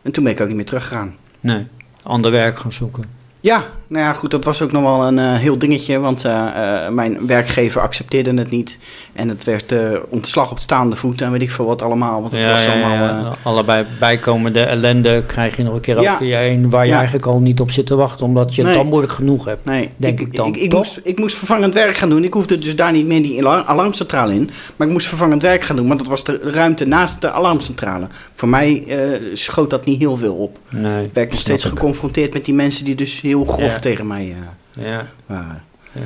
En 0.02 0.12
toen 0.12 0.24
ben 0.24 0.32
ik 0.32 0.40
ook 0.40 0.46
niet 0.46 0.56
meer 0.56 0.64
teruggegaan. 0.64 1.16
nee, 1.40 1.66
ander 2.02 2.30
werk 2.30 2.56
gaan 2.58 2.72
zoeken. 2.72 3.04
Ja, 3.40 3.64
nou 3.92 4.04
ja, 4.04 4.12
goed, 4.12 4.30
dat 4.30 4.44
was 4.44 4.62
ook 4.62 4.72
nog 4.72 4.82
wel 4.82 5.06
een 5.06 5.18
eh, 5.18 5.34
heel 5.34 5.58
dingetje, 5.58 5.98
want 5.98 6.24
eh, 6.24 6.46
eh, 6.86 6.92
mijn 6.92 7.26
werkgever 7.26 7.80
accepteerde 7.80 8.34
het 8.34 8.50
niet. 8.50 8.78
En 9.12 9.28
het 9.28 9.44
werd 9.44 9.74
ontslag 10.08 10.50
op 10.50 10.60
staande 10.60 10.96
voet 10.96 11.20
en 11.20 11.32
weet 11.32 11.42
ik 11.42 11.50
veel 11.50 11.64
wat 11.64 11.82
allemaal. 11.82 12.20
Want 12.20 12.32
het 12.32 12.40
Ja, 12.40 12.50
was 12.50 12.64
ja, 12.64 12.70
allemaal... 12.72 12.92
ja. 13.24 13.32
Allebei 13.42 13.84
bijkomende 13.98 14.60
ellende 14.60 15.22
krijg 15.26 15.56
je 15.56 15.62
nog 15.62 15.74
een 15.74 15.80
keer 15.80 15.96
over 15.98 16.24
je 16.26 16.34
heen... 16.34 16.70
waar 16.70 16.86
je 16.86 16.92
eigenlijk 16.92 17.26
al 17.26 17.40
niet 17.40 17.60
op 17.60 17.70
zit 17.70 17.86
te 17.86 17.94
wachten... 17.94 18.26
omdat 18.26 18.54
je 18.54 18.64
het 18.64 18.74
dan 18.74 18.86
moeilijk 18.86 19.12
genoeg 19.12 19.44
hebt. 19.44 19.64
Nee, 19.64 19.88
Denk 19.96 20.20
ik 20.20 20.34
dan, 20.36 20.46
Ik, 20.46 20.56
ik, 20.56 20.72
moest, 20.72 21.00
ik 21.04 21.18
moest 21.18 21.36
vervangend 21.36 21.74
werk 21.74 21.96
gaan 21.96 22.08
doen. 22.08 22.24
Ik 22.24 22.32
hoefde 22.32 22.58
dus 22.58 22.76
daar 22.76 22.92
niet 22.92 23.06
meer 23.06 23.22
die 23.22 23.38
alar- 23.40 23.64
alarmcentrale 23.64 24.34
in. 24.34 24.50
Maar 24.76 24.86
ik 24.86 24.92
moest 24.92 25.06
vervangend 25.06 25.42
werk 25.42 25.62
gaan 25.62 25.76
doen, 25.76 25.86
want 25.88 25.98
dat 25.98 26.08
was 26.08 26.24
de 26.24 26.40
ruimte 26.42 26.86
naast 26.86 27.20
de 27.20 27.30
alarmcentrale. 27.30 28.06
Voor 28.34 28.48
mij 28.48 28.84
schoot 29.32 29.70
dat 29.70 29.84
niet 29.84 29.98
heel 29.98 30.16
veel 30.16 30.34
op. 30.34 30.58
Nee, 30.68 31.04
Ik 31.04 31.10
werd 31.14 31.30
nog 31.30 31.40
steeds 31.40 31.64
ik. 31.64 31.70
geconfronteerd 31.70 32.32
met 32.32 32.44
die 32.44 32.54
mensen 32.54 32.84
die 32.84 32.94
dus 32.94 33.20
heel 33.20 33.44
grof. 33.44 33.80
Tegen 33.82 34.06
mij 34.06 34.34
eh, 34.74 34.84
Ja. 34.84 35.06
waren. 35.26 35.62
Ja. 35.92 36.00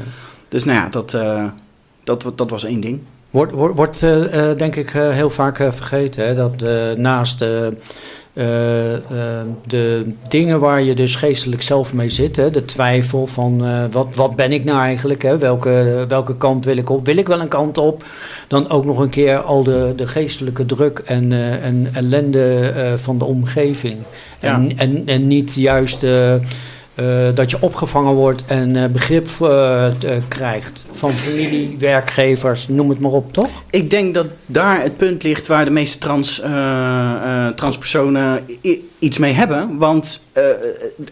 Dus 0.49 0.65
nou 0.65 0.79
ja, 0.79 0.89
dat, 0.89 1.15
eh, 1.15 1.45
dat, 2.05 2.33
dat 2.35 2.51
was 2.51 2.65
één 2.65 2.81
ding. 2.81 3.01
Wordt, 3.31 3.53
wordt, 3.53 3.77
wordt 3.77 4.03
eh, 4.03 4.51
denk 4.57 4.77
ik 4.77 4.91
heel 4.91 5.31
vaak 5.31 5.57
vergeten 5.57 6.27
hè, 6.27 6.35
dat 6.35 6.61
naast 6.99 7.43
eh, 7.43 7.67
de 9.67 10.13
dingen 10.29 10.61
waar 10.61 10.83
je 10.83 10.95
dus 10.95 11.17
geestelijk 11.17 11.63
zelf 11.63 11.95
mee 11.95 12.09
zit, 12.09 12.37
hè, 12.37 12.51
de 12.51 12.65
twijfel 12.65 13.27
van 13.27 13.65
wat, 13.91 14.09
wat 14.15 14.37
ben 14.37 14.53
ik 14.53 14.65
nou 14.65 14.79
eigenlijk, 14.81 15.23
hè, 15.23 15.39
welke, 15.39 16.05
welke 16.09 16.37
kant 16.37 16.65
wil 16.65 16.77
ik 16.77 16.91
op, 16.91 17.07
wil 17.07 17.17
ik 17.17 17.27
wel 17.27 17.41
een 17.41 17.49
kant 17.49 17.79
op, 17.79 18.05
dan 18.49 18.71
ook 18.71 18.85
nog 18.85 18.99
een 18.99 19.09
keer 19.09 19.39
al 19.39 19.63
de, 19.63 19.93
de 19.97 20.07
geestelijke 20.07 20.67
druk 20.67 20.99
en, 20.99 21.33
en 21.63 21.89
ellende 21.93 22.73
van 22.97 23.19
de 23.19 23.25
omgeving. 23.25 23.97
En, 24.41 24.73
en, 24.77 25.03
en 25.07 25.27
niet 25.27 25.55
juist 25.55 26.05
eh, 26.97 27.29
dat 27.35 27.51
je 27.51 27.57
opgevangen 27.61 28.13
wordt 28.13 28.45
en 28.47 28.77
eh, 28.77 28.91
begrip 28.91 29.29
eh, 29.41 29.89
krijgt 30.29 30.85
van 30.93 31.13
familie, 31.13 31.77
werkgevers, 31.79 32.69
noem 32.69 32.89
het 32.89 33.01
maar 33.01 33.11
op, 33.11 33.33
toch? 33.33 33.63
Ik 33.71 33.91
denk 33.91 34.15
dat 34.15 34.27
daar 34.47 34.83
het 34.83 34.97
punt 34.97 35.23
ligt 35.23 35.47
waar 35.47 35.65
de 35.65 35.71
meeste 35.71 35.99
trans, 35.99 36.43
transpersonen 37.55 38.45
iets 38.99 39.19
mee 39.19 39.33
hebben. 39.33 39.79
Want 39.79 40.27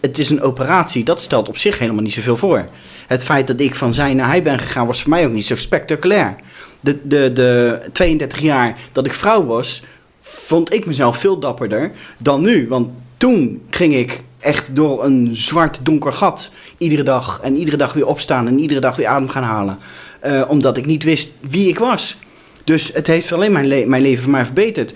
het 0.01 0.17
is 0.17 0.29
een 0.29 0.41
operatie, 0.41 1.03
dat 1.03 1.21
stelt 1.21 1.47
op 1.47 1.57
zich 1.57 1.79
helemaal 1.79 2.03
niet 2.03 2.13
zoveel 2.13 2.37
voor. 2.37 2.65
Het 3.07 3.23
feit 3.23 3.47
dat 3.47 3.59
ik 3.59 3.75
van 3.75 3.93
zij 3.93 4.13
naar 4.13 4.27
hij 4.27 4.43
ben 4.43 4.59
gegaan 4.59 4.87
was 4.87 5.01
voor 5.01 5.09
mij 5.09 5.25
ook 5.25 5.33
niet 5.33 5.45
zo 5.45 5.55
spectaculair. 5.55 6.35
De, 6.79 6.99
de, 7.03 7.33
de 7.33 7.79
32 7.91 8.39
jaar 8.39 8.77
dat 8.91 9.05
ik 9.05 9.13
vrouw 9.13 9.45
was, 9.45 9.83
vond 10.21 10.73
ik 10.73 10.85
mezelf 10.85 11.17
veel 11.17 11.39
dapperder 11.39 11.91
dan 12.17 12.41
nu. 12.41 12.67
Want 12.67 12.95
toen 13.17 13.61
ging 13.69 13.93
ik 13.95 14.23
echt 14.45 14.75
door 14.75 15.03
een 15.03 15.29
zwart 15.33 15.79
donker 15.83 16.13
gat 16.13 16.51
iedere 16.77 17.03
dag 17.03 17.39
en 17.43 17.55
iedere 17.55 17.77
dag 17.77 17.93
weer 17.93 18.07
opstaan 18.07 18.47
en 18.47 18.59
iedere 18.59 18.79
dag 18.79 18.95
weer 18.95 19.07
adem 19.07 19.29
gaan 19.29 19.43
halen. 19.43 19.77
Eh, 20.19 20.41
omdat 20.47 20.77
ik 20.77 20.85
niet 20.85 21.03
wist 21.03 21.29
wie 21.39 21.67
ik 21.67 21.79
was. 21.79 22.17
Dus 22.63 22.93
het 22.93 23.07
heeft 23.07 23.31
alleen 23.31 23.51
mijn, 23.51 23.89
mijn 23.89 24.01
leven 24.01 24.29
mij 24.29 24.45
verbeterd. 24.45 24.93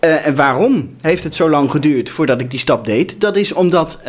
Eh, 0.00 0.26
en 0.26 0.34
waarom 0.34 0.94
heeft 1.00 1.24
het 1.24 1.34
zo 1.34 1.50
lang 1.50 1.70
geduurd 1.70 2.10
voordat 2.10 2.40
ik 2.40 2.50
die 2.50 2.60
stap 2.60 2.84
deed? 2.84 3.20
Dat 3.20 3.36
is 3.36 3.52
omdat 3.52 4.00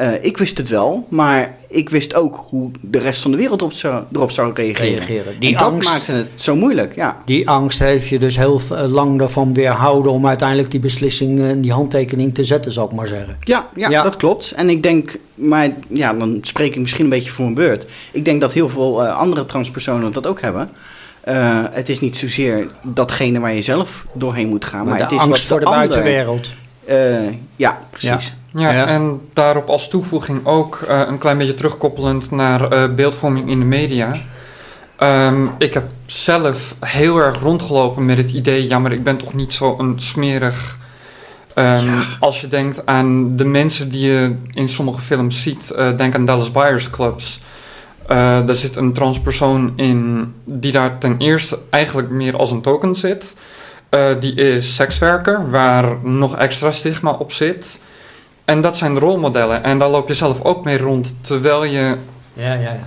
eh, 0.00 0.14
eh, 0.14 0.24
ik 0.24 0.38
wist 0.38 0.58
het 0.58 0.68
wel, 0.68 1.06
maar 1.08 1.54
ik 1.68 1.90
wist 1.90 2.14
ook 2.14 2.44
hoe 2.48 2.70
de 2.80 2.98
rest 2.98 3.22
van 3.22 3.30
de 3.30 3.36
wereld 3.36 3.62
op 3.62 3.72
zou, 3.72 4.02
erop 4.12 4.30
zou 4.30 4.52
reageren. 4.54 4.90
Reageren. 5.06 5.40
Die 5.40 5.52
en 5.52 5.58
dat 5.58 5.72
angst- 5.72 5.90
maakte 5.90 6.12
het 6.12 6.40
zo 6.40 6.56
moeilijk, 6.56 6.94
ja. 6.94 7.22
Die 7.24 7.48
angst 7.48 7.78
heeft 7.78 8.08
je 8.08 8.18
dus 8.18 8.36
heel 8.36 8.60
eh, 8.70 8.84
lang 8.86 9.20
ervan 9.20 9.54
weerhouden 9.54 10.12
om 10.12 10.26
uiteindelijk 10.26 10.70
die 10.70 10.80
beslissing 10.80 11.38
eh, 11.38 11.48
en 11.50 11.60
die 11.60 11.72
handtekening 11.72 12.34
te 12.34 12.44
zetten, 12.44 12.72
zal 12.72 12.84
ik 12.86 12.92
maar 12.92 13.06
zeggen. 13.06 13.36
Ja, 13.40 13.68
ja, 13.74 13.88
Ja. 13.90 14.02
dat 14.02 14.16
klopt. 14.16 14.50
En 14.50 14.68
ik 14.70 14.82
denk, 14.82 15.18
maar 15.34 15.70
ja, 15.88 16.12
dan 16.12 16.38
spreek 16.42 16.74
ik 16.74 16.80
misschien 16.80 17.04
een 17.04 17.10
beetje 17.10 17.30
voor 17.32 17.44
mijn 17.44 17.56
beurt. 17.56 17.86
Ik 18.12 18.24
denk 18.24 18.40
dat 18.40 18.52
heel 18.52 18.68
veel 18.68 19.04
eh, 19.04 19.18
andere 19.18 19.46
transpersonen 19.46 20.12
dat 20.12 20.26
ook 20.26 20.40
hebben. 20.40 20.68
Eh, 21.20 21.58
het 21.70 21.88
is 21.88 22.00
niet 22.00 22.16
zozeer 22.16 22.66
datgene 22.82 23.38
waar 23.40 23.54
je 23.54 23.62
zelf 23.62 24.06
doorheen 24.12 24.48
moet 24.48 24.64
gaan, 24.64 24.84
maar, 24.84 24.88
Maar 24.92 25.02
het 25.02 25.12
is 25.12 25.18
angst 25.18 25.48
wat 25.48 25.58
voor 25.58 25.60
de 25.70 25.76
buitenwereld. 25.76 26.48
Eh, 26.84 27.18
ja, 27.56 27.78
precies. 27.90 28.34
Ja, 28.54 28.70
Ja. 28.72 28.86
en 28.86 29.20
daarop 29.32 29.68
als 29.68 29.88
toevoeging 29.88 30.46
ook 30.46 30.80
eh, 30.88 31.00
een 31.06 31.18
klein 31.18 31.38
beetje 31.38 31.54
terugkoppelend 31.54 32.30
naar 32.30 32.72
eh, 32.72 32.94
beeldvorming 32.94 33.50
in 33.50 33.58
de 33.58 33.64
media. 33.64 34.12
Ehm, 34.96 35.46
ik 35.58 35.74
heb 35.74 35.84
zelf 36.06 36.74
heel 36.80 37.18
erg 37.18 37.40
rondgelopen 37.40 38.04
met 38.04 38.16
het 38.16 38.30
idee, 38.30 38.68
ja, 38.68 38.78
maar 38.78 38.92
ik 38.92 39.02
ben 39.04 39.16
toch 39.16 39.34
niet 39.34 39.52
zo 39.52 39.74
een 39.78 39.94
smerig. 39.96 40.78
Ehm, 41.54 41.86
Ja. 41.86 42.02
Als 42.20 42.40
je 42.40 42.48
denkt 42.48 42.86
aan 42.86 43.36
de 43.36 43.44
mensen 43.44 43.90
die 43.90 44.06
je 44.06 44.34
in 44.54 44.68
sommige 44.68 45.00
films 45.00 45.42
ziet, 45.42 45.70
eh, 45.70 45.96
denk 45.96 46.14
aan 46.14 46.24
Dallas 46.24 46.52
Buyers 46.52 46.90
Clubs. 46.90 47.40
Eh, 48.06 48.16
daar 48.46 48.54
zit 48.54 48.76
een 48.76 48.92
transpersoon 48.92 49.72
in 49.76 50.32
die 50.44 50.72
daar 50.72 50.98
ten 50.98 51.14
eerste 51.18 51.58
eigenlijk 51.70 52.10
meer 52.10 52.36
als 52.36 52.50
een 52.50 52.60
token 52.60 52.94
zit. 52.94 53.36
Eh, 53.90 54.04
die 54.20 54.34
is 54.34 54.74
sekswerker, 54.74 55.50
waar 55.50 55.96
nog 56.02 56.36
extra 56.36 56.70
stigma 56.70 57.10
op 57.10 57.32
zit. 57.32 57.78
En 58.44 58.60
dat 58.60 58.76
zijn 58.76 58.98
rolmodellen. 58.98 59.64
En 59.64 59.78
daar 59.78 59.88
loop 59.88 60.08
je 60.08 60.14
zelf 60.14 60.42
ook 60.44 60.64
mee 60.64 60.78
rond. 60.78 61.16
Terwijl 61.20 61.64
je. 61.64 61.94
Ja, 62.32 62.52
ja, 62.54 62.58
ja. 62.60 62.78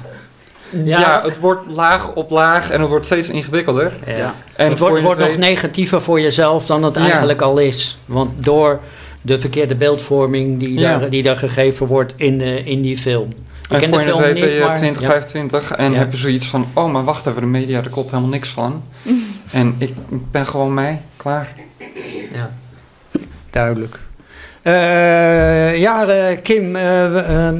Ja, 0.84 1.00
Ja, 1.00 1.22
het 1.24 1.39
wordt 1.39 1.62
laag 1.70 2.13
op 2.13 2.30
laag 2.30 2.72
en 2.72 2.80
het 2.82 2.89
wordt 2.89 3.06
steeds 3.06 3.30
ingewikkelder. 3.30 3.92
Ja. 4.16 4.34
En 4.56 4.70
het 4.70 4.80
wordt, 4.80 5.02
wordt 5.04 5.20
nog 5.20 5.28
weet- 5.28 5.38
negatiever 5.38 6.02
voor 6.02 6.20
jezelf 6.22 6.66
dan 6.66 6.84
het 6.84 6.96
Ja. 6.96 7.02
eigenlijk 7.02 7.42
al 7.42 7.58
is. 7.58 7.98
Want 8.06 8.44
door 8.44 8.80
de 9.22 9.39
verkeerde 9.39 9.76
beeldvorming 9.76 10.60
die, 10.60 10.80
Ja. 10.80 10.98
daar, 10.98 11.10
die 11.10 11.24
daar 11.24 11.38
gegeven 11.38 11.88
wordt 11.88 12.13
in, 12.18 12.42
eh, 12.42 12.66
in 12.68 12.82
die 12.82 12.98
film. 12.98 13.34
Ik 13.63 13.69
En 13.69 13.80
ken 13.80 13.89
voor 13.89 13.97
de 13.99 14.06
het 14.06 14.15
film 14.15 14.34
niet, 14.34 14.60
maar... 14.60 14.76
2025 14.76 15.71
en 15.71 15.91
Ja. 15.91 15.97
heb 15.97 16.12
je 16.12 16.17
zoiets 16.17 16.47
van... 16.47 16.67
Oh, 16.73 16.91
maar 16.91 17.04
wacht 17.04 17.26
even, 17.26 17.41
de 17.41 17.47
media, 17.47 17.82
daar 17.82 17.91
klopt 17.91 18.10
helemaal 18.10 18.32
niks 18.32 18.49
van. 18.49 18.84
en 19.52 19.76
ik 19.78 19.93
ben 20.32 20.45
gewoon 20.45 20.73
mij, 20.73 21.02
klaar. 21.17 21.54
Ja, 22.34 22.52
duidelijk. 23.49 23.99
Eh, 24.62 25.78
ja, 25.78 26.06
eh, 26.08 26.38
Kim, 26.41 26.76
eh, 26.76 27.47
eh, 27.47 27.56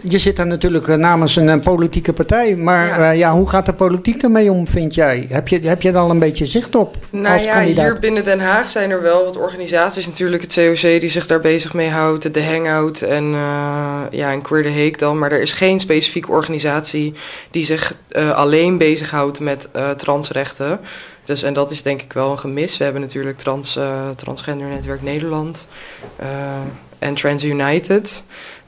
je 0.00 0.18
zit 0.18 0.36
daar 0.36 0.46
natuurlijk 0.46 0.88
eh, 0.88 0.96
namens 0.96 1.36
een 1.36 1.48
eh, 1.48 1.62
politieke 1.62 2.12
partij. 2.12 2.56
Maar 2.56 2.86
Ja. 2.86 2.96
ja. 2.96 3.10
ja, 3.10 3.32
hoe 3.32 3.48
gaat 3.48 3.66
de 3.66 3.72
politiek 3.72 4.22
ermee 4.22 4.52
om, 4.52 4.68
vind 4.68 4.94
jij? 4.94 5.26
Heb 5.28 5.48
je, 5.48 5.60
heb 5.60 5.82
je 5.82 5.92
daar 5.92 6.02
al 6.02 6.10
een 6.10 6.18
beetje 6.18 6.46
zicht 6.46 6.74
op 6.74 6.96
Nou 7.10 7.34
als 7.34 7.44
ja, 7.44 7.54
kandidaat? 7.54 7.84
hier 7.84 8.00
binnen 8.00 8.24
Den 8.24 8.40
Haag 8.40 8.70
zijn 8.70 8.90
er 8.90 9.02
wel 9.02 9.24
wat 9.24 9.36
organisaties 9.36 10.06
natuurlijk. 10.06 10.42
Het 10.42 10.54
COC 10.54 11.00
die 11.00 11.08
zich 11.08 11.26
daar 11.26 11.40
bezig 11.40 11.74
mee 11.74 11.88
houdt. 11.88 12.34
De 12.34 12.44
Hangout 12.44 13.02
en, 13.02 13.24
eh 13.34 14.00
ja, 14.10 14.30
en 14.30 14.42
Queer 14.42 14.62
de 14.62 14.68
Heek 14.68 14.98
dan. 14.98 15.18
Maar 15.18 15.32
er 15.32 15.40
is 15.40 15.52
geen 15.52 15.80
specifieke 15.80 16.30
organisatie 16.30 17.12
die 17.50 17.64
zich 17.64 17.94
eh, 18.08 18.30
alleen 18.30 18.78
bezighoudt 18.78 19.40
met 19.40 19.68
eh, 19.72 19.90
transrechten. 19.90 20.80
Dus, 21.24 21.42
en 21.42 21.52
dat 21.52 21.70
is 21.70 21.82
denk 21.82 22.02
ik 22.02 22.12
wel 22.12 22.30
een 22.30 22.38
gemis. 22.38 22.76
We 22.76 22.84
hebben 22.84 23.02
natuurlijk 23.02 23.38
trans, 23.38 23.76
eh, 23.76 24.08
Transgender 24.16 24.66
Netwerk 24.66 25.02
Nederland 25.02 25.66
eh, 26.16 26.28
en 26.98 27.14
Trans 27.14 27.44
United. 27.44 28.22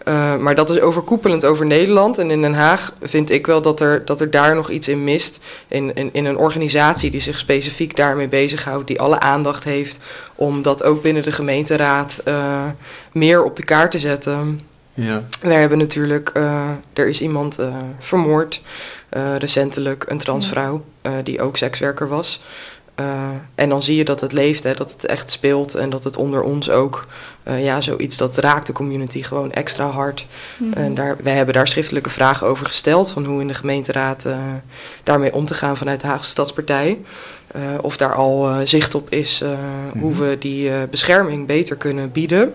Eh, 0.05 0.37
maar 0.37 0.55
dat 0.55 0.71
is 0.71 0.81
overkoepelend 0.81 1.45
over 1.45 1.67
Nederland. 1.67 2.19
En 2.19 2.31
in 2.31 2.41
Den 2.41 2.55
Haag 2.55 2.93
vind 3.01 3.31
ik 3.31 3.47
wel 3.47 3.63
dat 3.63 3.81
er, 3.81 4.05
dat 4.05 4.21
er 4.21 4.31
daar 4.31 4.55
nog 4.55 4.71
iets 4.71 4.89
in 4.89 5.05
mist. 5.05 5.41
In, 5.69 5.95
in, 5.95 6.09
in 6.13 6.25
een 6.25 6.37
organisatie 6.37 7.11
die 7.11 7.21
zich 7.21 7.39
specifiek 7.39 7.97
daarmee 7.97 8.29
bezighoudt. 8.29 8.87
Die 8.87 9.01
alle 9.01 9.21
aandacht 9.21 9.65
heeft 9.65 9.99
om 10.35 10.63
dat 10.63 10.83
ook 10.83 11.03
binnen 11.03 11.23
de 11.23 11.33
gemeenteraad 11.33 12.21
eh, 12.25 12.65
meer 13.13 13.45
op 13.45 13.57
de 13.57 13.65
kaart 13.65 13.91
te 13.91 13.99
zetten. 13.99 14.61
Ja. 14.95 15.23
We 15.41 15.53
hebben 15.53 15.79
natuurlijk, 15.79 16.31
eh, 16.35 16.71
er 16.93 17.09
is 17.09 17.21
iemand 17.21 17.59
eh, 17.59 17.75
vermoord, 17.99 18.63
eh, 19.09 19.37
recentelijk, 19.37 20.05
een 20.09 20.19
transvrouw, 20.19 20.85
eh, 21.03 21.13
die 21.25 21.43
ook 21.43 21.57
sekswerker 21.57 22.09
was. 22.09 22.41
Eh, 23.03 23.29
en 23.55 23.69
dan 23.69 23.83
zie 23.83 23.97
je 23.97 24.05
dat 24.05 24.21
het 24.21 24.33
leeft, 24.33 24.65
hè, 24.65 24.75
dat 24.75 24.93
het 24.93 25.07
echt 25.07 25.31
speelt 25.31 25.75
en 25.75 25.91
dat 25.91 26.05
het 26.05 26.17
onder 26.17 26.43
ons 26.43 26.71
ook, 26.71 27.07
eh, 27.43 27.65
ja, 27.65 27.81
zoiets 27.81 28.17
dat 28.17 28.37
raakt 28.37 28.67
de 28.67 28.73
community 28.73 29.23
gewoon 29.23 29.53
extra 29.53 29.87
hard. 29.87 30.27
En 30.75 30.95
daar, 30.95 31.17
wij 31.23 31.35
hebben 31.35 31.55
daar 31.55 31.69
schriftelijke 31.69 32.11
vragen 32.11 32.47
over 32.47 32.67
gesteld, 32.67 33.11
van 33.11 33.25
hoe 33.25 33.41
in 33.41 33.49
de 33.49 33.55
gemeenteraad 33.55 34.25
eh, 34.25 34.37
daarmee 35.03 35.35
om 35.35 35.45
te 35.45 35.55
gaan 35.55 35.77
vanuit 35.77 36.01
de 36.01 36.07
Haagse 36.07 36.31
Stadspartij. 36.31 36.99
Eh, 37.53 37.61
of 37.81 37.97
daar 37.97 38.15
al 38.15 38.49
eh, 38.49 38.57
zicht 38.65 38.95
op 38.95 39.11
is 39.11 39.41
eh, 39.41 39.51
hoe 39.99 40.15
we 40.15 40.37
die 40.39 40.71
eh, 40.71 40.77
bescherming 40.91 41.47
beter 41.47 41.77
kunnen 41.77 42.13
bieden. 42.13 42.55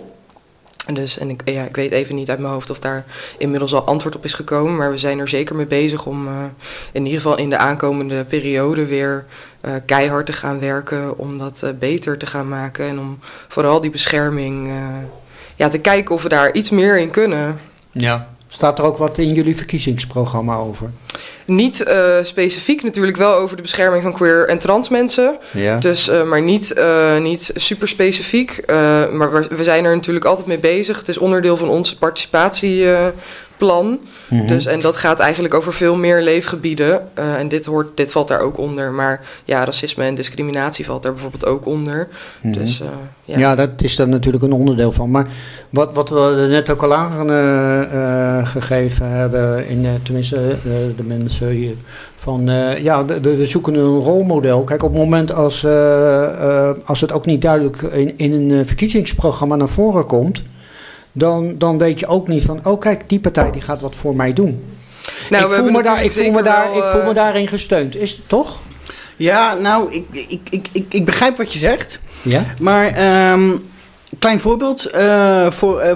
Dus, 0.94 1.18
en 1.18 1.30
ik, 1.30 1.42
ja, 1.46 1.64
ik 1.64 1.76
weet 1.76 1.92
even 1.92 2.16
niet 2.16 2.30
uit 2.30 2.40
mijn 2.40 2.54
hoofd 2.54 2.70
of 2.70 2.80
daar 2.80 3.06
inmiddels 3.38 3.74
al 3.74 3.84
antwoord 3.84 4.16
op 4.16 4.26
is 4.26 4.34
gekomen. 4.34 4.76
Maar 4.76 4.92
we 4.92 4.98
zijn 4.98 5.20
er 5.20 5.28
zeker 5.28 5.56
mee 5.56 5.66
bezig 5.66 6.06
om 6.06 6.28
eh, 6.28 6.44
in 6.92 7.06
ieder 7.06 7.22
geval 7.22 7.38
in 7.38 7.50
de 7.50 7.58
aankomende 7.58 8.24
periode 8.24 8.86
weer 8.86 9.26
eh, 9.62 9.72
keihard 9.86 10.26
te 10.26 10.34
gaan 10.34 10.60
werken. 10.60 11.18
Om 11.18 11.38
dat 11.38 11.64
eh, 11.64 11.70
beter 11.80 12.18
te 12.18 12.26
gaan 12.26 12.48
maken. 12.48 12.88
En 12.88 13.00
om 13.00 13.20
vooral 13.48 13.82
die 13.82 13.92
bescherming 13.92 14.72
ja, 15.56 15.68
te 15.68 15.80
kijken 15.80 16.16
of 16.16 16.24
we 16.24 16.30
daar 16.30 16.54
iets 16.54 16.70
meer 16.70 17.00
in 17.00 17.10
kunnen. 17.10 17.60
ja. 17.92 18.36
Staat 18.50 18.80
er 18.80 18.86
ook 18.86 18.98
wat 18.98 19.18
in 19.18 19.34
jullie 19.34 19.56
verkiezingsprogramma 19.56 20.56
over? 20.56 20.92
Niet 21.48 21.84
eh, 21.84 22.16
specifiek 22.22 22.84
natuurlijk 22.84 23.18
wel 23.18 23.36
over 23.36 23.56
de 23.56 23.62
bescherming 23.62 24.04
van 24.04 24.14
queer 24.14 24.48
en 24.48 24.60
trans 24.60 24.90
mensen. 24.90 25.38
Ja. 25.52 25.78
Dus, 25.78 26.08
eh, 26.08 26.24
maar 26.24 26.42
niet, 26.42 26.74
eh, 26.74 27.18
niet 27.18 27.52
super 27.56 27.88
specifiek. 27.88 28.64
Maar 29.12 29.32
we, 29.32 29.48
we 29.50 29.64
zijn 29.64 29.86
er 29.86 29.96
natuurlijk 29.96 30.26
altijd 30.26 30.48
mee 30.48 30.60
bezig. 30.60 30.98
Het 30.98 31.10
is 31.10 31.18
onderdeel 31.18 31.58
van 31.58 31.70
ons 31.70 31.98
plan. 33.58 34.02
Mhm. 34.30 34.48
Dus, 34.48 34.66
en 34.66 34.80
dat 34.80 34.98
gaat 34.98 35.20
eigenlijk 35.20 35.54
over 35.54 35.74
veel 35.74 35.96
meer 35.96 36.22
leefgebieden. 36.22 37.02
Eh, 37.14 37.36
en 37.36 37.48
dit, 37.48 37.66
hoort, 37.66 37.98
dit 37.98 38.12
valt 38.12 38.28
daar 38.28 38.42
ook 38.42 38.58
onder. 38.58 38.92
Maar 38.92 39.22
ja, 39.46 39.66
racisme 39.66 40.04
en 40.04 40.16
discriminatie 40.16 40.86
valt 40.86 41.04
daar 41.04 41.14
bijvoorbeeld 41.14 41.46
ook 41.46 41.66
onder. 41.66 42.08
Mhm. 42.42 42.54
Dus 42.54 42.82
eh, 42.82 42.88
ja. 43.26 43.38
Ja. 43.38 43.56
dat 43.56 43.70
is 43.78 44.00
er 44.00 44.10
natuurlijk 44.10 44.44
een 44.44 44.54
onderdeel 44.54 44.92
van. 44.92 45.12
Maar 45.12 45.28
wat, 45.70 45.94
wat 45.94 46.10
we 46.10 46.20
er 46.20 46.48
net 46.48 46.70
ook 46.70 46.84
al 46.84 46.94
aangegeven 46.94 49.10
hebben, 49.10 49.68
in, 49.68 49.86
eh, 49.86 49.92
tenminste 50.04 50.36
eh, 50.36 50.72
de 50.98 51.04
mensen 51.04 51.50
hier, 51.50 51.74
van 52.16 52.50
eh, 52.50 52.84
ja, 52.84 53.06
we, 53.06 53.38
we 53.38 53.46
zoeken 53.46 53.76
een 53.76 54.00
rolmodel. 54.00 54.64
Kijk, 54.64 54.84
op 54.84 54.90
het 54.90 55.00
moment 55.00 55.34
als, 55.34 55.64
eh, 55.64 56.24
eh, 56.24 56.70
als 56.86 57.02
het 57.02 57.12
ook 57.12 57.26
niet 57.26 57.42
duidelijk 57.42 57.82
in, 57.82 58.14
in 58.18 58.32
een 58.32 58.52
eh, 58.60 58.66
verkiezingsprogramma 58.66 59.56
naar 59.56 59.70
voren 59.70 60.06
komt, 60.06 60.44
dan, 61.18 61.56
dan 61.58 61.78
weet 61.78 62.00
je 62.00 62.08
ook 62.08 62.28
niet 62.28 62.44
van, 62.44 62.60
oh 62.64 62.80
kijk, 62.80 63.10
die 63.10 63.20
partij 63.20 63.52
die 63.52 63.62
gaat 63.62 63.82
wat 63.82 63.96
voor 63.96 64.16
mij 64.16 64.34
doen. 64.34 64.64
Nou, 65.30 65.46
ik, 65.46 65.60
voel 65.60 65.72
me 65.72 65.84
daar, 65.84 66.04
ik, 66.04 66.12
voel 66.12 66.32
me 66.32 66.44
daar, 66.44 66.68
wel, 66.74 66.78
ik 66.78 66.84
voel 66.84 67.04
me 67.04 67.14
daarin 67.14 67.48
gesteund. 67.48 67.96
Is 67.96 68.12
het 68.12 68.30
toch? 68.30 68.60
Ja, 69.16 69.54
nou, 69.54 69.92
ik, 69.94 70.06
ik, 70.12 70.42
ik, 70.50 70.68
ik, 70.72 70.86
ik 70.90 71.06
begrijp 71.06 71.38
wat 71.38 71.54
je 71.54 71.60
zegt. 71.60 72.00
Ja. 72.22 72.46
Maar, 72.60 72.88
ehm 72.88 73.52
klein 74.20 74.40
voorbeeld. 74.40 74.86
eh, 74.86 75.52
voor, 75.52 75.80
eh, 75.80 75.96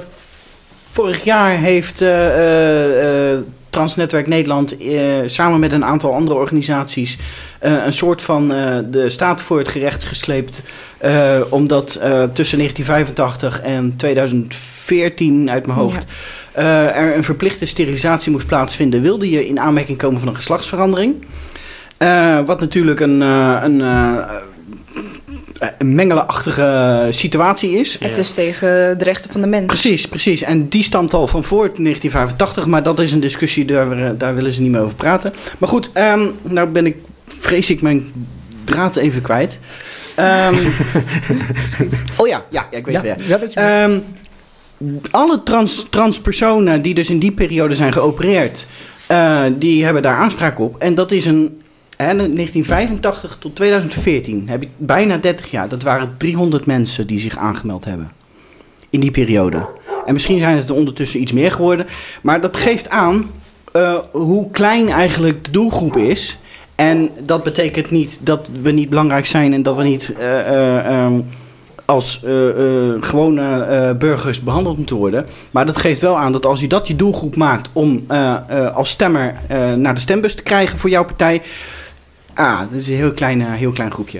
vorig 0.92 1.24
jaar 1.24 1.58
heeft 1.58 2.02
eh, 2.02 3.38
Transnetwerk 3.72 4.28
Nederland 4.28 4.78
eh, 4.78 4.98
samen 5.26 5.60
met 5.60 5.72
een 5.72 5.86
aantal 5.86 6.14
andere 6.14 6.38
organisaties 6.38 7.18
eh, 7.60 7.86
een 7.86 7.94
soort 7.94 8.22
van 8.22 8.54
eh, 8.54 8.78
de 8.90 9.10
staat 9.10 9.42
voor 9.42 9.58
het 9.58 9.68
gerecht 9.68 10.04
gesleept. 10.04 10.62
omdat 11.50 11.88
tussen 12.34 12.58
1985 12.58 13.62
en 13.62 13.94
2014 13.98 15.50
uit 15.50 15.66
mijn 15.66 15.80
hoofd 15.80 16.06
er 16.54 17.16
een 17.16 17.24
verplichte 17.24 17.66
sterilisatie 17.66 18.32
moest 18.32 18.48
plaatsvinden, 18.48 19.02
wilde 19.02 19.30
je 19.30 19.48
in 19.48 19.60
aanmerking 19.60 19.98
komen 19.98 20.20
van 20.20 20.28
een 20.28 20.36
geslachtsverandering. 20.36 21.16
Wat 22.46 22.60
natuurlijk 22.60 23.00
een, 23.00 23.22
een, 23.22 23.82
een 25.78 25.96
mengelenachtige 25.96 27.08
situatie 27.10 27.72
is. 27.72 27.98
Het 28.00 28.18
is 28.18 28.34
tegen 28.34 28.98
de 28.98 29.04
rechten 29.04 29.32
van 29.32 29.42
de 29.42 29.48
mens. 29.48 29.66
Precies, 29.66 30.08
precies. 30.08 30.42
En 30.42 30.68
die 30.68 30.84
stamt 30.84 31.14
al 31.14 31.28
van 31.28 31.44
voor 31.44 31.62
1985, 31.64 32.66
maar 32.66 32.84
dat 32.84 33.00
is 33.00 33.12
een 33.12 33.20
discussie, 33.20 33.66
daar, 33.66 33.92
eh, 33.92 34.10
daar 34.18 34.36
willen 34.36 34.52
ze 34.54 34.62
niet 34.62 34.72
meer 34.72 34.82
over 34.82 34.96
praten. 34.96 35.34
Maar 35.58 35.70
goed, 35.70 35.90
ehm, 35.94 36.28
nou 36.42 36.68
ben 36.68 36.86
ik, 36.86 36.96
vrees 37.28 37.70
ik 37.70 37.82
mijn 37.82 38.12
draad 38.64 38.96
even 38.96 39.22
kwijt. 39.22 39.60
Ehm, 40.16 40.56
oh 42.18 42.28
ja, 42.28 42.46
ja, 42.50 42.68
ja, 42.72 42.78
ik 42.78 42.86
weet 42.86 43.02
Ja, 43.02 43.02
het 43.04 43.28
weer. 43.28 43.50
ja, 43.54 43.84
Ehm, 43.84 44.00
alle 45.12 45.44
trans, 45.44 45.86
transpersonen 45.90 46.82
die 46.82 46.94
dus 46.94 47.10
in 47.10 47.20
die 47.20 47.32
periode 47.32 47.76
zijn 47.76 47.94
geopereerd, 47.94 48.68
eh, 49.08 49.42
die 49.58 49.84
hebben 49.84 50.02
daar 50.02 50.16
aanspraak 50.18 50.60
op. 50.60 50.76
En 50.78 50.96
dat 50.96 51.12
is 51.12 51.26
een. 51.26 51.61
Hè, 52.02 52.16
1985 52.16 53.38
tot 53.40 53.56
2014 53.56 54.50
heb 54.50 54.62
ik 54.62 54.70
bijna 54.78 55.18
30 55.18 55.52
jaar. 55.52 55.68
Dat 55.68 55.84
waren 55.84 56.16
300 56.18 56.66
mensen 56.66 57.08
die 57.08 57.20
zich 57.20 57.38
aangemeld 57.38 57.86
hebben. 57.86 58.12
In 58.90 59.00
die 59.00 59.12
periode. 59.12 59.68
En 60.06 60.14
misschien 60.14 60.40
zijn 60.40 60.56
het 60.56 60.70
er 60.70 60.76
ondertussen 60.76 61.22
iets 61.22 61.32
meer 61.32 61.52
geworden. 61.52 61.86
Maar 62.22 62.42
dat 62.42 62.58
geeft 62.58 62.90
aan 62.90 63.30
eh, 63.72 63.98
hoe 64.12 64.52
klein 64.52 64.90
eigenlijk 64.90 65.46
de 65.46 65.52
doelgroep 65.52 65.98
is. 65.98 66.38
En 66.76 67.10
dat 67.24 67.44
betekent 67.44 67.92
niet 67.92 68.20
dat 68.22 68.50
we 68.62 68.72
niet 68.72 68.90
belangrijk 68.90 69.26
zijn 69.26 69.54
en 69.54 69.64
dat 69.64 69.76
we 69.76 69.84
niet 69.84 70.14
eh, 70.18 70.40
eh, 70.40 70.86
ehm, 70.86 71.22
als 71.86 72.20
gewone 73.00 73.96
burgers 74.00 74.42
behandeld 74.42 74.78
moeten 74.78 74.96
worden. 74.96 75.26
Maar 75.52 75.66
dat 75.66 75.78
geeft 75.78 76.02
wel 76.02 76.18
aan 76.18 76.32
dat 76.32 76.46
als 76.46 76.62
je 76.62 76.68
dat 76.68 76.88
je 76.88 76.96
doelgroep 76.96 77.36
maakt 77.36 77.70
om 77.74 78.06
als 78.74 78.90
stemmer 78.90 79.34
naar 79.76 79.94
de 79.94 80.00
stembus 80.00 80.36
te 80.36 80.44
krijgen 80.44 80.78
voor 80.78 80.90
jouw 80.90 81.06
partij. 81.06 81.42
Ah, 82.34 82.60
dat 82.60 82.72
is 82.72 82.88
een 82.88 82.96
heel 82.96 83.12
klein, 83.12 83.42
eh, 83.42 83.52
heel 83.54 83.72
klein 83.72 83.92
groepje. 83.92 84.20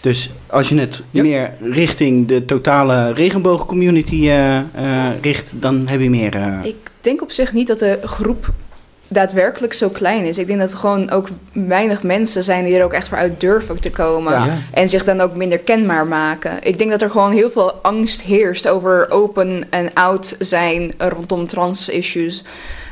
Dus 0.00 0.30
als 0.46 0.68
je 0.68 0.78
het 0.80 1.02
Ja. 1.10 1.22
meer 1.22 1.52
richting 1.60 2.26
de 2.28 2.44
totale 2.44 3.12
regenboogcommunity 3.12 4.28
eh, 4.28 4.56
eh, 4.58 4.64
richt, 5.22 5.52
dan 5.54 5.88
heb 5.88 6.00
je 6.00 6.10
meer. 6.10 6.34
eh, 6.36 6.58
Ik 6.62 6.76
denk 7.00 7.22
op 7.22 7.32
zich 7.32 7.52
niet 7.52 7.66
dat 7.66 7.78
de 7.78 7.98
groep 8.04 8.52
daadwerkelijk 9.10 9.72
zo 9.72 9.88
klein 9.88 10.24
is. 10.24 10.38
Ik 10.38 10.46
denk 10.46 10.58
dat 10.58 10.72
er 10.72 10.76
gewoon 10.78 11.10
ook 11.10 11.28
weinig 11.52 12.02
mensen 12.02 12.42
zijn 12.42 12.64
die 12.64 12.76
er 12.76 12.84
ook 12.84 12.92
echt 12.92 13.08
voor 13.08 13.18
uit 13.18 13.40
durven 13.40 13.80
te 13.80 13.90
komen. 13.90 14.32
Ja. 14.32 14.56
En 14.72 14.88
zich 14.88 15.04
dan 15.04 15.20
ook 15.20 15.34
minder 15.34 15.58
kenbaar 15.58 16.06
maken. 16.06 16.52
Ik 16.62 16.78
denk 16.78 16.90
dat 16.90 17.02
er 17.02 17.10
gewoon 17.10 17.32
heel 17.32 17.50
veel 17.50 17.72
angst 17.72 18.22
heerst 18.22 18.68
over 18.68 19.06
open 19.10 19.62
en 19.70 19.90
oud 19.94 20.36
zijn 20.38 20.92
rondom 20.98 21.46
trans 21.46 21.88
issues. 21.88 22.44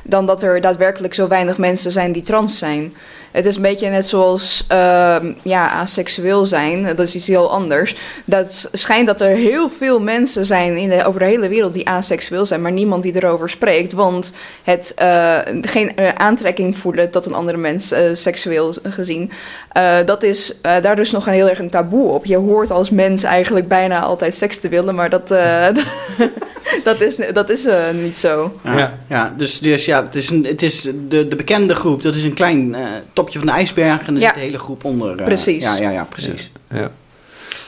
Dan 0.08 0.26
dat 0.26 0.42
er 0.42 0.60
daadwerkelijk 0.60 1.14
zo 1.14 1.28
weinig 1.28 1.58
mensen 1.58 1.92
zijn 1.92 2.12
die 2.12 2.22
trans 2.22 2.58
zijn. 2.58 2.94
Het 3.36 3.46
is 3.46 3.56
een 3.56 3.62
beetje 3.62 3.88
net 3.88 4.06
zoals 4.06 4.64
ehm, 4.68 5.32
ja, 5.42 5.70
aseksueel 5.70 6.46
zijn. 6.46 6.82
Dat 6.82 6.98
is 6.98 7.14
iets 7.14 7.26
heel 7.26 7.50
anders. 7.50 7.96
Dat 8.24 8.68
schijnt 8.72 9.06
dat 9.06 9.20
er 9.20 9.28
heel 9.28 9.70
veel 9.70 10.00
mensen 10.00 10.46
zijn 10.46 10.76
in 10.76 10.88
de, 10.88 11.04
over 11.04 11.20
de 11.20 11.26
hele 11.26 11.48
wereld 11.48 11.74
die 11.74 11.88
aseksueel 11.88 12.46
zijn, 12.46 12.62
maar 12.62 12.72
niemand 12.72 13.02
die 13.02 13.16
erover 13.16 13.50
spreekt. 13.50 13.92
Want 13.92 14.32
het 14.62 14.92
eh, 14.96 15.38
geen 15.60 15.96
eh, 15.96 16.08
aantrekking 16.08 16.76
voelen 16.76 17.10
tot 17.10 17.26
een 17.26 17.34
andere 17.34 17.58
mens, 17.58 17.92
eh, 17.92 18.02
seksueel 18.12 18.74
gezien. 18.82 19.30
dat 20.04 20.22
is 20.22 20.54
daar 20.60 20.96
dus 20.96 21.10
nog 21.10 21.26
een 21.26 21.32
heel 21.32 21.48
erg 21.48 21.58
een 21.58 21.70
taboe 21.70 22.10
op. 22.10 22.24
Je 22.24 22.36
hoort 22.36 22.70
als 22.70 22.90
mens 22.90 23.22
eigenlijk 23.22 23.68
bijna 23.68 24.00
altijd 24.00 24.34
seks 24.34 24.60
te 24.60 24.68
willen, 24.68 24.94
maar 24.94 25.10
dat, 25.10 25.30
dat 26.84 27.00
is, 27.00 27.16
dat 27.32 27.50
is 27.50 27.64
eh, 27.64 27.90
niet 28.02 28.16
zo. 28.18 28.60
Ja, 28.64 28.98
Ja. 29.08 29.34
dus, 29.36 29.58
dus 29.58 29.84
ja, 29.84 30.02
het 30.04 30.14
is, 30.16 30.30
een, 30.30 30.44
het 30.44 30.62
is 30.62 30.82
de, 31.08 31.28
de 31.28 31.36
bekende 31.36 31.74
groep, 31.74 32.02
dat 32.02 32.14
is 32.14 32.22
een 32.24 32.34
klein 32.34 32.74
eh, 32.74 32.82
topje 33.12 33.38
van 33.38 33.46
de 33.46 33.52
ijsberg 33.52 34.06
en 34.06 34.14
er 34.14 34.20
Ja. 34.20 34.26
zit 34.26 34.34
de 34.34 34.40
hele 34.40 34.58
groep 34.58 34.84
onder. 34.84 35.18
eh, 35.18 35.24
Precies. 35.24 35.62
Ja, 35.62 35.76
ja, 35.76 35.90
ja, 35.90 36.04
precies. 36.04 36.50
Ja. 36.74 36.90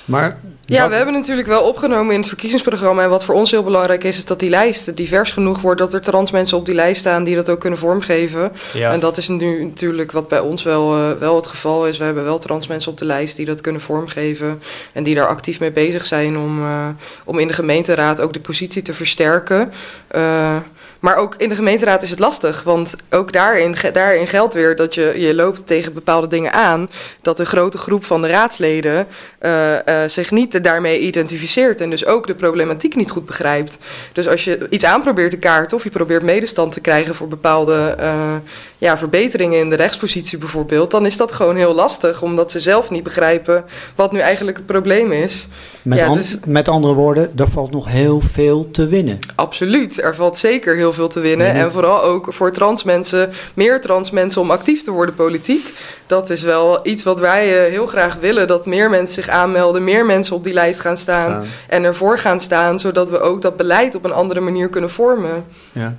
Maar 0.05 0.39
Ja, 0.77 0.89
we 0.89 0.95
hebben 0.95 1.15
natuurlijk 1.15 1.49
wel 1.49 1.63
opgenomen 1.63 2.13
in 2.13 2.19
het 2.19 2.29
verkiezingsprogramma. 2.29 3.03
En 3.03 3.11
wat 3.11 3.25
voor 3.25 3.35
ons 3.35 3.51
heel 3.51 3.63
belangrijk 3.63 4.05
is, 4.05 4.17
is 4.17 4.25
dat 4.25 4.41
die 4.41 4.51
lijst 4.51 4.97
divers 4.97 5.33
genoeg 5.33 5.61
wordt. 5.61 5.81
Dat 5.81 5.95
er 5.95 6.01
trans 6.01 6.31
mensen 6.31 6.57
op 6.57 6.67
die 6.67 6.75
lijst 6.75 7.01
staan 7.01 7.25
die 7.25 7.35
dat 7.35 7.49
ook 7.49 7.61
kunnen 7.61 7.79
vormgeven. 7.79 8.53
Ja. 8.73 8.93
En 8.93 9.01
dat 9.01 9.17
is 9.17 9.29
nu 9.29 9.65
natuurlijk 9.65 10.13
wat 10.13 10.29
bij 10.29 10.41
ons 10.41 10.63
wel, 10.63 10.97
eh, 10.97 11.11
wel 11.19 11.37
het 11.37 11.47
geval 11.47 11.87
is. 11.87 11.99
We 11.99 12.05
hebben 12.05 12.25
wel 12.25 12.39
trans 12.39 12.67
mensen 12.67 12.91
op 12.91 12.99
de 12.99 13.05
lijst 13.05 13.37
die 13.37 13.47
dat 13.47 13.61
kunnen 13.61 13.81
vormgeven. 13.81 14.61
En 14.93 15.03
die 15.03 15.15
daar 15.15 15.29
actief 15.29 15.61
mee 15.61 15.73
bezig 15.73 16.07
zijn 16.07 16.39
om, 16.39 16.63
eh, 16.63 16.89
om 17.25 17.39
in 17.39 17.49
de 17.49 17.55
gemeenteraad 17.55 18.21
ook 18.21 18.33
de 18.33 18.41
positie 18.41 18.83
te 18.83 18.95
versterken. 18.95 19.73
Eh, 20.09 20.57
maar 21.01 21.17
ook 21.17 21.35
in 21.37 21.49
de 21.49 21.55
gemeenteraad 21.55 22.03
is 22.03 22.11
het 22.11 22.19
lastig. 22.19 22.63
Want 22.63 22.95
ook 23.11 23.33
daarin, 23.33 23.77
daarin 23.93 24.27
geldt 24.27 24.55
weer 24.55 24.77
dat 24.77 24.95
je, 24.95 25.13
je 25.17 25.35
loopt 25.35 25.67
tegen 25.67 25.93
bepaalde 25.93 26.27
dingen 26.27 26.53
aan. 26.53 26.91
Dat 27.23 27.39
een 27.39 27.47
grote 27.47 27.79
groep 27.79 28.05
van 28.05 28.21
de 28.21 28.29
raadsleden 28.29 29.07
eh, 29.39 30.03
eh, 30.03 30.11
zich 30.11 30.31
niet 30.31 30.65
daarmee 30.65 30.99
identificeert. 30.99 31.81
En 31.81 31.91
dus 31.91 32.07
ook 32.07 32.27
de 32.27 32.35
problematiek 32.35 32.95
niet 32.95 33.11
goed 33.11 33.27
begrijpt. 33.27 33.79
Dus 34.13 34.29
als 34.29 34.45
je 34.45 34.67
iets 34.71 34.85
aan 34.85 35.03
probeert 35.03 35.31
te 35.31 35.39
kaarten 35.39 35.77
of 35.77 35.85
je 35.85 35.91
probeert 35.91 36.23
medestand 36.23 36.73
te 36.73 36.81
krijgen 36.81 37.15
voor 37.15 37.29
bepaalde 37.29 37.95
eh, 37.99 38.35
ja, 38.79 38.99
verbeteringen 38.99 39.59
in 39.59 39.71
de 39.71 39.77
rechtspositie 39.77 40.39
bijvoorbeeld, 40.39 40.91
dan 40.91 41.07
is 41.07 41.17
dat 41.17 41.33
gewoon 41.33 41.57
heel 41.57 41.75
lastig. 41.75 42.23
Omdat 42.23 42.51
ze 42.51 42.61
zelf 42.61 42.91
niet 42.91 43.03
begrijpen 43.03 43.65
wat 43.95 44.13
nu 44.13 44.19
eigenlijk 44.19 44.57
het 44.57 44.67
probleem 44.67 45.13
is. 45.13 45.49
met, 45.83 45.99
ja, 45.99 46.07
an- 46.07 46.17
dus- 46.17 46.39
met 46.47 46.69
andere 46.69 46.95
woorden, 46.95 47.33
er 47.37 47.49
valt 47.49 47.71
nog 47.71 47.89
heel 47.89 48.21
veel 48.21 48.71
te 48.71 48.87
winnen. 48.87 49.19
Absoluut, 49.35 50.03
er 50.03 50.15
valt 50.15 50.37
zeker 50.37 50.77
heel 50.77 50.93
veel 50.93 51.09
te 51.09 51.21
winnen. 51.21 51.53
En 51.53 51.73
vooral 51.73 52.03
ook 52.03 52.33
voor 52.33 52.53
trans 52.53 52.85
mensen, 52.85 53.31
meer 53.55 53.81
trans 53.81 54.11
mensen 54.11 54.41
om 54.41 54.51
actief 54.51 54.83
te 54.83 54.91
worden 54.91 55.15
politiek. 55.15 55.67
Dat 56.07 56.31
is 56.31 56.43
wel 56.43 56.81
iets 56.83 57.03
wat 57.03 57.19
wij 57.21 57.65
eh, 57.65 57.71
heel 57.71 57.87
graag 57.87 58.17
willen. 58.21 58.49
Dat 58.49 58.67
meer 58.67 58.91
mensen 58.91 59.23
zich 59.23 59.29
aanmelden, 59.35 59.85
meer 59.85 60.07
mensen 60.07 60.37
op 60.37 60.45
die 60.45 60.53
lijst 60.53 60.81
gaan 60.81 60.97
staan. 60.97 61.31
Ja. 61.31 61.43
En 61.69 61.85
ervoor 61.85 62.19
gaan 62.19 62.41
staan, 62.41 62.79
zodat 62.81 63.11
we 63.11 63.21
ook 63.21 63.43
dat 63.43 63.57
beleid 63.57 63.95
op 63.95 64.05
een 64.05 64.13
andere 64.13 64.41
manier 64.41 64.69
kunnen 64.69 64.91
vormen. 64.91 65.45
Ja. 65.73 65.97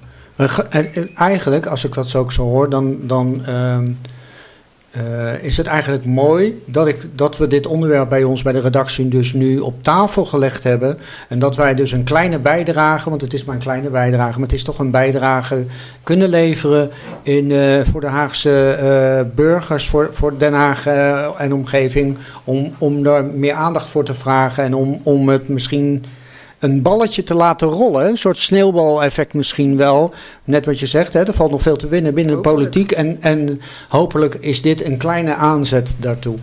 Ge- 0.47 0.65
en- 0.69 0.93
en 0.93 1.09
Eigenlijk, 1.15 1.65
als 1.65 1.85
ik 1.85 1.93
dat 1.93 2.07
zo 2.07 2.19
ook 2.19 2.31
zo 2.31 2.43
hoor, 2.43 2.69
dan, 2.69 2.97
dan 3.01 3.41
ehm, 3.45 3.87
eh, 4.91 5.43
is 5.43 5.57
het 5.57 5.67
eigenlijk 5.67 6.05
mooi 6.05 6.63
dat, 6.65 6.87
ik, 6.87 6.97
dat 7.15 7.37
we 7.37 7.47
dit 7.47 7.67
onderwerp 7.67 8.09
bij 8.09 8.23
ons 8.23 8.41
bij 8.41 8.53
de 8.53 8.59
redactie 8.59 9.07
dus 9.07 9.33
nu 9.33 9.59
op 9.59 9.83
tafel 9.83 10.25
gelegd 10.25 10.63
hebben. 10.63 10.97
En 11.27 11.39
dat 11.39 11.55
wij 11.55 11.75
dus 11.75 11.91
een 11.91 12.03
kleine 12.03 12.39
bijdrage, 12.39 13.09
want 13.09 13.21
het 13.21 13.33
is 13.33 13.45
maar 13.45 13.55
een 13.55 13.61
kleine 13.61 13.89
bijdrage, 13.89 14.33
maar 14.39 14.47
het 14.47 14.57
is 14.57 14.63
toch 14.63 14.79
een 14.79 14.91
bijdrage 14.91 15.65
kunnen 16.03 16.29
leveren 16.29 16.89
in, 17.23 17.51
eh, 17.51 17.79
voor 17.91 18.01
de 18.01 18.07
Haagse 18.07 18.71
eh, 18.71 19.35
burgers, 19.35 19.87
voor, 19.89 20.09
voor 20.11 20.33
Den 20.37 20.53
Haag 20.53 20.85
en 21.37 21.53
omgeving. 21.53 22.17
Om, 22.43 22.71
om 22.77 23.03
daar 23.03 23.23
meer 23.23 23.53
aandacht 23.53 23.89
voor 23.89 24.03
te 24.03 24.13
vragen 24.13 24.63
en 24.63 24.73
om, 24.73 24.99
om 25.03 25.29
het 25.29 25.47
misschien 25.47 26.05
een 26.59 26.81
balletje 26.81 27.23
te 27.23 27.33
laten 27.33 27.67
rollen. 27.67 28.05
Een 28.05 28.17
soort 28.17 28.37
sneeuwbaleffect 28.37 29.33
misschien 29.33 29.77
wel. 29.77 30.13
Net 30.43 30.65
wat 30.65 30.79
je 30.79 30.85
zegt, 30.85 31.13
hè, 31.13 31.27
er 31.27 31.33
valt 31.33 31.51
nog 31.51 31.61
veel 31.61 31.75
te 31.75 31.87
winnen 31.87 32.13
binnen 32.13 32.35
de 32.35 32.41
politiek. 32.41 32.91
En, 32.91 33.17
en 33.21 33.61
hopelijk 33.89 34.35
is 34.35 34.61
dit 34.61 34.85
een 34.85 34.97
kleine 34.97 35.35
aanzet 35.35 35.95
daartoe. 35.97 36.37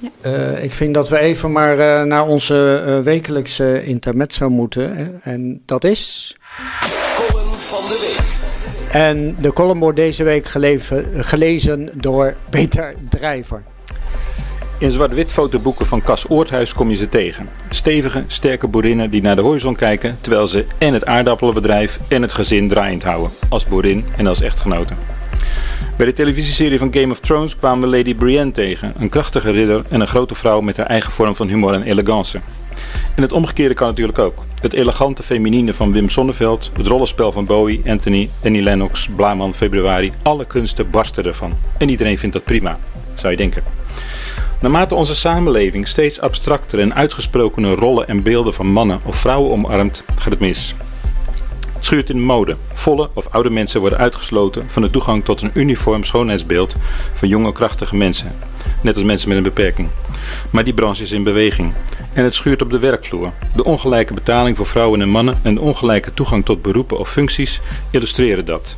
Ja. 0.00 0.08
Eh, 0.20 0.64
ik 0.64 0.74
vind 0.74 0.94
dat 0.94 1.08
we 1.08 1.18
even 1.18 1.52
maar 1.52 1.78
eh, 1.78 2.02
naar 2.02 2.26
onze 2.26 2.82
eh, 2.86 2.98
wekelijkse 2.98 3.84
intermezzo 3.84 4.50
moeten. 4.50 4.96
Hè, 4.96 5.06
en 5.22 5.62
dat 5.64 5.84
is... 5.84 6.36
Column 7.16 7.54
van 7.54 7.82
de 7.88 7.98
week. 8.00 8.28
En 8.92 9.36
de 9.40 9.52
column 9.52 9.80
wordt 9.80 9.96
deze 9.96 10.24
week 10.24 10.46
geleven, 10.46 11.24
gelezen 11.24 11.90
door 11.94 12.34
Peter 12.50 12.94
Drijver. 13.08 13.62
In 14.80 14.90
zwart-wit 14.90 15.32
fotoboeken 15.32 15.86
van 15.86 16.02
Cas 16.02 16.30
Oorthuis 16.30 16.74
kom 16.74 16.90
je 16.90 16.96
ze 16.96 17.08
tegen. 17.08 17.48
Stevige, 17.70 18.24
sterke 18.26 18.68
boerinnen 18.68 19.10
die 19.10 19.22
naar 19.22 19.36
de 19.36 19.42
horizon 19.42 19.74
kijken 19.74 20.18
terwijl 20.20 20.46
ze 20.46 20.64
en 20.78 20.92
het 20.92 21.06
aardappelenbedrijf 21.06 22.00
en 22.08 22.22
het 22.22 22.32
gezin 22.32 22.68
draaiend 22.68 23.02
houden. 23.04 23.30
Als 23.48 23.66
boerin 23.66 24.04
en 24.16 24.26
als 24.26 24.40
echtgenote. 24.40 24.94
Bij 25.96 26.06
de 26.06 26.12
televisieserie 26.12 26.78
van 26.78 26.94
Game 26.94 27.12
of 27.12 27.20
Thrones 27.20 27.56
kwamen 27.56 27.90
we 27.90 27.96
Lady 27.96 28.14
Brienne 28.14 28.50
tegen, 28.50 28.92
een 28.98 29.08
krachtige 29.08 29.50
ridder 29.50 29.84
en 29.88 30.00
een 30.00 30.06
grote 30.06 30.34
vrouw 30.34 30.60
met 30.60 30.76
haar 30.76 30.86
eigen 30.86 31.12
vorm 31.12 31.36
van 31.36 31.48
humor 31.48 31.72
en 31.72 31.82
elegance. 31.82 32.40
En 33.14 33.22
het 33.22 33.32
omgekeerde 33.32 33.74
kan 33.74 33.88
natuurlijk 33.88 34.18
ook. 34.18 34.44
Het 34.60 34.72
elegante 34.72 35.22
feminine 35.22 35.74
van 35.74 35.92
Wim 35.92 36.08
Sonneveld, 36.08 36.70
het 36.76 36.86
rollenspel 36.86 37.32
van 37.32 37.44
Bowie, 37.46 37.82
Anthony, 37.86 38.30
Annie 38.44 38.62
Lennox, 38.62 39.08
Blaman, 39.16 39.54
Februari, 39.54 40.12
alle 40.22 40.44
kunsten 40.44 40.90
barsten 40.90 41.24
ervan. 41.24 41.52
En 41.78 41.88
iedereen 41.88 42.18
vindt 42.18 42.34
dat 42.34 42.44
prima, 42.44 42.78
zou 43.14 43.30
je 43.30 43.36
denken. 43.38 43.62
Naarmate 44.60 44.94
onze 44.94 45.14
samenleving 45.14 45.88
steeds 45.88 46.20
abstracter 46.20 46.80
en 46.80 46.94
uitgesprokene 46.94 47.74
rollen 47.74 48.08
en 48.08 48.22
beelden 48.22 48.54
van 48.54 48.66
mannen 48.66 49.00
of 49.04 49.16
vrouwen 49.16 49.50
omarmt, 49.50 50.04
gaat 50.16 50.32
het 50.32 50.40
mis. 50.40 50.74
Het 51.74 51.84
schuurt 51.84 52.10
in 52.10 52.16
de 52.16 52.22
mode. 52.22 52.56
Volle 52.72 53.10
of 53.14 53.26
oude 53.30 53.50
mensen 53.50 53.80
worden 53.80 53.98
uitgesloten 53.98 54.64
van 54.66 54.82
de 54.82 54.90
toegang 54.90 55.24
tot 55.24 55.40
een 55.40 55.50
uniform 55.54 56.04
schoonheidsbeeld 56.04 56.76
van 57.14 57.28
jonge 57.28 57.52
krachtige 57.52 57.96
mensen. 57.96 58.32
Net 58.82 58.94
als 58.94 59.04
mensen 59.04 59.28
met 59.28 59.36
een 59.36 59.42
beperking. 59.42 59.88
Maar 60.50 60.64
die 60.64 60.74
branche 60.74 61.02
is 61.02 61.12
in 61.12 61.24
beweging. 61.24 61.72
En 62.12 62.24
het 62.24 62.34
schuurt 62.34 62.62
op 62.62 62.70
de 62.70 62.78
werkvloer. 62.78 63.32
De 63.54 63.64
ongelijke 63.64 64.14
betaling 64.14 64.56
voor 64.56 64.66
vrouwen 64.66 65.00
en 65.00 65.08
mannen 65.08 65.38
en 65.42 65.54
de 65.54 65.60
ongelijke 65.60 66.14
toegang 66.14 66.44
tot 66.44 66.62
beroepen 66.62 66.98
of 66.98 67.10
functies 67.10 67.60
illustreren 67.90 68.44
dat. 68.44 68.76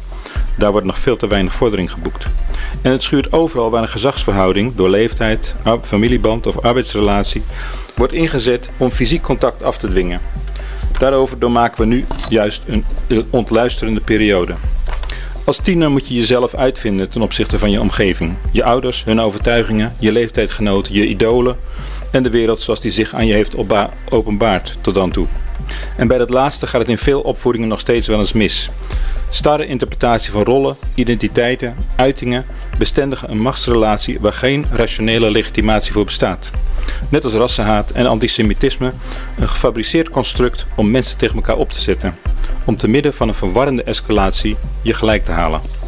Daar 0.57 0.71
wordt 0.71 0.87
nog 0.87 0.99
veel 0.99 1.17
te 1.17 1.27
weinig 1.27 1.55
vordering 1.55 1.93
geboekt. 1.93 2.27
En 2.83 2.91
het 2.91 3.03
schuurt 3.03 3.33
overal 3.33 3.71
waar 3.71 3.83
een 3.83 3.89
gezagsverhouding 3.89 4.75
door 4.75 4.89
leeftijd, 4.89 5.55
familieband 5.83 6.47
of 6.47 6.61
arbeidsrelatie 6.61 7.43
wordt 7.95 8.13
ingezet 8.13 8.71
om 8.77 8.91
fysiek 8.91 9.23
contact 9.23 9.63
af 9.63 9.79
te 9.79 9.89
dwingen. 9.89 10.21
Daarover 10.99 11.39
doormaken 11.39 11.81
we 11.81 11.87
nu 11.87 12.05
juist 12.29 12.63
een 12.67 12.85
ontluisterende 13.31 14.01
periode. 14.01 14.55
Als 15.45 15.59
tiener 15.59 15.91
moet 15.91 16.09
je 16.09 16.15
jezelf 16.15 16.55
uitvinden 16.55 17.09
ten 17.09 17.23
opzichte 17.23 17.59
van 17.59 17.71
je 17.71 17.81
omgeving. 17.81 18.35
Je 18.51 18.65
ouders, 18.65 19.05
hun 19.05 19.21
overtuigingen, 19.21 19.95
je 19.99 20.13
leeftijdgenoten, 20.13 20.95
je 20.95 21.07
idolen 21.07 21.57
en 22.11 22.23
de 22.23 22.31
wereld 22.31 22.61
zoals 22.61 22.81
die 22.81 22.91
zich 22.91 23.15
aan 23.15 23.27
je 23.27 23.33
heeft 23.33 23.57
openbaard 24.09 24.79
tot 24.81 24.95
dan 24.95 25.11
toe. 25.11 25.27
En 25.97 26.09
bij 26.09 26.19
dat 26.19 26.31
laatste 26.31 26.67
gaat 26.67 26.81
het 26.81 26.91
in 26.91 26.99
veel 26.99 27.21
opvoedingen 27.21 27.69
nog 27.69 27.81
steeds 27.81 28.07
wel 28.07 28.19
eens 28.19 28.33
mis. 28.33 28.71
Starre 29.29 29.67
interpretatie 29.67 30.33
van 30.33 30.43
rollen, 30.43 30.77
identiteiten, 30.95 31.75
uitingen 31.97 32.45
bestendigen 32.79 33.31
een 33.31 33.41
machtsrelatie 33.41 34.21
waar 34.21 34.33
geen 34.33 34.67
rationele 34.73 35.31
legitimatie 35.31 35.93
voor 35.93 36.05
bestaat. 36.05 36.51
Net 37.09 37.25
als 37.25 37.33
rassenhaat 37.33 37.91
en 37.91 38.07
antisemitisme 38.07 38.93
een 39.39 39.49
gefabriceerd 39.49 40.11
construct 40.11 40.67
om 40.77 40.91
mensen 40.91 41.19
tegen 41.19 41.37
elkaar 41.37 41.57
op 41.57 41.73
te 41.73 41.81
zetten. 41.81 42.15
Om 42.65 42.77
te 42.77 42.89
midden 42.89 43.15
van 43.15 43.29
een 43.29 43.35
verwarrende 43.35 43.83
escalatie 43.83 44.57
je 44.83 44.95
gelijk 44.95 45.25
te 45.25 45.33
halen. 45.33 45.82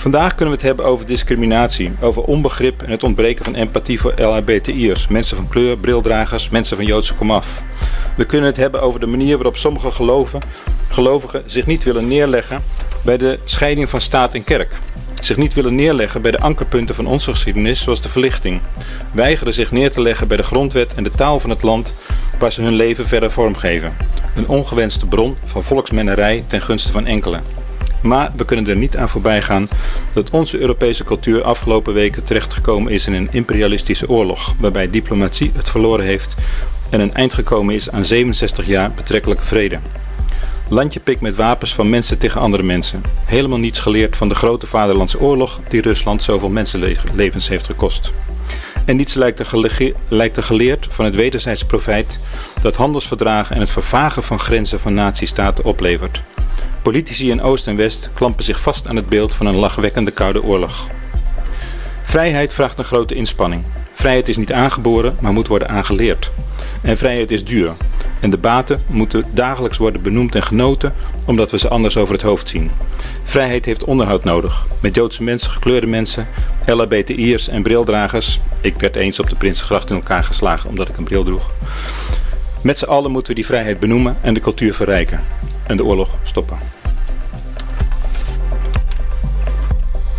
Vandaag 0.00 0.34
kunnen 0.34 0.46
we 0.54 0.60
het 0.60 0.62
hebben 0.62 0.84
over 0.84 1.06
discriminatie, 1.06 1.92
over 2.00 2.22
onbegrip 2.22 2.82
en 2.82 2.90
het 2.90 3.02
ontbreken 3.02 3.44
van 3.44 3.54
empathie 3.54 4.00
voor 4.00 4.14
LHBTI'ers, 4.16 5.08
mensen 5.08 5.36
van 5.36 5.48
kleur, 5.48 5.78
brildragers, 5.78 6.48
mensen 6.48 6.76
van 6.76 6.86
Joodse 6.86 7.14
komaf. 7.14 7.62
We 8.16 8.24
kunnen 8.24 8.48
het 8.48 8.56
hebben 8.56 8.82
over 8.82 9.00
de 9.00 9.06
manier 9.06 9.36
waarop 9.36 9.56
sommige 9.56 9.90
geloven, 9.90 10.40
gelovigen 10.88 11.42
zich 11.46 11.66
niet 11.66 11.84
willen 11.84 12.08
neerleggen 12.08 12.62
bij 13.04 13.16
de 13.16 13.38
scheiding 13.44 13.90
van 13.90 14.00
staat 14.00 14.34
en 14.34 14.44
kerk. 14.44 14.72
Zich 15.20 15.36
niet 15.36 15.54
willen 15.54 15.74
neerleggen 15.74 16.22
bij 16.22 16.30
de 16.30 16.40
ankerpunten 16.40 16.94
van 16.94 17.06
onze 17.06 17.30
geschiedenis, 17.30 17.82
zoals 17.82 18.00
de 18.00 18.08
verlichting. 18.08 18.60
Weigeren 19.12 19.54
zich 19.54 19.70
neer 19.70 19.92
te 19.92 20.00
leggen 20.00 20.28
bij 20.28 20.36
de 20.36 20.42
grondwet 20.42 20.94
en 20.94 21.04
de 21.04 21.10
taal 21.10 21.40
van 21.40 21.50
het 21.50 21.62
land 21.62 21.94
waar 22.38 22.52
ze 22.52 22.62
hun 22.62 22.74
leven 22.74 23.06
verder 23.06 23.30
vormgeven. 23.30 23.92
Een 24.36 24.48
ongewenste 24.48 25.06
bron 25.06 25.36
van 25.44 25.64
volksmennerij 25.64 26.44
ten 26.46 26.62
gunste 26.62 26.92
van 26.92 27.06
enkelen. 27.06 27.59
Maar 28.00 28.30
we 28.36 28.44
kunnen 28.44 28.68
er 28.68 28.76
niet 28.76 28.96
aan 28.96 29.08
voorbij 29.08 29.42
gaan 29.42 29.68
dat 30.12 30.30
onze 30.30 30.58
Europese 30.58 31.04
cultuur 31.04 31.42
afgelopen 31.42 31.94
weken 31.94 32.24
terechtgekomen 32.24 32.92
is 32.92 33.06
in 33.06 33.12
een 33.12 33.28
imperialistische 33.30 34.08
oorlog, 34.08 34.54
waarbij 34.58 34.90
diplomatie 34.90 35.52
het 35.54 35.70
verloren 35.70 36.04
heeft 36.04 36.36
en 36.90 37.00
een 37.00 37.14
eind 37.14 37.34
gekomen 37.34 37.74
is 37.74 37.90
aan 37.90 38.04
67 38.04 38.66
jaar 38.66 38.90
betrekkelijke 38.90 39.44
vrede. 39.44 39.78
Landje 40.68 41.00
pik 41.00 41.20
met 41.20 41.36
wapens 41.36 41.74
van 41.74 41.90
mensen 41.90 42.18
tegen 42.18 42.40
andere 42.40 42.62
mensen. 42.62 43.02
Helemaal 43.26 43.58
niets 43.58 43.78
geleerd 43.78 44.16
van 44.16 44.28
de 44.28 44.34
grote 44.34 44.66
vaderlandse 44.66 45.20
oorlog 45.20 45.60
die 45.68 45.80
Rusland 45.80 46.22
zoveel 46.22 46.48
mensenlevens 46.48 47.48
heeft 47.48 47.66
gekost. 47.66 48.12
En 48.84 48.96
niets 48.96 49.14
lijkt 49.14 49.38
er, 49.38 50.34
er 50.34 50.42
geleerd 50.42 50.86
van 50.90 51.04
het 51.04 51.14
wederzijds 51.14 51.64
profijt 51.64 52.18
dat 52.62 52.76
handelsverdragen 52.76 53.54
en 53.54 53.60
het 53.60 53.70
vervagen 53.70 54.22
van 54.22 54.38
grenzen 54.38 54.80
van 54.80 54.94
natiestaten 54.94 55.64
oplevert. 55.64 56.22
Politici 56.82 57.30
in 57.30 57.42
Oost 57.42 57.66
en 57.66 57.76
West 57.76 58.10
klampen 58.14 58.44
zich 58.44 58.60
vast 58.60 58.88
aan 58.88 58.96
het 58.96 59.08
beeld 59.08 59.34
van 59.34 59.46
een 59.46 59.56
lachwekkende 59.56 60.10
koude 60.10 60.42
oorlog. 60.42 60.88
Vrijheid 62.02 62.54
vraagt 62.54 62.78
een 62.78 62.84
grote 62.84 63.14
inspanning. 63.14 63.62
Vrijheid 63.92 64.28
is 64.28 64.36
niet 64.36 64.52
aangeboren, 64.52 65.16
maar 65.20 65.32
moet 65.32 65.48
worden 65.48 65.68
aangeleerd. 65.68 66.30
En 66.82 66.96
vrijheid 66.96 67.30
is 67.30 67.44
duur. 67.44 67.72
En 68.20 68.30
de 68.30 68.38
baten 68.38 68.82
moeten 68.86 69.24
dagelijks 69.32 69.76
worden 69.76 70.02
benoemd 70.02 70.34
en 70.34 70.42
genoten, 70.42 70.94
omdat 71.24 71.50
we 71.50 71.58
ze 71.58 71.68
anders 71.68 71.96
over 71.96 72.14
het 72.14 72.22
hoofd 72.22 72.48
zien. 72.48 72.70
Vrijheid 73.22 73.64
heeft 73.64 73.84
onderhoud 73.84 74.24
nodig. 74.24 74.66
Met 74.80 74.94
Joodse 74.94 75.22
mensen, 75.22 75.50
gekleurde 75.50 75.86
mensen, 75.86 76.28
LHBTI'ers 76.66 77.48
en 77.48 77.62
brildragers. 77.62 78.40
Ik 78.60 78.74
werd 78.78 78.96
eens 78.96 79.20
op 79.20 79.28
de 79.28 79.36
Prinsengracht 79.36 79.90
in 79.90 79.96
elkaar 79.96 80.24
geslagen 80.24 80.68
omdat 80.68 80.88
ik 80.88 80.96
een 80.96 81.04
bril 81.04 81.24
droeg. 81.24 81.50
Met 82.62 82.78
z'n 82.78 82.84
allen 82.84 83.10
moeten 83.10 83.32
we 83.32 83.38
die 83.38 83.46
vrijheid 83.46 83.80
benoemen 83.80 84.16
en 84.20 84.34
de 84.34 84.40
cultuur 84.40 84.74
verrijken. 84.74 85.20
En 85.70 85.76
de 85.76 85.84
oorlog 85.84 86.16
stoppen. 86.22 86.58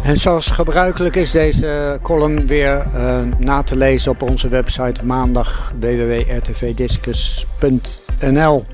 En 0.04 0.18
zoals 0.18 0.52
gebruikelijk 0.52 1.16
is 1.16 1.32
deze 1.32 2.00
column 2.02 2.48
weer 2.48 2.86
uh, 2.96 3.22
na 3.40 3.64
te 3.64 3.78
lezen 3.78 4.12
op 4.12 4.22
onze 4.22 4.48
website 4.48 5.06
maandag 5.06 5.74
www.rtvdiscus.nl. 5.80 8.66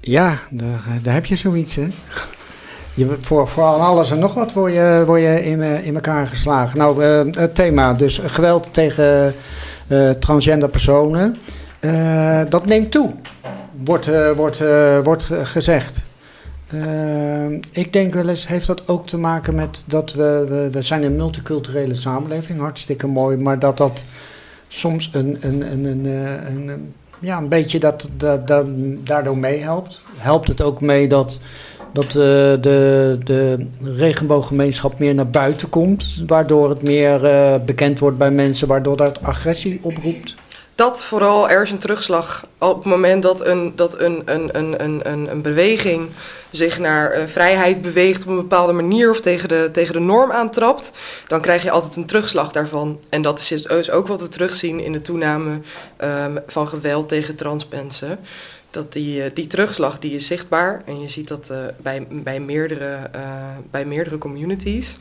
Ja, 0.00 0.38
daar, 0.50 0.84
daar, 1.02 1.14
heb 1.14 1.26
je 1.26 1.36
zoiets, 1.36 1.74
hè? 1.74 1.86
Je, 2.94 3.16
voor, 3.20 3.48
voor 3.48 3.64
alles 3.64 4.10
en 4.10 4.18
nog 4.18 4.34
wat 4.34 4.52
word 4.52 4.72
je, 4.72 5.02
word 5.06 5.20
je 5.20 5.44
in, 5.44 5.62
in 5.62 5.94
elkaar 5.94 6.26
geslagen. 6.26 6.78
Nou, 6.78 7.04
het 7.30 7.54
thema 7.54 7.94
dus 7.94 8.20
geweld 8.24 8.74
tegen 8.74 9.34
transgender 10.18 10.68
personen. 10.68 11.36
Dat 12.48 12.66
neemt 12.66 12.90
toe, 12.90 13.14
wordt, 13.84 14.34
wordt, 14.36 14.62
wordt 15.02 15.28
gezegd. 15.42 16.02
Ik 17.70 17.92
denk 17.92 18.14
wel 18.14 18.28
eens, 18.28 18.46
heeft 18.46 18.66
dat 18.66 18.88
ook 18.88 19.06
te 19.06 19.18
maken 19.18 19.54
met 19.54 19.84
dat 19.86 20.12
we, 20.12 20.68
we, 20.72 20.82
zijn 20.82 21.02
een 21.02 21.16
multiculturele 21.16 21.94
samenleving, 21.94 22.58
hartstikke 22.58 23.06
mooi, 23.06 23.36
maar 23.36 23.58
dat 23.58 23.76
dat 23.76 24.04
soms 24.68 25.10
een, 25.12 25.36
een, 25.40 25.72
een, 25.72 25.84
een, 25.84 26.06
eh, 26.06 26.54
een 26.54 26.92
ja, 27.18 27.38
een 27.38 27.48
beetje 27.48 27.78
dat, 27.78 28.10
dat, 28.16 28.46
dat, 28.46 28.66
daardoor 29.04 29.38
meehelpt. 29.38 30.00
Helpt 30.16 30.48
het 30.48 30.62
ook 30.62 30.80
mee 30.80 31.08
dat, 31.08 31.40
dat 31.92 32.10
de, 32.10 33.18
de 33.24 33.66
regenbooggemeenschap 33.82 34.98
meer 34.98 35.14
naar 35.14 35.30
buiten 35.30 35.68
komt, 35.68 36.22
waardoor 36.26 36.70
het 36.70 36.82
meer 36.82 37.20
bekend 37.64 37.98
wordt 37.98 38.18
bij 38.18 38.30
mensen, 38.30 38.68
waardoor 38.68 38.96
dat 38.96 39.22
agressie 39.22 39.80
oproept? 39.82 40.34
Dat 40.80 41.02
vooral 41.02 41.50
er 41.50 41.62
is 41.62 41.70
een 41.70 41.78
terugslag 41.78 42.46
op 42.58 42.76
het 42.76 42.84
moment 42.84 43.22
dat 43.22 43.46
een, 43.46 43.72
dat 43.76 44.00
een, 44.00 44.22
een, 44.24 44.58
een, 44.58 44.86
een, 45.10 45.30
een 45.30 45.42
beweging 45.42 46.08
zich 46.50 46.78
naar 46.78 47.18
uh, 47.18 47.26
vrijheid 47.26 47.82
beweegt 47.82 48.22
op 48.22 48.28
een 48.28 48.36
bepaalde 48.36 48.72
manier 48.72 49.10
of 49.10 49.20
tegen 49.20 49.48
de, 49.48 49.68
tegen 49.72 49.94
de 49.94 50.00
norm 50.00 50.30
aantrapt, 50.32 50.90
dan 51.26 51.40
krijg 51.40 51.62
je 51.62 51.70
altijd 51.70 51.96
een 51.96 52.06
terugslag 52.06 52.52
daarvan. 52.52 53.00
En 53.08 53.22
dat 53.22 53.38
is 53.38 53.48
dus 53.48 53.90
ook 53.90 54.06
wat 54.06 54.20
we 54.20 54.28
terugzien 54.28 54.80
in 54.80 54.92
de 54.92 55.02
toename 55.02 55.60
um, 56.04 56.38
van 56.46 56.68
geweld 56.68 57.08
tegen 57.08 57.36
transmensen. 57.36 58.18
Dat 58.70 58.92
die, 58.92 59.24
uh, 59.24 59.30
die 59.34 59.46
terugslag 59.46 59.98
die 59.98 60.14
is 60.14 60.26
zichtbaar 60.26 60.82
en 60.86 61.00
je 61.00 61.08
ziet 61.08 61.28
dat 61.28 61.48
uh, 61.50 61.58
bij, 61.76 62.06
bij, 62.10 62.40
meerdere, 62.40 63.10
bij 63.70 63.84
meerdere 63.84 64.18
communities. 64.18 64.96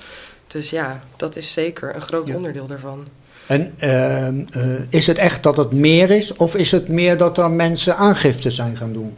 Dus 0.47 0.69
ja, 0.69 1.03
dat 1.15 1.35
is 1.35 1.53
zeker 1.53 1.95
een 1.95 2.01
groot 2.01 2.27
ja. 2.27 2.35
onderdeel 2.35 2.67
daarvan. 2.67 3.07
En 3.49 3.73
uh, 3.83 4.27
uh, 4.27 4.79
is 4.89 5.07
het 5.07 5.17
echt 5.17 5.43
dat 5.43 5.57
het 5.57 5.71
meer 5.71 6.11
is, 6.11 6.35
of 6.35 6.55
is 6.55 6.71
het 6.71 6.87
meer 6.87 7.17
dat 7.17 7.37
er 7.37 7.51
mensen 7.51 7.97
aangifte 7.97 8.51
zijn 8.51 8.77
gaan 8.77 8.93
doen? 8.93 9.15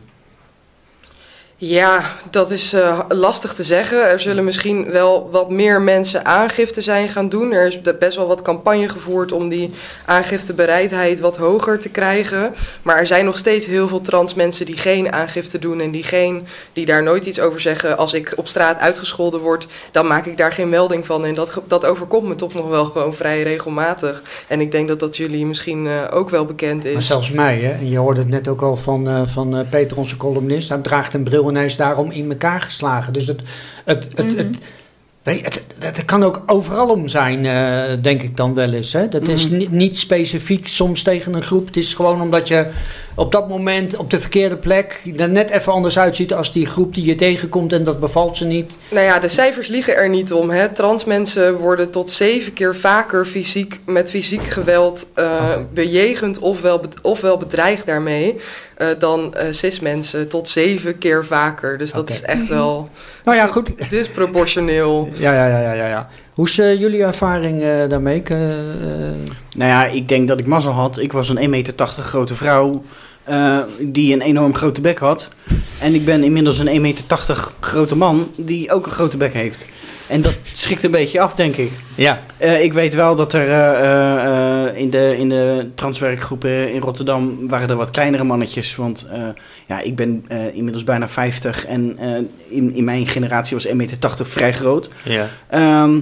Ja, 1.64 2.04
dat 2.30 2.52
is 2.52 2.74
uh, 2.74 3.00
lastig 3.10 3.54
te 3.54 3.64
zeggen. 3.64 4.10
Er 4.10 4.20
zullen 4.20 4.44
misschien 4.44 4.92
wel 4.92 5.30
wat 5.32 5.50
meer 5.50 5.82
mensen 5.82 6.26
aangifte 6.26 6.82
zijn 6.82 7.10
gaan 7.10 7.30
doen. 7.30 7.52
Er 7.52 7.68
is 7.68 7.82
best 8.00 8.18
wel 8.18 8.28
wat 8.28 8.42
campagne 8.42 8.90
gevoerd 8.90 9.32
om 9.32 9.50
die 9.50 9.72
aangiftebereidheid 10.06 11.20
wat 11.20 11.38
hoger 11.38 11.80
te 11.80 11.90
krijgen. 11.90 12.54
Maar 12.82 12.98
er 12.98 13.08
zijn 13.08 13.26
nog 13.26 13.38
steeds 13.38 13.66
heel 13.66 13.88
veel 13.88 14.02
trans 14.02 14.34
mensen 14.34 14.66
die 14.66 14.78
geen 14.78 15.14
aangifte 15.14 15.60
doen 15.60 15.80
en 15.80 15.92
die, 15.92 16.04
geen, 16.04 16.46
die 16.74 16.86
daar 16.86 17.04
nooit 17.04 17.26
iets 17.26 17.40
over 17.40 17.60
zeggen. 17.60 17.98
Als 17.98 18.14
ik 18.14 18.34
op 18.36 18.48
straat 18.48 18.80
uitgescholden 18.80 19.40
word, 19.40 19.68
dan 19.92 20.08
maak 20.08 20.26
ik 20.26 20.38
daar 20.38 20.52
geen 20.52 20.70
melding 20.70 21.06
van. 21.06 21.26
En 21.26 21.36
dat, 21.36 21.62
dat 21.68 21.86
overkomt 21.86 22.28
me 22.28 22.36
toch 22.36 22.54
nog 22.54 22.68
wel 22.68 22.86
gewoon 22.86 23.14
vrij 23.14 23.44
regelmatig. 23.44 24.22
En 24.48 24.62
ik 24.62 24.72
denk 24.72 24.88
dat 24.88 25.00
dat 25.00 25.18
jullie 25.18 25.46
misschien 25.46 25.86
uh, 25.86 26.02
ook 26.12 26.30
wel 26.30 26.46
bekend 26.46 26.86
is. 26.86 26.94
Maar 26.94 27.02
zelfs 27.02 27.32
mij, 27.32 27.58
hè? 27.58 27.72
En 27.72 27.90
je 27.90 27.98
hoorde 27.98 28.20
het 28.20 28.30
net 28.30 28.48
ook 28.48 28.62
al 28.62 28.78
van, 28.78 29.08
uh, 29.08 29.22
van 29.26 29.66
Peter, 29.70 29.98
onze 29.98 30.18
columnist. 30.18 30.70
Hij 30.70 30.78
draagt 30.78 31.14
een 31.14 31.24
bril 31.24 31.50
en 31.52 31.58
hij 31.58 31.66
is 31.66 31.76
daarom 31.76 32.12
in 32.12 32.30
elkaar 32.30 32.62
geslagen. 32.62 33.14
Dus 33.14 33.28
het, 33.28 33.42
het, 33.86 34.10
het, 34.16 34.34
mm 34.34 34.38
-hmm. 34.40 34.52
het, 35.24 35.62
het, 35.80 35.98
het, 35.98 36.06
kan 36.06 36.24
ook 36.24 36.44
overal 36.46 36.90
om 36.90 37.08
zijn, 37.08 37.44
uh, 37.44 38.02
denk 38.02 38.22
ik 38.22 38.38
dan 38.38 38.54
wel 38.54 38.74
eens. 38.74 38.94
Hè? 38.94 39.10
Dat 39.10 39.28
is 39.28 39.48
Mhm. 39.50 39.58
niet, 39.58 39.72
niet 39.72 39.98
specifiek 39.98 40.68
soms 40.68 41.04
tegen 41.04 41.34
een 41.34 41.44
groep. 41.44 41.66
Het 41.66 41.78
is 41.78 41.94
gewoon 41.94 42.22
omdat 42.22 42.48
je 42.48 42.68
op 43.16 43.32
dat 43.32 43.48
moment 43.48 43.96
op 43.98 44.10
de 44.10 44.20
verkeerde 44.20 44.58
plek 44.58 45.02
er 45.18 45.30
net 45.30 45.50
even 45.50 45.74
anders 45.74 46.00
uitziet 46.00 46.34
als 46.34 46.52
die 46.52 46.66
groep 46.66 46.94
die 46.94 47.06
je 47.06 47.16
tegenkomt 47.16 47.74
en 47.74 47.84
dat 47.84 48.00
bevalt 48.00 48.38
ze 48.38 48.46
niet. 48.46 48.78
Nou 48.90 49.06
ja, 49.06 49.20
de 49.20 49.28
cijfers 49.28 49.68
liegen 49.68 49.96
er 49.96 50.10
niet 50.10 50.34
om. 50.34 50.50
Hè. 50.50 50.70
Trans 50.70 51.06
mensen 51.06 51.58
worden 51.58 51.92
tot 51.92 52.10
zeven 52.10 52.54
keer 52.54 52.76
vaker 52.76 53.26
fysiek, 53.26 53.80
met 53.86 54.10
fysiek 54.10 54.44
geweld 54.44 55.06
uh, 55.16 55.26
okay. 55.26 55.66
bejegend 55.74 56.40
ofwel, 56.40 56.82
ofwel 57.02 57.38
bedreigd 57.38 57.86
daarmee. 57.86 58.40
Uh, 58.78 58.88
dan 59.00 59.34
uh, 59.36 59.42
cis-mensen 59.52 60.28
tot 60.28 60.50
zeven 60.50 60.98
keer 60.98 61.26
vaker. 61.26 61.78
Dus 61.78 61.92
dat 61.92 62.10
is 62.10 62.22
echt 62.22 62.48
wel 62.48 62.88
Nou 63.26 63.38
ja, 63.38 63.48
goed. 63.48 63.90
disproportioneel. 63.90 65.10
Ja, 65.14 65.34
ja, 65.34 65.60
ja, 65.60 65.74
ja, 65.74 65.88
ja. 65.88 66.10
Hoe 66.34 66.46
is 66.48 66.60
eh, 66.60 66.80
jullie 66.80 67.04
ervaring 67.04 67.62
eh, 67.62 67.90
daarmee? 67.90 68.22
Eh, 68.24 68.38
Nou 69.58 69.70
ja, 69.70 69.86
ik 69.86 70.08
denk 70.10 70.28
dat 70.28 70.40
ik 70.40 70.46
mazzel 70.46 70.72
had. 70.72 71.00
Ik 71.00 71.12
was 71.12 71.30
een 71.30 71.38
1,80 71.40 71.50
meter 71.50 71.74
grote 71.88 72.36
vrouw 72.36 72.84
eh, 73.24 73.58
die 73.80 74.14
een 74.14 74.22
enorm 74.22 74.56
grote 74.56 74.82
bek 74.82 75.00
had. 75.00 75.28
En 75.80 75.94
ik 75.94 76.06
ben 76.06 76.24
inmiddels 76.24 76.60
een 76.60 76.68
1,80 76.68 76.82
meter 76.82 77.18
grote 77.60 77.96
man 77.98 78.32
die 78.36 78.72
ook 78.72 78.86
een 78.86 78.92
grote 78.92 79.18
bek 79.18 79.34
heeft. 79.34 79.66
En 80.08 80.22
dat 80.22 80.34
schrikt 80.54 80.84
een 80.84 80.92
beetje 80.92 81.20
af, 81.22 81.36
denk 81.36 81.56
ik. 81.56 81.72
ja. 81.96 82.22
Eh, 82.38 82.64
ik 82.64 82.74
weet 82.74 82.94
wel 82.94 83.16
dat 83.16 83.34
er 83.34 83.50
eh, 83.50 84.66
eh, 84.68 84.78
in, 84.78 84.90
de, 84.90 85.16
in 85.18 85.30
de 85.30 85.70
transwerkgroepen 85.76 86.74
in 86.74 86.82
Rotterdam 86.82 87.48
waren 87.48 87.70
er 87.70 87.76
wat 87.76 87.90
kleinere 87.90 88.24
mannetjes. 88.24 88.76
Want 88.76 89.08
eh, 89.12 89.22
ja, 89.68 89.80
ik 89.82 89.96
ben 89.96 90.26
eh, 90.28 90.56
inmiddels 90.56 90.84
bijna 90.84 91.08
50 91.10 91.66
en 91.66 91.98
eh, 92.00 92.10
in, 92.48 92.76
in 92.76 92.84
mijn 92.84 93.08
generatie 93.08 93.56
was 93.56 93.68
1,80 93.68 93.74
meter 93.76 93.98
vrij 94.26 94.54
groot. 94.54 94.90
ja. 95.04 95.28
Ehm, 95.50 96.00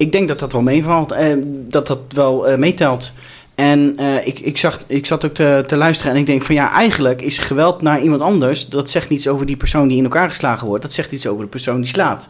ik 0.00 0.12
denk 0.12 0.28
dat 0.28 0.38
dat 0.38 0.52
wel 0.52 0.62
meevalt, 0.62 1.12
eh, 1.12 1.36
dat 1.44 1.86
dat 1.86 2.00
wel 2.08 2.48
eh, 2.48 2.58
meetelt. 2.58 3.12
En 3.54 3.92
eh, 3.96 4.26
ik, 4.26 4.38
ik, 4.38 4.56
zag, 4.56 4.80
ik 4.86 5.06
zat 5.06 5.24
ook 5.24 5.34
te, 5.34 5.64
te 5.66 5.76
luisteren 5.76 6.12
en 6.12 6.18
ik 6.18 6.26
denk 6.26 6.42
van 6.42 6.54
ja, 6.54 6.72
eigenlijk 6.72 7.22
is 7.22 7.38
geweld 7.38 7.82
naar 7.82 8.00
iemand 8.00 8.22
anders, 8.22 8.68
dat 8.68 8.90
zegt 8.90 9.08
niets 9.08 9.28
over 9.28 9.46
die 9.46 9.56
persoon 9.56 9.88
die 9.88 9.96
in 9.96 10.04
elkaar 10.04 10.28
geslagen 10.28 10.66
wordt, 10.66 10.82
dat 10.82 10.92
zegt 10.92 11.12
iets 11.12 11.26
over 11.26 11.42
de 11.42 11.50
persoon 11.50 11.80
die 11.80 11.90
slaat. 11.90 12.28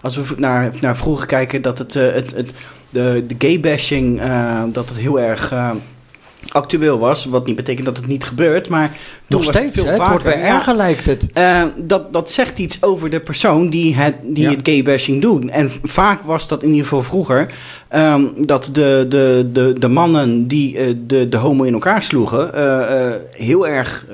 Als 0.00 0.16
we 0.16 0.34
naar, 0.36 0.72
naar 0.80 0.96
vroeger 0.96 1.26
kijken, 1.26 1.62
dat 1.62 1.78
het, 1.78 1.94
het, 1.94 2.34
het, 2.34 2.52
de, 2.90 3.24
de 3.26 3.34
gay-bashing, 3.38 4.20
eh, 4.20 4.62
dat 4.72 4.88
het 4.88 4.98
heel 4.98 5.20
erg 5.20 5.54
actueel 6.48 6.98
was, 6.98 7.24
wat 7.24 7.46
niet 7.46 7.56
betekent 7.56 7.86
dat 7.86 7.96
het 7.96 8.06
niet 8.06 8.24
gebeurt, 8.24 8.68
maar 8.68 8.96
Nog 9.26 9.46
het 9.46 9.54
steeds? 9.54 9.76
Het 9.76 10.08
wordt 10.08 10.24
weer. 10.24 10.38
Ja. 10.38 10.44
erger 10.44 10.74
lijkt 10.74 11.06
het. 11.06 11.30
Eh, 11.32 11.64
dat, 11.76 12.12
dat 12.12 12.30
zegt 12.30 12.58
iets 12.58 12.82
over 12.82 13.10
de 13.10 13.20
persoon 13.20 13.70
die 13.70 13.94
het, 13.94 14.14
die 14.22 14.44
Ja. 14.44 14.50
het 14.50 14.60
gaybashing 14.62 15.22
doet. 15.22 15.50
En 15.50 15.70
vaak 15.82 16.22
was 16.22 16.48
dat 16.48 16.62
in 16.62 16.68
ieder 16.68 16.82
geval 16.82 17.02
vroeger... 17.02 17.52
ehm, 17.88 18.24
dat 18.36 18.68
de, 18.72 19.06
de, 19.08 19.48
de, 19.52 19.74
de 19.78 19.88
mannen 19.88 20.46
die 20.48 20.78
eh, 20.78 20.94
de, 21.06 21.28
de 21.28 21.36
homo 21.36 21.62
in 21.64 21.72
elkaar 21.72 22.02
sloegen... 22.02 22.54
eh, 22.54 23.10
heel 23.30 23.68
erg 23.68 24.06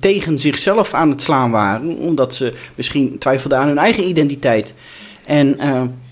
tegen 0.00 0.38
zichzelf 0.38 0.94
aan 0.94 1.10
het 1.10 1.22
slaan 1.22 1.50
waren. 1.50 1.96
Omdat 1.96 2.34
ze 2.34 2.52
misschien 2.74 3.18
twijfelden 3.18 3.58
aan 3.58 3.68
hun 3.68 3.78
eigen 3.78 4.08
identiteit. 4.08 4.74
En 5.26 5.56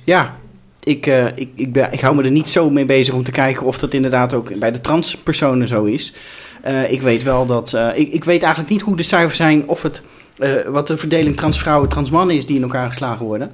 ja... 0.04 0.40
Ik, 0.85 1.07
eh, 1.07 1.26
ik, 1.26 1.49
ik, 1.55 1.72
ben, 1.72 1.93
ik 1.93 2.01
hou 2.01 2.14
me 2.14 2.22
er 2.22 2.30
niet 2.30 2.49
zo 2.49 2.70
mee 2.70 2.85
bezig 2.85 3.14
om 3.14 3.22
te 3.22 3.30
kijken 3.30 3.66
of 3.66 3.78
dat 3.78 3.95
inderdaad 3.95 4.35
ook 4.35 4.59
bij 4.59 4.72
de 4.72 4.80
transpersonen 4.80 5.68
zo 5.68 5.85
is. 5.85 6.14
Eh, 6.62 6.91
ik 6.91 7.01
weet 7.03 7.22
wel 7.22 7.47
dat. 7.47 7.72
eh, 7.72 7.89
ik, 7.95 8.12
ik 8.12 8.24
weet 8.24 8.43
eigenlijk 8.43 8.72
niet 8.72 8.83
hoe 8.83 8.97
de 8.97 9.03
cijfers 9.03 9.37
zijn 9.37 9.68
of 9.68 9.83
het. 9.83 10.03
wat 10.66 10.87
de 10.87 10.97
verdeling 10.97 11.37
transvrouwen, 11.37 11.89
transmannen 11.89 12.37
is 12.37 12.47
die 12.47 12.57
in 12.57 12.62
elkaar 12.62 12.87
geslagen 12.87 13.26
worden. 13.26 13.51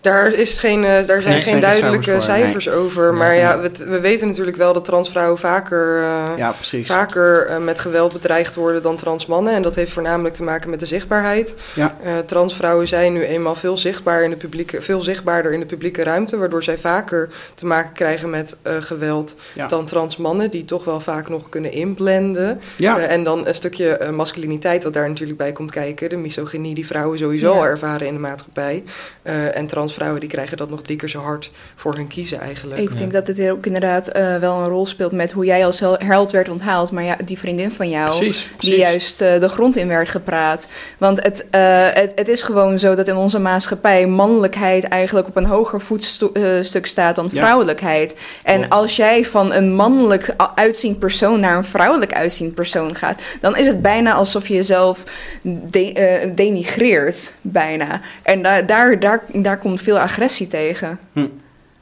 Daar, 0.00 0.32
is 0.32 0.58
geen, 0.58 0.84
eh, 0.84 1.06
daar 1.06 1.22
zijn 1.22 1.34
Nee, 1.34 1.42
geen 1.42 1.60
duidelijke 1.60 2.20
cijfers 2.20 2.24
voor, 2.24 2.34
cijfers 2.34 2.68
over. 2.68 3.14
Maar 3.14 3.28
Nee. 3.28 3.38
ja, 3.38 3.60
we, 3.60 3.70
we 3.88 4.00
weten 4.00 4.26
natuurlijk 4.26 4.56
wel 4.56 4.72
dat 4.72 4.84
transvrouwen 4.84 5.38
vaker, 5.38 6.02
eh, 6.02 6.32
Ja, 6.36 6.54
vaker 6.82 7.46
eh, 7.46 7.56
met 7.58 7.78
geweld 7.78 8.12
bedreigd 8.12 8.54
worden 8.54 8.82
dan 8.82 8.96
transmannen. 8.96 9.54
En 9.54 9.62
dat 9.62 9.74
heeft 9.74 9.92
voornamelijk 9.92 10.34
te 10.34 10.42
maken 10.42 10.70
met 10.70 10.80
de 10.80 10.86
zichtbaarheid. 10.86 11.54
Ja. 11.74 11.96
Transvrouwen 12.26 12.88
zijn 12.88 13.12
nu 13.12 13.24
eenmaal 13.24 13.54
veel, 13.54 13.76
zichtbaar 13.76 14.22
in 14.22 14.30
de 14.30 14.36
publieke, 14.36 14.82
veel 14.82 15.02
zichtbaarder 15.02 15.52
in 15.52 15.60
de 15.60 15.66
publieke 15.66 16.02
ruimte. 16.02 16.36
Waardoor 16.36 16.62
zij 16.62 16.78
vaker 16.78 17.28
te 17.54 17.66
maken 17.66 17.92
krijgen 17.92 18.30
met 18.30 18.56
geweld 18.80 19.34
Ja. 19.54 19.66
dan 19.66 19.86
transmannen. 19.86 20.50
Die 20.50 20.64
toch 20.64 20.84
wel 20.84 21.00
vaak 21.00 21.28
nog 21.28 21.48
kunnen 21.48 21.72
inblenden. 21.72 22.60
Ja, 22.76 22.98
en 22.98 23.24
dan 23.24 23.46
een 23.46 23.54
stukje 23.54 24.10
masculiniteit 24.12 24.84
wat 24.84 24.92
daar 24.92 25.08
natuurlijk 25.08 25.38
bij 25.38 25.52
komt 25.52 25.70
kijken. 25.70 26.08
De 26.08 26.16
misogynie 26.16 26.74
die 26.74 26.86
vrouwen 26.86 27.18
sowieso 27.18 27.52
al 27.52 27.66
ervaren 27.66 28.06
in 28.06 28.14
de 28.14 28.20
maatschappij. 28.20 28.84
Eh, 29.22 29.56
en 29.88 29.94
transvrouwen 29.94 30.20
die 30.20 30.28
krijgen 30.38 30.56
dat 30.56 30.70
nog 30.70 30.82
drie 30.82 30.96
keer 30.96 31.08
zo 31.08 31.20
hard 31.20 31.50
voor 31.74 31.94
hun 31.94 32.06
kiezen 32.06 32.40
eigenlijk. 32.40 32.80
Ik 32.80 32.98
denk 32.98 33.12
dat 33.12 33.26
het 33.26 33.50
ook 33.50 33.66
inderdaad 33.66 34.08
eh, 34.08 34.36
wel 34.36 34.58
een 34.58 34.68
rol 34.68 34.86
speelt 34.86 35.12
met 35.12 35.32
hoe 35.32 35.44
jij 35.44 35.64
als 35.66 35.80
hel- 35.80 35.98
held 36.04 36.30
werd 36.30 36.48
onthaald. 36.48 36.92
Maar 36.92 37.02
ja, 37.04 37.16
die 37.24 37.38
vriendin 37.38 37.72
van 37.72 37.90
jou, 37.90 38.16
precies. 38.16 38.48
die 38.58 38.76
juist 38.78 39.20
eh, 39.20 39.40
de 39.40 39.48
grond 39.48 39.76
in 39.76 39.88
werd 39.88 40.08
gepraat. 40.08 40.68
Want 40.98 41.22
het, 41.22 41.46
eh, 41.50 41.86
het, 41.92 42.12
het 42.14 42.28
is 42.28 42.42
gewoon 42.42 42.78
zo 42.78 42.94
dat 42.94 43.08
in 43.08 43.16
onze 43.16 43.38
maatschappij 43.38 44.06
mannelijkheid 44.06 44.84
eigenlijk 44.84 45.28
op 45.28 45.36
een 45.36 45.44
hoger 45.46 45.80
voetstuk 45.80 46.86
staat 46.86 47.14
dan 47.16 47.28
Ja. 47.30 47.40
vrouwelijkheid. 47.40 48.14
En 48.42 48.68
als 48.68 48.96
jij 48.96 49.24
van 49.24 49.52
een 49.52 49.74
mannelijk 49.74 50.34
uitziend 50.54 50.98
persoon 50.98 51.40
naar 51.40 51.56
een 51.56 51.64
vrouwelijk 51.64 52.12
uitziend 52.12 52.54
persoon 52.54 52.94
gaat, 52.94 53.22
dan 53.40 53.56
is 53.56 53.66
het 53.66 53.82
bijna 53.82 54.12
alsof 54.12 54.48
je 54.48 54.54
jezelf 54.54 55.04
de- 55.42 55.92
eh, 55.92 56.30
denigreert, 56.34 57.32
bijna. 57.40 58.00
En 58.22 58.42
da- 58.42 58.62
daar, 58.62 59.00
daar, 59.00 59.22
daar 59.32 59.58
komt 59.58 59.77
veel 59.78 59.98
agressie 59.98 60.46
tegen. 60.46 60.98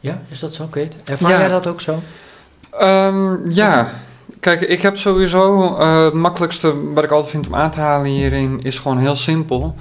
Ja, 0.01 0.23
is 0.29 0.41
dat 0.41 0.55
zo, 0.55 0.67
Kate? 0.67 0.97
Ervaar 1.05 1.31
Ja. 1.31 1.39
jij 1.39 1.49
dat 1.49 1.67
ook 1.67 1.81
zo? 1.81 2.03
Ehm, 2.71 3.51
ja, 3.51 3.89
kijk, 4.41 4.61
ik 4.61 4.83
heb 4.83 4.97
sowieso 4.97 5.77
eh, 5.79 6.05
het 6.05 6.13
makkelijkste 6.15 6.93
wat 6.93 7.05
ik 7.05 7.11
altijd 7.11 7.31
vind 7.31 7.47
om 7.47 7.55
aan 7.55 7.71
te 7.71 7.81
halen 7.81 8.07
hierin 8.11 8.61
is 8.63 8.79
gewoon 8.79 8.99
heel 8.99 9.17
simpel. 9.17 9.75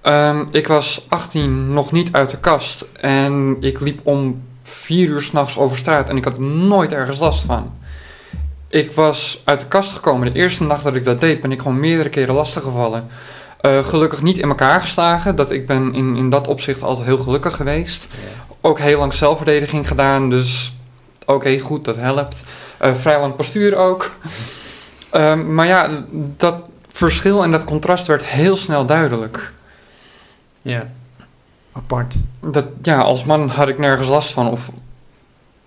Ehm, 0.00 0.44
ik 0.50 0.66
was 0.66 1.06
18, 1.08 1.72
nog 1.72 1.92
niet 1.92 2.12
uit 2.12 2.30
de 2.30 2.38
kast 2.38 2.86
en 3.00 3.56
ik 3.60 3.80
liep 3.80 4.00
om 4.02 4.42
4 4.62 5.08
uur 5.08 5.22
s'nachts 5.22 5.58
over 5.58 5.76
straat 5.78 6.08
en 6.08 6.16
ik 6.16 6.24
had 6.24 6.38
nooit 6.38 6.92
ergens 6.92 7.18
last 7.18 7.44
van. 7.44 7.72
Ik 8.68 8.92
was 8.92 9.42
uit 9.44 9.60
de 9.60 9.66
kast 9.66 9.92
gekomen. 9.92 10.32
De 10.32 10.38
eerste 10.38 10.64
nacht 10.64 10.84
dat 10.84 10.94
ik 10.94 11.04
dat 11.04 11.20
deed, 11.20 11.40
ben 11.40 11.52
ik 11.52 11.58
gewoon 11.62 11.80
meerdere 11.80 12.08
keren 12.08 12.34
lastiggevallen. 12.34 13.06
Eh 13.62 13.84
gelukkig 13.84 14.22
niet 14.22 14.38
in 14.38 14.48
elkaar 14.48 14.80
geslagen. 14.80 15.36
Dat, 15.36 15.50
ik 15.50 15.66
ben 15.66 15.94
in, 15.94 16.16
in 16.16 16.30
dat 16.30 16.46
opzicht 16.46 16.82
altijd 16.82 17.06
heel 17.06 17.18
gelukkig 17.18 17.56
geweest. 17.56 18.08
Ook 18.60 18.78
heel 18.78 18.98
lang 18.98 19.14
zelfverdediging 19.14 19.88
gedaan, 19.88 20.30
dus 20.30 20.74
oké, 21.26 21.58
goed, 21.58 21.84
dat 21.84 21.96
helpt. 21.96 22.44
Eh, 22.78 22.94
vrij 22.94 23.20
lang 23.20 23.36
postuur 23.36 23.76
ook. 23.76 24.10
Ehm, 25.10 25.54
maar 25.54 25.66
ja, 25.66 25.88
dat 26.36 26.56
verschil 26.92 27.42
en 27.42 27.50
dat 27.50 27.64
contrast 27.64 28.06
werd 28.06 28.24
heel 28.24 28.56
snel 28.56 28.86
duidelijk. 28.86 29.52
Ja. 30.62 30.90
Apart. 31.72 32.16
Dat, 32.40 32.64
ja, 32.82 33.00
als 33.00 33.24
man 33.24 33.48
had 33.48 33.68
ik 33.68 33.78
nergens 33.78 34.08
last 34.08 34.32
van. 34.32 34.50
Of 34.50 34.70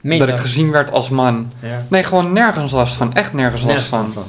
dat 0.02 0.28
ik 0.28 0.38
gezien 0.38 0.72
werd 0.72 0.92
als 0.92 1.10
man. 1.10 1.52
Ja. 1.60 1.86
Nee, 1.88 2.04
gewoon 2.04 2.34
nergens 2.34 2.72
last 2.72 2.96
van. 2.96 3.14
Echt 3.14 3.34
nergens 3.34 3.62
last 3.64 3.92
Nergens 3.92 4.14
van. 4.14 4.26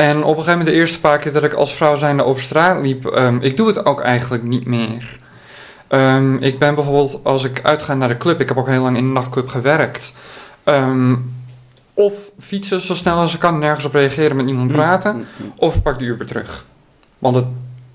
En 0.00 0.16
op 0.16 0.22
een 0.22 0.28
gegeven 0.28 0.50
moment, 0.50 0.68
de 0.68 0.72
eerste 0.72 1.00
paar 1.00 1.18
keer 1.18 1.32
dat 1.32 1.42
ik 1.42 1.52
als 1.52 1.74
vrouw 1.74 1.96
zijnde 1.96 2.24
over 2.24 2.42
straat 2.42 2.82
liep, 2.82 3.06
ehm, 3.06 3.38
ik 3.40 3.56
doe 3.56 3.66
het 3.66 3.84
ook 3.84 4.00
eigenlijk 4.00 4.42
niet 4.42 4.66
meer. 4.66 5.18
Ehm, 5.88 6.36
ik 6.36 6.58
ben 6.58 6.74
bijvoorbeeld, 6.74 7.20
als 7.22 7.44
ik 7.44 7.60
uitga 7.62 7.94
naar 7.94 8.08
de 8.08 8.16
club, 8.16 8.40
ik 8.40 8.48
heb 8.48 8.56
ook 8.56 8.68
heel 8.68 8.82
lang 8.82 8.96
in 8.96 9.04
een 9.04 9.12
nachtclub 9.12 9.48
gewerkt. 9.48 10.12
ehm, 10.64 11.16
of 11.94 12.12
fietsen 12.38 12.80
zo 12.80 12.94
snel 12.94 13.16
als 13.16 13.34
ik 13.34 13.40
kan, 13.40 13.58
nergens 13.58 13.84
op 13.84 13.94
reageren, 13.94 14.36
met 14.36 14.44
niemand 14.44 14.72
praten. 14.72 15.16
Mm, 15.16 15.24
mm. 15.36 15.52
Of 15.56 15.82
pak 15.82 15.98
de 15.98 16.04
Uber 16.04 16.26
terug. 16.26 16.64
Want 17.18 17.34
het, 17.34 17.44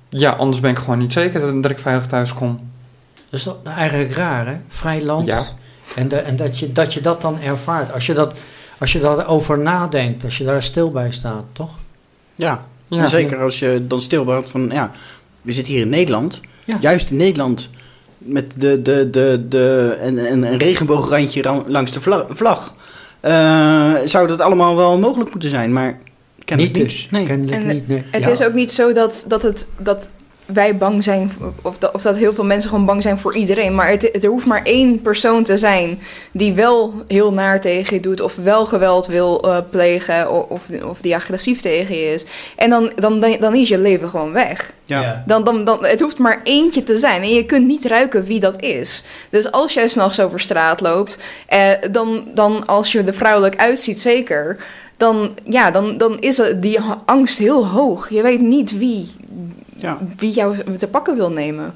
ja, 0.10 0.32
anders 0.32 0.60
ben 0.60 0.72
ik 0.72 0.78
gewoon 0.78 0.98
niet 0.98 1.14
zeker 1.14 1.40
dat, 1.40 1.64
dat 1.64 1.72
ik 1.72 1.80
veilig 1.80 2.06
thuis 2.06 2.34
kom. 2.34 2.70
Dat 3.14 3.40
is 3.40 3.44
toch 3.44 3.58
eigenlijk 3.64 4.12
raar, 4.12 4.48
hè? 4.48 4.58
Vrij 4.68 5.04
land. 5.04 5.28
Ja. 5.28 5.44
En, 5.96 6.08
de, 6.08 6.18
en 6.18 6.36
dat, 6.36 6.60
je, 6.60 6.72
dat 6.72 6.94
je 6.94 7.02
dat 7.02 7.22
dan 7.22 7.40
ervaart. 7.42 7.94
Als 7.94 8.06
je, 8.06 8.14
dat, 8.14 8.34
als 8.80 8.92
je 8.92 9.00
daarover 9.00 9.60
nadenkt, 9.60 10.24
als 10.24 10.38
je 10.38 10.44
daar 10.44 10.64
stil 10.64 10.92
bij 10.92 11.12
staat, 11.12 11.44
toch? 11.52 11.84
Ja, 12.36 12.66
Ja. 12.88 13.02
en 13.02 13.10
zeker 13.10 13.42
als 13.42 13.60
je 13.60 13.86
dan 13.88 14.02
stil 14.02 14.24
bent 14.26 14.50
van 14.50 14.70
ja, 14.74 14.92
we 15.42 15.52
zitten 15.52 15.74
hier 15.74 15.82
in 15.82 15.90
Nederland. 15.90 16.42
Ja. 16.66 16.78
Juist 16.82 17.10
in 17.12 17.18
Nederland 17.18 17.70
met 18.18 18.52
de, 18.58 18.82
de, 18.82 19.10
de, 19.10 19.46
de, 19.50 19.98
een, 20.02 20.32
een, 20.32 20.44
een 20.44 20.58
regenboograndje 20.58 21.42
ra- 21.42 21.64
langs 21.68 21.92
de 21.92 22.02
vla- 22.02 22.26
vlag. 22.30 22.74
eh, 23.20 23.94
zou 24.06 24.28
dat 24.28 24.42
allemaal 24.42 24.76
wel 24.76 24.98
mogelijk 24.98 25.32
moeten 25.32 25.50
zijn, 25.50 25.74
maar 25.74 26.00
kennelijk 26.46 26.76
Niet 26.78 26.84
niet. 26.84 26.92
dus. 26.94 27.10
Nee. 27.12 27.26
Kennelijk 27.26 27.58
En 27.58 27.68
niet, 27.76 27.88
nee. 27.88 28.04
Het 28.12 28.24
Ja. 28.26 28.30
is 28.30 28.42
ook 28.44 28.54
niet 28.54 28.72
zo 28.72 28.94
dat, 28.94 29.26
dat, 29.28 29.42
het, 29.42 29.68
dat 29.78 30.12
wij 30.46 30.78
bang 30.78 31.04
zijn, 31.04 31.32
of 31.62 31.78
dat, 31.78 31.94
of 31.94 32.02
dat 32.02 32.18
heel 32.18 32.34
veel 32.34 32.46
mensen 32.46 32.70
gewoon 32.70 32.86
bang 32.86 33.02
zijn 33.02 33.18
voor 33.18 33.36
iedereen. 33.36 33.76
Maar 33.76 33.90
het, 33.90 34.24
er 34.24 34.30
hoeft 34.30 34.46
maar 34.46 34.64
één 34.64 35.02
persoon 35.02 35.44
te 35.44 35.58
zijn 35.58 36.00
die 36.32 36.54
wel 36.54 36.94
heel 37.08 37.32
naar 37.32 37.62
tegen 37.62 37.96
je 37.96 38.02
doet, 38.02 38.22
of 38.22 38.36
wel 38.36 38.66
geweld 38.66 39.08
wil 39.08 39.42
eh, 39.42 39.58
plegen, 39.70 40.30
o- 40.30 40.46
of, 40.50 40.62
of 40.90 41.02
die 41.02 41.16
agressief 41.16 41.62
tegen 41.62 41.96
je 41.96 42.14
is. 42.14 42.26
En 42.56 42.70
dan, 42.70 42.92
dan, 42.96 43.20
dan, 43.20 43.38
dan 43.40 43.56
is 43.56 43.70
je 43.70 43.80
leven 43.80 44.10
gewoon 44.10 44.32
weg. 44.34 44.74
Ja. 44.86 45.24
Dan, 45.26 45.44
dan, 45.44 45.64
dan, 45.66 45.86
het 45.86 46.02
hoeft 46.02 46.18
maar 46.18 46.42
eentje 46.44 46.84
te 46.84 46.98
zijn. 46.98 47.22
En 47.22 47.34
je 47.34 47.46
kunt 47.46 47.68
niet 47.68 47.86
ruiken 47.86 48.24
wie 48.24 48.40
dat 48.40 48.62
is. 48.62 49.04
Dus 49.30 49.52
als 49.52 49.74
jij 49.74 49.88
s'nachts 49.88 50.20
over 50.20 50.40
straat 50.40 50.82
loopt, 50.82 51.18
eh, 51.48 51.70
dan, 51.92 52.24
dan 52.34 52.66
als 52.66 52.92
je 52.92 53.04
er 53.04 53.14
vrouwelijk 53.14 53.56
uitziet, 53.58 54.00
zeker. 54.00 54.58
Dan, 54.98 55.36
ja, 55.44 55.72
dan, 55.72 55.98
dan 55.98 56.20
is 56.20 56.42
die 56.56 56.80
angst 57.06 57.38
heel 57.38 57.68
hoog. 57.68 58.10
Je 58.10 58.22
weet 58.22 58.42
niet 58.42 58.78
wie, 58.78 59.12
Ja. 59.86 59.98
wie 60.18 60.32
jou 60.32 60.56
te 60.78 60.88
pakken 60.88 61.16
wil 61.16 61.32
nemen. 61.32 61.74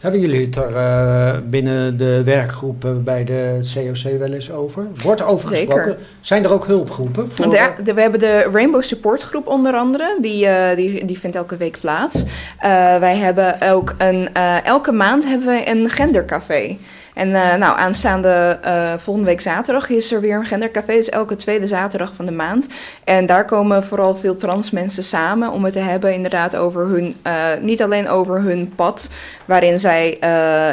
Hebben 0.00 0.20
jullie 0.20 0.44
het 0.44 0.56
er 0.56 0.76
eh, 0.76 1.38
binnen 1.44 1.98
de 1.98 2.22
werkgroepen 2.24 3.04
bij 3.04 3.24
de 3.24 3.70
COC 3.74 4.18
wel 4.18 4.32
eens 4.32 4.50
over? 4.50 4.86
Wordt 5.02 5.20
er 5.20 5.26
over 5.26 5.48
Zeker. 5.56 5.74
gesproken? 5.74 6.02
Zijn 6.20 6.44
er 6.44 6.52
ook 6.52 6.66
hulpgroepen? 6.66 7.30
Voor, 7.32 7.50
de- 7.50 7.92
we 7.94 8.00
hebben 8.00 8.20
de 8.20 8.48
Rainbow 8.52 8.82
Support 8.82 9.22
Groep 9.22 9.46
onder 9.46 9.74
andere. 9.74 10.18
Die, 10.20 10.46
eh, 10.46 10.76
die, 10.76 11.04
die 11.04 11.18
vindt 11.18 11.36
elke 11.36 11.56
week 11.56 11.78
plaats. 11.80 12.24
Eh, 12.58 12.98
wij 12.98 13.16
hebben 13.16 13.56
ook 13.72 13.94
een... 13.98 14.28
eh, 14.32 14.64
elke 14.64 14.92
maand 14.92 15.24
hebben 15.24 15.46
we 15.46 15.68
een 15.70 15.90
gendercafé. 15.90 16.76
En 17.18 17.34
eh, 17.34 17.56
nou, 17.56 17.78
aanstaande 17.78 18.58
eh, 18.62 18.92
volgende 18.96 19.28
week 19.28 19.40
zaterdag 19.40 19.88
is 19.88 20.12
er 20.12 20.20
weer 20.20 20.36
een 20.36 20.46
gendercafé. 20.46 20.92
Dus 20.92 21.08
elke 21.08 21.36
tweede 21.36 21.66
zaterdag 21.66 22.14
van 22.14 22.26
de 22.26 22.32
maand. 22.32 22.66
En 23.04 23.26
daar 23.26 23.44
komen 23.44 23.84
vooral 23.84 24.16
veel 24.16 24.36
trans 24.36 24.70
mensen 24.70 25.02
samen 25.02 25.50
om 25.50 25.64
het 25.64 25.72
te 25.72 25.78
hebben 25.78 26.14
inderdaad 26.14 26.56
over 26.56 26.86
hun... 26.86 27.14
eh, 27.22 27.34
niet 27.60 27.82
alleen 27.82 28.08
over 28.08 28.40
hun 28.40 28.72
pad, 28.76 29.10
waarin 29.44 29.78
zij 29.78 30.18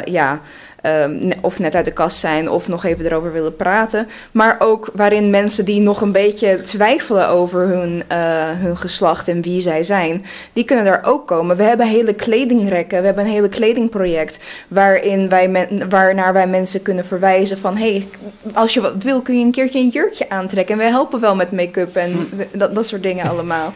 ja 0.04 0.40
ehm, 0.86 1.30
of 1.40 1.58
net 1.58 1.74
uit 1.74 1.84
de 1.84 1.92
kast 1.92 2.18
zijn 2.18 2.50
of 2.50 2.68
nog 2.68 2.84
even 2.84 3.04
erover 3.04 3.32
willen 3.32 3.56
praten. 3.56 4.08
Maar 4.32 4.56
ook 4.58 4.90
waarin 4.94 5.30
mensen 5.30 5.64
die 5.64 5.80
nog 5.80 6.00
een 6.00 6.12
beetje 6.12 6.60
twijfelen 6.60 7.28
over 7.28 7.60
hun, 7.68 8.02
eh, 8.08 8.18
hun 8.52 8.76
geslacht 8.76 9.28
en 9.28 9.42
wie 9.42 9.60
zij 9.60 9.82
zijn, 9.82 10.24
die 10.52 10.64
kunnen 10.64 10.84
daar 10.84 11.04
ook 11.06 11.26
komen. 11.26 11.56
We 11.56 11.62
hebben 11.62 11.86
hele 11.88 12.14
kledingrekken, 12.14 13.00
we 13.00 13.06
hebben 13.06 13.24
een 13.24 13.30
hele 13.30 13.48
kledingproject 13.48 14.38
waarin 14.68 15.28
wij 15.28 15.48
men, 15.48 15.88
waarnaar 15.88 16.32
wij 16.32 16.46
mensen 16.46 16.82
kunnen 16.82 17.04
verwijzen 17.04 17.58
van 17.58 17.76
hey, 17.76 18.06
als 18.54 18.74
je 18.74 18.80
wat 18.80 19.02
wil 19.02 19.20
kun 19.20 19.38
je 19.38 19.44
een 19.44 19.50
keertje 19.50 19.78
een 19.78 19.88
jurkje 19.88 20.28
aantrekken. 20.30 20.74
En 20.74 20.80
wij 20.80 20.90
helpen 20.90 21.20
wel 21.20 21.34
met 21.36 21.52
make-up 21.52 21.96
en 21.96 22.28
we- 22.36 22.46
dat, 22.52 22.74
dat 22.74 22.86
soort 22.86 23.02
dingen 23.02 23.28
allemaal. 23.28 23.72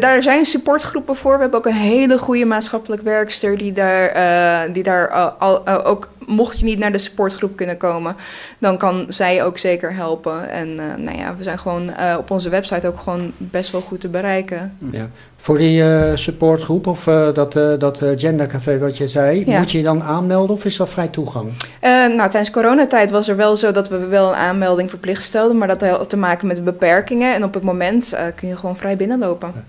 Daar 0.00 0.22
zijn 0.22 0.44
supportgroepen 0.44 1.16
voor. 1.16 1.34
We 1.34 1.40
hebben 1.40 1.58
ook 1.58 1.66
een 1.66 1.72
hele 1.72 2.18
goede 2.18 2.44
maatschappelijk 2.44 3.02
werkster 3.02 3.58
die 3.58 3.72
daar, 3.72 4.06
eh, 4.08 4.72
die 4.72 4.82
daar 4.82 5.10
al, 5.10 5.28
al- 5.38 5.62
eh, 5.64 5.78
ook, 5.84 6.08
mocht 6.44 6.58
je 6.58 6.64
niet 6.64 6.78
naar 6.78 6.92
de 6.92 6.98
supportgroep 6.98 7.56
kunnen 7.56 7.76
komen, 7.76 8.16
dan 8.58 8.76
kan 8.78 9.04
zij 9.08 9.44
ook 9.44 9.58
zeker 9.58 9.94
helpen. 9.94 10.50
En 10.50 10.78
eh, 10.78 10.84
nou 11.04 11.18
ja, 11.18 11.34
we 11.36 11.42
zijn 11.42 11.58
gewoon 11.58 11.90
eh, 11.94 12.14
op 12.18 12.30
onze 12.30 12.48
website 12.48 12.86
ook 12.88 12.98
gewoon 13.00 13.32
best 13.38 13.70
wel 13.70 13.80
goed 13.80 14.00
te 14.00 14.08
bereiken. 14.08 14.76
Ja. 14.90 15.08
Voor 15.36 15.58
die 15.58 15.82
eh, 15.82 16.16
supportgroep 16.16 16.86
of 16.86 17.06
eh, 17.06 17.32
dat, 17.34 17.56
eh, 17.56 17.78
dat 17.78 18.02
eh, 18.02 18.08
gendercafé 18.16 18.78
wat 18.78 18.96
je 18.96 19.08
zei, 19.08 19.42
Ja. 19.46 19.58
moet 19.58 19.70
je 19.72 19.78
je 19.78 19.84
dan 19.84 20.02
aanmelden 20.02 20.56
of 20.56 20.64
is 20.64 20.76
dat 20.76 20.88
vrij 20.88 21.08
toegang? 21.08 21.52
Eh, 21.80 21.90
nou, 21.90 22.16
tijdens 22.30 22.50
coronatijd 22.50 23.10
was 23.10 23.28
er 23.28 23.36
wel 23.36 23.56
zo 23.56 23.72
dat 23.72 23.88
we 23.88 24.06
wel 24.06 24.28
een 24.28 24.34
aanmelding 24.34 24.90
verplicht 24.90 25.22
stelden, 25.22 25.58
maar 25.58 25.68
dat 25.68 25.80
had 25.88 26.10
te 26.10 26.16
maken 26.16 26.46
met 26.46 26.64
beperkingen. 26.64 27.34
En 27.34 27.44
op 27.44 27.54
het 27.54 27.62
moment 27.62 28.12
eh, 28.12 28.24
kun 28.34 28.48
je 28.48 28.56
gewoon 28.56 28.76
vrij 28.76 28.96
binnenlopen. 28.96 29.52
Ja, 29.54 29.62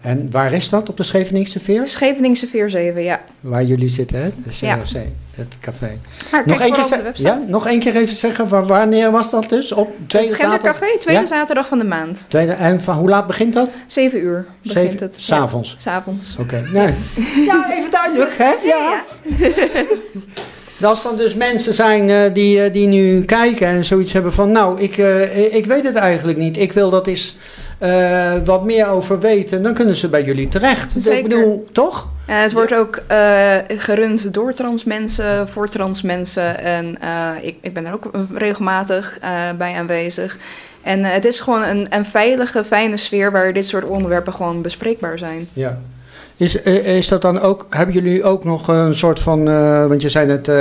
en 0.00 0.28
waar 0.30 0.52
is 0.52 0.68
dat? 0.68 0.88
Op 0.88 0.96
de 0.96 1.02
Scheveningse 1.02 1.60
Veer? 1.60 1.86
Scheveningse 1.86 2.46
47, 2.46 3.04
ja. 3.04 3.20
Waar 3.40 3.64
jullie 3.64 3.88
zitten, 3.88 4.18
hè? 4.22 4.28
De 4.44 4.50
Ja. 4.66 4.76
COC, 4.76 5.02
het 5.36 5.56
café. 5.60 5.98
Maar 6.32 6.42
Nog 6.46 6.60
één, 6.60 6.72
keer 6.72 6.82
vooral 6.84 6.84
op 6.84 6.90
de 6.90 6.96
ze- 6.96 7.02
website. 7.02 7.28
ja, 7.28 7.50
nog 7.50 7.66
één 7.66 7.80
keer 7.80 7.96
even 7.96 8.14
zeggen, 8.14 8.48
wa- 8.48 8.62
wanneer 8.64 9.10
was 9.10 9.30
dat 9.30 9.48
dus? 9.48 9.72
Op 9.72 9.92
tweede 10.06 10.28
het 10.28 10.38
zaterdag? 10.40 10.60
Gendercafé, 10.78 10.98
tweede 11.00 11.20
Ja? 11.22 11.26
zaterdag 11.26 11.68
van 11.68 11.78
de 11.78 11.84
maand. 11.84 12.26
Tweede, 12.28 12.52
en 12.52 12.80
van 12.80 12.96
hoe 12.96 13.08
laat 13.08 13.26
begint 13.26 13.52
dat? 13.54 13.70
7 13.86 14.20
uur 14.22 14.46
begint 14.62 14.90
Zeven- 14.90 15.06
het. 15.06 15.16
S'avonds. 15.20 15.68
Ja, 15.70 15.74
s'avonds. 15.78 16.36
Oké. 16.40 16.64
Nee. 16.72 16.94
Ja, 17.48 17.72
even 17.72 17.90
duidelijk, 17.90 18.34
hè? 18.38 18.52
Ja. 18.64 19.04
Als 20.88 21.02
dan 21.06 21.16
dus 21.16 21.34
mensen 21.34 21.74
zijn 21.74 22.10
eh, 22.10 22.34
die, 22.34 22.62
eh, 22.62 22.72
die 22.72 22.86
nu 22.86 23.24
kijken 23.24 23.66
en 23.66 23.84
zoiets 23.84 24.12
hebben 24.12 24.32
van... 24.32 24.52
Nou, 24.52 24.80
ik, 24.80 24.98
eh, 24.98 25.54
ik 25.54 25.66
weet 25.66 25.84
het 25.84 25.94
eigenlijk 25.94 26.38
niet. 26.38 26.56
Ik 26.58 26.72
wil 26.72 26.90
dat 26.90 27.06
eens 27.06 27.36
eh, 27.78 28.34
wat 28.44 28.64
meer 28.64 28.86
over 28.86 29.20
weten. 29.20 29.62
Dan 29.62 29.74
kunnen 29.74 29.96
ze 29.96 30.08
bij 30.08 30.24
jullie 30.24 30.48
terecht. 30.48 30.92
Zeker. 30.92 31.18
Ik 31.18 31.28
bedoel, 31.28 31.66
toch? 31.72 32.08
Het 32.26 32.52
wordt 32.52 32.74
ook 32.74 33.02
eh, 33.06 33.56
gerund 33.68 34.34
door 34.34 34.54
trans 34.54 34.84
mensen, 34.84 35.48
voor 35.48 35.68
trans 35.68 36.02
mensen. 36.02 36.58
En 36.60 37.00
eh, 37.00 37.30
ik, 37.40 37.56
ik 37.60 37.74
ben 37.74 37.86
er 37.86 37.92
ook 37.92 38.10
regelmatig 38.34 39.18
bij 39.58 39.74
aanwezig. 39.74 40.38
En 40.82 41.04
het 41.04 41.24
is 41.24 41.40
gewoon 41.40 41.62
een, 41.62 41.86
een 41.90 42.04
veilige, 42.04 42.64
fijne 42.64 42.96
sfeer 42.96 43.32
waar 43.32 43.52
dit 43.52 43.66
soort 43.66 43.84
onderwerpen 43.84 44.32
gewoon 44.32 44.62
bespreekbaar 44.62 45.18
zijn. 45.18 45.48
Ja. 45.52 45.78
Is, 46.38 46.62
eh, 46.62 46.96
is 46.96 47.08
dat 47.08 47.22
dan 47.22 47.40
ook, 47.40 47.66
hebben 47.70 47.94
jullie 47.94 48.24
ook 48.24 48.44
nog 48.44 48.68
een 48.68 48.94
soort 48.96 49.18
van, 49.20 49.48
eh, 49.48 49.86
want 49.86 50.02
je 50.02 50.08
zei 50.08 50.26
net 50.26 50.48
eh, 50.48 50.54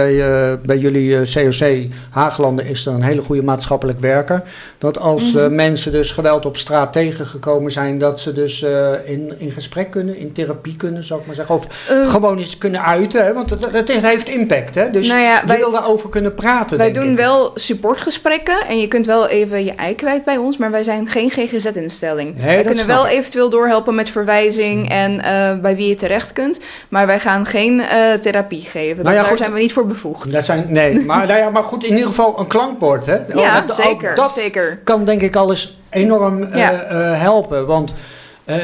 bij 0.65 0.77
jullie 0.77 1.21
COC 1.33 1.91
Haaglanden 2.09 2.65
is 2.65 2.85
er 2.85 2.93
een 2.93 3.01
hele 3.01 3.21
goede 3.21 3.43
maatschappelijk 3.43 3.99
werker. 3.99 4.43
Dat 4.77 4.99
als 4.99 5.31
Mhm. 5.33 5.55
mensen 5.55 5.91
dus 5.91 6.11
geweld 6.11 6.45
op 6.45 6.57
straat 6.57 6.93
tegengekomen 6.93 7.71
zijn, 7.71 7.97
dat 7.99 8.19
ze 8.19 8.33
dus 8.33 8.65
in, 9.05 9.33
in 9.37 9.51
gesprek 9.51 9.91
kunnen, 9.91 10.17
in 10.17 10.31
therapie 10.31 10.75
kunnen, 10.75 11.03
zou 11.03 11.19
ik 11.19 11.25
maar 11.25 11.35
zeggen. 11.35 11.55
Of 11.55 11.67
gewoon 12.07 12.37
eens 12.37 12.57
kunnen 12.57 12.83
uiten, 12.83 13.25
hè? 13.25 13.33
want 13.33 13.49
het, 13.49 13.71
het 13.71 13.91
heeft 14.01 14.29
impact. 14.29 14.75
Hè? 14.75 14.91
Dus 14.91 15.07
nou 15.07 15.21
ja, 15.21 15.41
je 15.47 15.57
wil 15.57 15.71
daarover 15.71 16.09
kunnen 16.09 16.33
praten. 16.33 16.77
wij 16.77 16.91
doen 16.91 17.11
ik. 17.11 17.17
wel 17.17 17.51
supportgesprekken 17.53 18.65
en 18.67 18.79
je 18.79 18.87
kunt 18.87 19.05
wel 19.05 19.27
even 19.27 19.65
je 19.65 19.73
ei 19.75 19.95
kwijt 19.95 20.23
bij 20.23 20.37
ons, 20.37 20.57
maar 20.57 20.71
wij 20.71 20.83
zijn 20.83 21.07
geen 21.07 21.29
GGZ-instelling. 21.29 22.37
Nee, 22.37 22.55
dat 22.57 22.65
kunnen 22.65 22.87
wel 22.87 23.05
ik. 23.05 23.11
Mm. 23.11 23.17
eventueel 23.17 23.49
doorhelpen 23.49 23.95
met 23.95 24.09
verwijzing 24.09 24.89
en 24.89 25.21
eh, 25.21 25.65
bij 25.67 25.75
wie 25.75 25.87
je 25.87 25.95
terecht 25.95 26.33
kunt, 26.33 26.59
maar 26.89 27.07
wij 27.07 27.19
gaan 27.19 27.45
geen 27.45 27.79
eh, 27.81 28.13
therapie 28.13 28.61
geven. 28.61 29.03
Nou 29.03 29.15
ja, 29.15 29.21
daar 29.21 29.29
goed. 29.29 29.37
zijn 29.37 29.53
we 29.53 29.59
niet 29.59 29.73
voor 29.73 29.87
bevoegd. 29.87 30.31
Dat 30.31 30.45
zijn, 30.45 30.65
nee, 30.69 30.99
maar, 31.05 31.27
nou 31.27 31.39
ja, 31.39 31.49
maar 31.49 31.63
goed, 31.63 31.83
in 31.83 31.91
ieder 31.91 32.07
geval 32.07 32.39
een 32.39 32.47
klankbord. 32.47 33.05
Hè? 33.05 33.17
ja, 33.33 33.63
zeker, 33.67 34.15
dat 34.15 34.33
zeker. 34.33 34.79
kan 34.83 35.05
denk 35.05 35.21
ik 35.21 35.35
alles 35.35 35.77
enorm 35.89 36.43
eh, 36.43 36.59
Ja. 36.59 36.81
eh, 36.81 37.21
helpen. 37.21 37.65
Want 37.65 37.93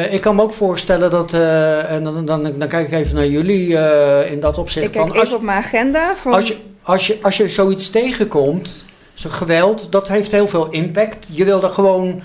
ik 0.10 0.22
kan 0.22 0.36
me 0.36 0.42
ook 0.42 0.54
voorstellen 0.54 1.10
dat, 1.12 1.34
en 1.34 2.04
dan, 2.04 2.26
dan, 2.26 2.44
dan 2.58 2.68
kijk 2.68 2.88
ik 2.88 2.94
even 2.94 3.16
naar 3.16 3.28
jullie 3.28 3.78
in 4.32 4.40
dat 4.40 4.58
opzicht. 4.58 4.86
Ik 4.86 4.92
kijk 4.92 5.06
van, 5.06 5.16
even 5.16 5.26
als, 5.28 5.36
op 5.36 5.42
mijn 5.42 5.58
agenda. 5.58 6.16
Van, 6.16 6.34
als, 6.34 6.48
je, 6.48 6.56
als, 6.82 7.08
je, 7.08 7.20
als 7.22 7.38
je 7.38 7.48
zoiets 7.48 7.90
tegenkomt, 7.90 8.86
zo'n 9.14 9.32
geweld, 9.32 9.92
dat 9.92 10.08
heeft 10.08 10.32
heel 10.32 10.48
veel 10.48 10.68
impact. 10.70 11.30
Je 11.32 11.46
wil 11.46 11.64
er 11.64 11.70
gewoon 11.70 12.22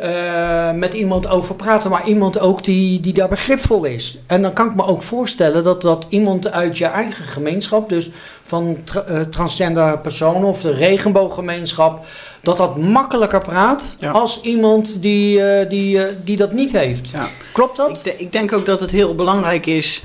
eh, 0.00 0.72
met 0.72 0.94
iemand 0.94 1.28
over 1.28 1.54
praten, 1.54 1.90
maar 1.90 2.06
iemand 2.06 2.38
ook 2.40 2.64
die, 2.64 3.00
die 3.00 3.12
daar 3.12 3.28
begripvol 3.28 3.84
is. 3.84 4.18
En 4.26 4.42
dan 4.42 4.52
kan 4.52 4.66
ik 4.68 4.74
me 4.74 4.84
ook 4.86 5.02
voorstellen 5.02 5.62
dat, 5.64 5.82
dat 5.82 6.06
iemand 6.08 6.50
uit 6.52 6.78
je 6.78 6.84
eigen 6.84 7.24
gemeenschap, 7.24 7.88
dus 7.88 8.10
van 8.46 8.76
tra- 8.84 9.00
eh, 9.02 9.20
transgender 9.20 9.98
personen 9.98 10.42
of 10.48 10.60
de 10.60 10.72
regenbooggemeenschap, 10.72 12.04
dat 12.42 12.56
dat 12.56 12.76
makkelijker 12.78 13.40
praat 13.40 13.96
Ja. 13.98 14.10
als 14.10 14.40
iemand 14.42 15.02
die, 15.02 15.42
eh, 15.42 15.68
die, 15.70 16.00
die 16.24 16.36
dat 16.36 16.52
niet 16.52 16.72
heeft. 16.72 17.08
Ja. 17.08 17.28
Klopt 17.52 17.76
dat? 17.76 17.90
Ik, 17.90 18.02
de- 18.02 18.16
ik 18.16 18.32
denk 18.32 18.52
ook 18.52 18.66
dat 18.66 18.80
het 18.80 18.90
heel 18.90 19.14
belangrijk 19.14 19.66
is 19.66 20.02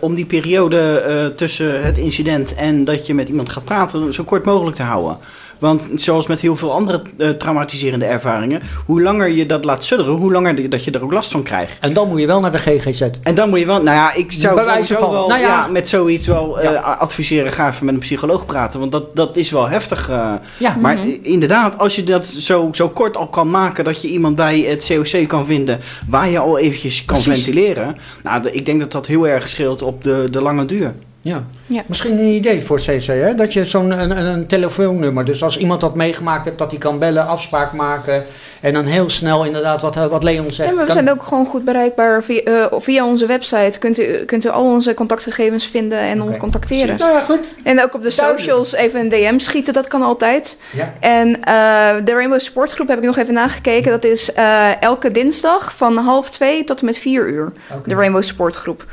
om 0.00 0.14
die 0.14 0.24
periode 0.24 1.32
tussen 1.36 1.84
het 1.84 1.98
incident 1.98 2.54
en 2.54 2.84
dat 2.84 3.06
je 3.06 3.14
met 3.14 3.28
iemand 3.28 3.48
gaat 3.48 3.64
praten 3.64 4.14
zo 4.14 4.24
kort 4.24 4.44
mogelijk 4.44 4.76
te 4.76 4.82
houden. 4.82 5.18
Want 5.58 5.82
zoals 5.94 6.26
met 6.26 6.40
heel 6.40 6.56
veel 6.56 6.72
andere 6.72 7.02
eh, 7.18 7.28
traumatiserende 7.30 8.04
ervaringen, 8.04 8.60
hoe 8.86 9.02
langer 9.02 9.28
je 9.28 9.46
dat 9.46 9.64
laat 9.64 9.84
sudderen, 9.84 10.14
hoe 10.14 10.32
langer 10.32 10.54
de- 10.54 10.68
dat 10.68 10.84
je 10.84 10.90
er 10.90 11.02
ook 11.02 11.12
last 11.12 11.30
van 11.30 11.42
krijgt. 11.42 11.78
En 11.80 11.92
dan 11.92 12.08
moet 12.08 12.20
je 12.20 12.26
wel 12.26 12.40
naar 12.40 12.50
de 12.52 12.58
GGZ. 12.58 13.00
En 13.22 13.34
dan 13.34 13.48
moet 13.48 13.58
je 13.58 13.66
wel, 13.66 13.82
nou 13.82 13.96
ja, 13.96 14.14
ik 14.14 14.32
zou 14.32 14.54
Bij 14.54 14.64
wijze 14.64 14.82
sowieso 14.86 15.04
van, 15.06 15.14
wel 15.14 15.28
nou 15.28 15.40
ja. 15.40 15.46
ja, 15.46 15.66
met 15.70 15.88
zoiets 15.88 16.26
wel 16.26 16.60
eh, 16.60 16.98
adviseren, 17.00 17.52
ga 17.52 17.68
even 17.68 17.84
met 17.84 17.94
een 17.94 18.00
psycholoog 18.00 18.46
praten, 18.46 18.80
want 18.80 18.92
dat, 18.92 19.16
dat 19.16 19.36
is 19.36 19.50
wel 19.50 19.68
heftig. 19.68 20.08
eh. 20.10 20.32
Ja, 20.58 20.76
Maar 20.80 20.96
Mhm. 20.96 21.08
inderdaad, 21.22 21.78
als 21.78 21.96
je 21.96 22.04
dat 22.04 22.26
zo, 22.26 22.68
zo 22.72 22.88
kort 22.88 23.16
al 23.16 23.26
kan 23.28 23.50
maken 23.50 23.84
dat 23.84 24.02
je 24.02 24.08
iemand 24.08 24.36
bij 24.36 24.60
het 24.60 24.86
COC 24.86 25.28
kan 25.28 25.46
vinden 25.46 25.80
waar 26.08 26.28
je 26.28 26.38
al 26.38 26.58
eventjes 26.58 27.04
kan 27.04 27.18
Precies. 27.22 27.44
ventileren. 27.44 27.96
Nou, 28.22 28.42
de- 28.42 28.52
ik 28.52 28.66
denk 28.66 28.80
dat 28.80 28.92
dat 28.92 29.06
heel 29.06 29.28
erg 29.28 29.48
scheelt 29.48 29.82
op 29.82 30.04
de, 30.04 30.28
de 30.30 30.40
lange 30.42 30.64
duur. 30.64 30.94
Ja. 31.26 31.44
Ja. 31.66 31.82
Misschien 31.86 32.18
een 32.18 32.24
idee 32.34 32.62
voor 32.62 32.78
CC, 32.78 33.06
hè? 33.06 33.34
dat 33.34 33.52
je 33.52 33.64
zo'n 33.64 33.90
een, 33.90 34.26
een, 34.26 34.46
telefoonnummer, 34.46 35.24
dus 35.24 35.42
als 35.42 35.58
iemand 35.58 35.80
dat 35.80 35.94
meegemaakt 35.94 36.44
heeft, 36.44 36.58
dat 36.58 36.70
hij 36.70 36.78
kan 36.78 36.98
bellen, 36.98 37.26
afspraak 37.26 37.72
maken 37.72 38.24
en 38.60 38.72
dan 38.72 38.84
heel 38.84 39.10
snel 39.10 39.44
inderdaad 39.44 39.82
wat, 39.82 39.94
wat 39.94 40.22
Leon 40.22 40.50
zegt. 40.50 40.70
Ja, 40.70 40.76
we 40.78 40.84
kan- 40.84 40.92
zijn 40.92 41.10
ook 41.10 41.22
gewoon 41.22 41.46
goed 41.46 41.64
bereikbaar 41.64 42.22
via, 42.22 42.40
eh, 42.42 42.64
via 42.78 43.06
onze 43.06 43.26
website. 43.26 43.78
Kunt 43.78 43.98
u, 43.98 44.04
kunt 44.24 44.44
u 44.44 44.48
al 44.48 44.64
onze 44.64 44.94
contactgegevens 44.94 45.66
vinden 45.66 45.98
en 45.98 46.22
ons 46.22 46.36
contacteren. 46.36 46.96
Nou 46.98 47.12
ja, 47.12 47.20
goed. 47.20 47.54
En 47.64 47.82
ook 47.82 47.94
op 47.94 48.02
de 48.02 48.14
Duidelijk. 48.16 48.38
socials 48.44 48.74
even 48.74 49.00
een 49.00 49.08
DM 49.08 49.38
schieten, 49.38 49.72
dat 49.72 49.88
kan 49.88 50.02
altijd. 50.02 50.56
Ja. 50.72 50.92
En 51.00 51.42
eh, 51.42 52.04
de 52.04 52.12
Rainbow 52.12 52.40
Sportgroep 52.40 52.88
heb 52.88 52.98
ik 52.98 53.04
nog 53.04 53.16
even 53.16 53.34
nagekeken. 53.34 53.90
Dat 53.90 54.04
is 54.04 54.32
eh, 54.32 54.82
elke 54.82 55.10
dinsdag 55.10 55.76
van 55.76 55.96
half 55.96 56.30
twee 56.30 56.64
tot 56.64 56.78
en 56.80 56.86
met 56.86 56.98
vier 56.98 57.28
uur. 57.28 57.52
De 57.84 57.94
Rainbow 57.94 58.22
Sportgroep. 58.22 58.84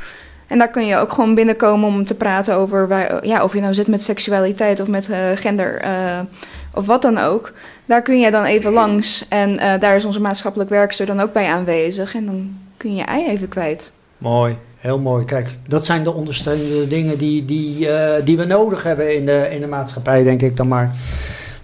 En 0.54 0.60
daar 0.60 0.70
kun 0.70 0.86
je 0.86 0.96
ook 0.96 1.12
gewoon 1.12 1.34
binnenkomen 1.34 1.88
om 1.88 2.04
te 2.04 2.14
praten 2.14 2.54
over 2.54 2.88
waar, 2.88 3.26
ja, 3.26 3.44
of 3.44 3.54
je 3.54 3.60
nou 3.60 3.74
zit 3.74 3.86
met 3.86 4.02
seksualiteit 4.02 4.80
of 4.80 4.88
met 4.88 5.10
eh, 5.10 5.18
gender 5.34 5.80
eh, 5.80 6.20
of 6.74 6.86
wat 6.86 7.02
dan 7.02 7.18
ook. 7.18 7.52
Daar 7.84 8.02
kun 8.02 8.20
je 8.20 8.30
dan 8.30 8.44
even 8.44 8.72
langs. 8.72 9.28
En 9.28 9.58
eh, 9.58 9.80
daar 9.80 9.96
is 9.96 10.04
onze 10.04 10.20
maatschappelijk 10.20 10.70
werkster 10.70 11.06
dan 11.06 11.20
ook 11.20 11.32
bij 11.32 11.46
aanwezig. 11.46 12.14
En 12.14 12.26
dan 12.26 12.56
kun 12.76 12.90
je 12.90 12.96
je 12.96 13.02
ei 13.02 13.26
even 13.26 13.48
kwijt. 13.48 13.92
Mooi, 14.18 14.56
heel 14.78 14.98
mooi. 14.98 15.24
Kijk, 15.24 15.48
dat 15.68 15.86
zijn 15.86 16.04
de 16.04 16.12
ondersteunende 16.12 16.88
dingen 16.88 17.18
die, 17.18 17.44
die, 17.44 17.88
die 18.24 18.36
we 18.36 18.44
nodig 18.44 18.82
hebben 18.82 19.16
in 19.16 19.26
de, 19.26 19.48
in 19.50 19.60
de 19.60 19.66
maatschappij, 19.66 20.22
denk 20.22 20.42
ik 20.42 20.56
dan 20.56 20.68
maar. 20.68 20.90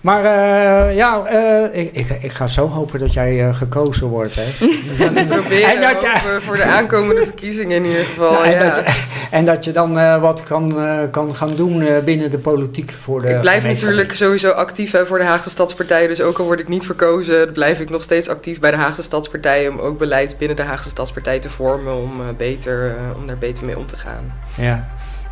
Maar 0.01 0.25
eh, 0.25 0.97
ja, 0.97 1.25
eh, 1.25 1.81
ik, 1.81 1.91
ik, 1.93 2.23
ik 2.23 2.33
ga 2.33 2.47
zo 2.47 2.69
hopen 2.69 2.99
dat 2.99 3.13
jij 3.13 3.47
eh, 3.47 3.55
gekozen 3.55 4.07
wordt. 4.07 4.37
Hè? 4.37 4.45
We 5.15 5.25
proberen 5.29 5.71
En 5.71 5.81
dat 5.81 6.01
je- 6.01 6.39
voor 6.41 6.57
de 6.57 6.63
aankomende 6.65 7.23
verkiezingen 7.25 7.77
in 7.77 7.85
ieder 7.85 8.05
geval. 8.05 8.33
Nou, 8.33 8.45
en, 8.45 8.51
ja. 8.53 8.59
dat, 8.75 8.83
en 9.31 9.45
dat 9.45 9.65
je 9.65 9.73
dan 9.73 10.21
wat 10.21 10.43
kan, 10.43 10.77
kan 11.11 11.35
gaan 11.37 11.57
doen 11.57 11.85
binnen 12.05 12.31
de 12.31 12.39
politiek 12.39 12.93
voor 12.93 13.23
de 13.23 13.29
ik 13.29 13.41
blijf 13.41 13.65
natuurlijk 13.65 14.15
sowieso 14.15 14.51
actief 14.51 14.93
hè, 14.93 15.07
voor 15.07 15.19
de 15.19 15.25
Haagse 15.25 15.51
Stadspartij. 15.51 16.07
Dus 16.07 16.21
ook 16.21 16.39
al 16.39 16.45
word 16.45 16.61
ik 16.61 16.69
niet 16.69 16.85
verkozen, 16.87 17.53
blijf 17.53 17.81
ik 17.81 17.91
nog 17.91 18.03
steeds 18.03 18.29
actief 18.29 18.61
bij 18.61 18.71
de 18.71 18.77
Haagse 18.77 19.03
Stadspartij. 19.03 19.69
Om 19.69 19.79
ook 19.79 19.99
beleid 19.99 20.35
binnen 20.39 20.57
de 20.57 20.63
Haagse 20.63 20.89
Stadspartij 20.89 21.39
te 21.39 21.51
vormen. 21.51 21.95
Om, 21.97 22.13
beter, 22.37 22.95
om 23.17 23.27
daar 23.27 23.39
beter 23.39 23.65
mee 23.65 23.79
om 23.79 23.87
te 23.87 23.97
gaan. 23.97 24.33
Ja, 24.55 24.89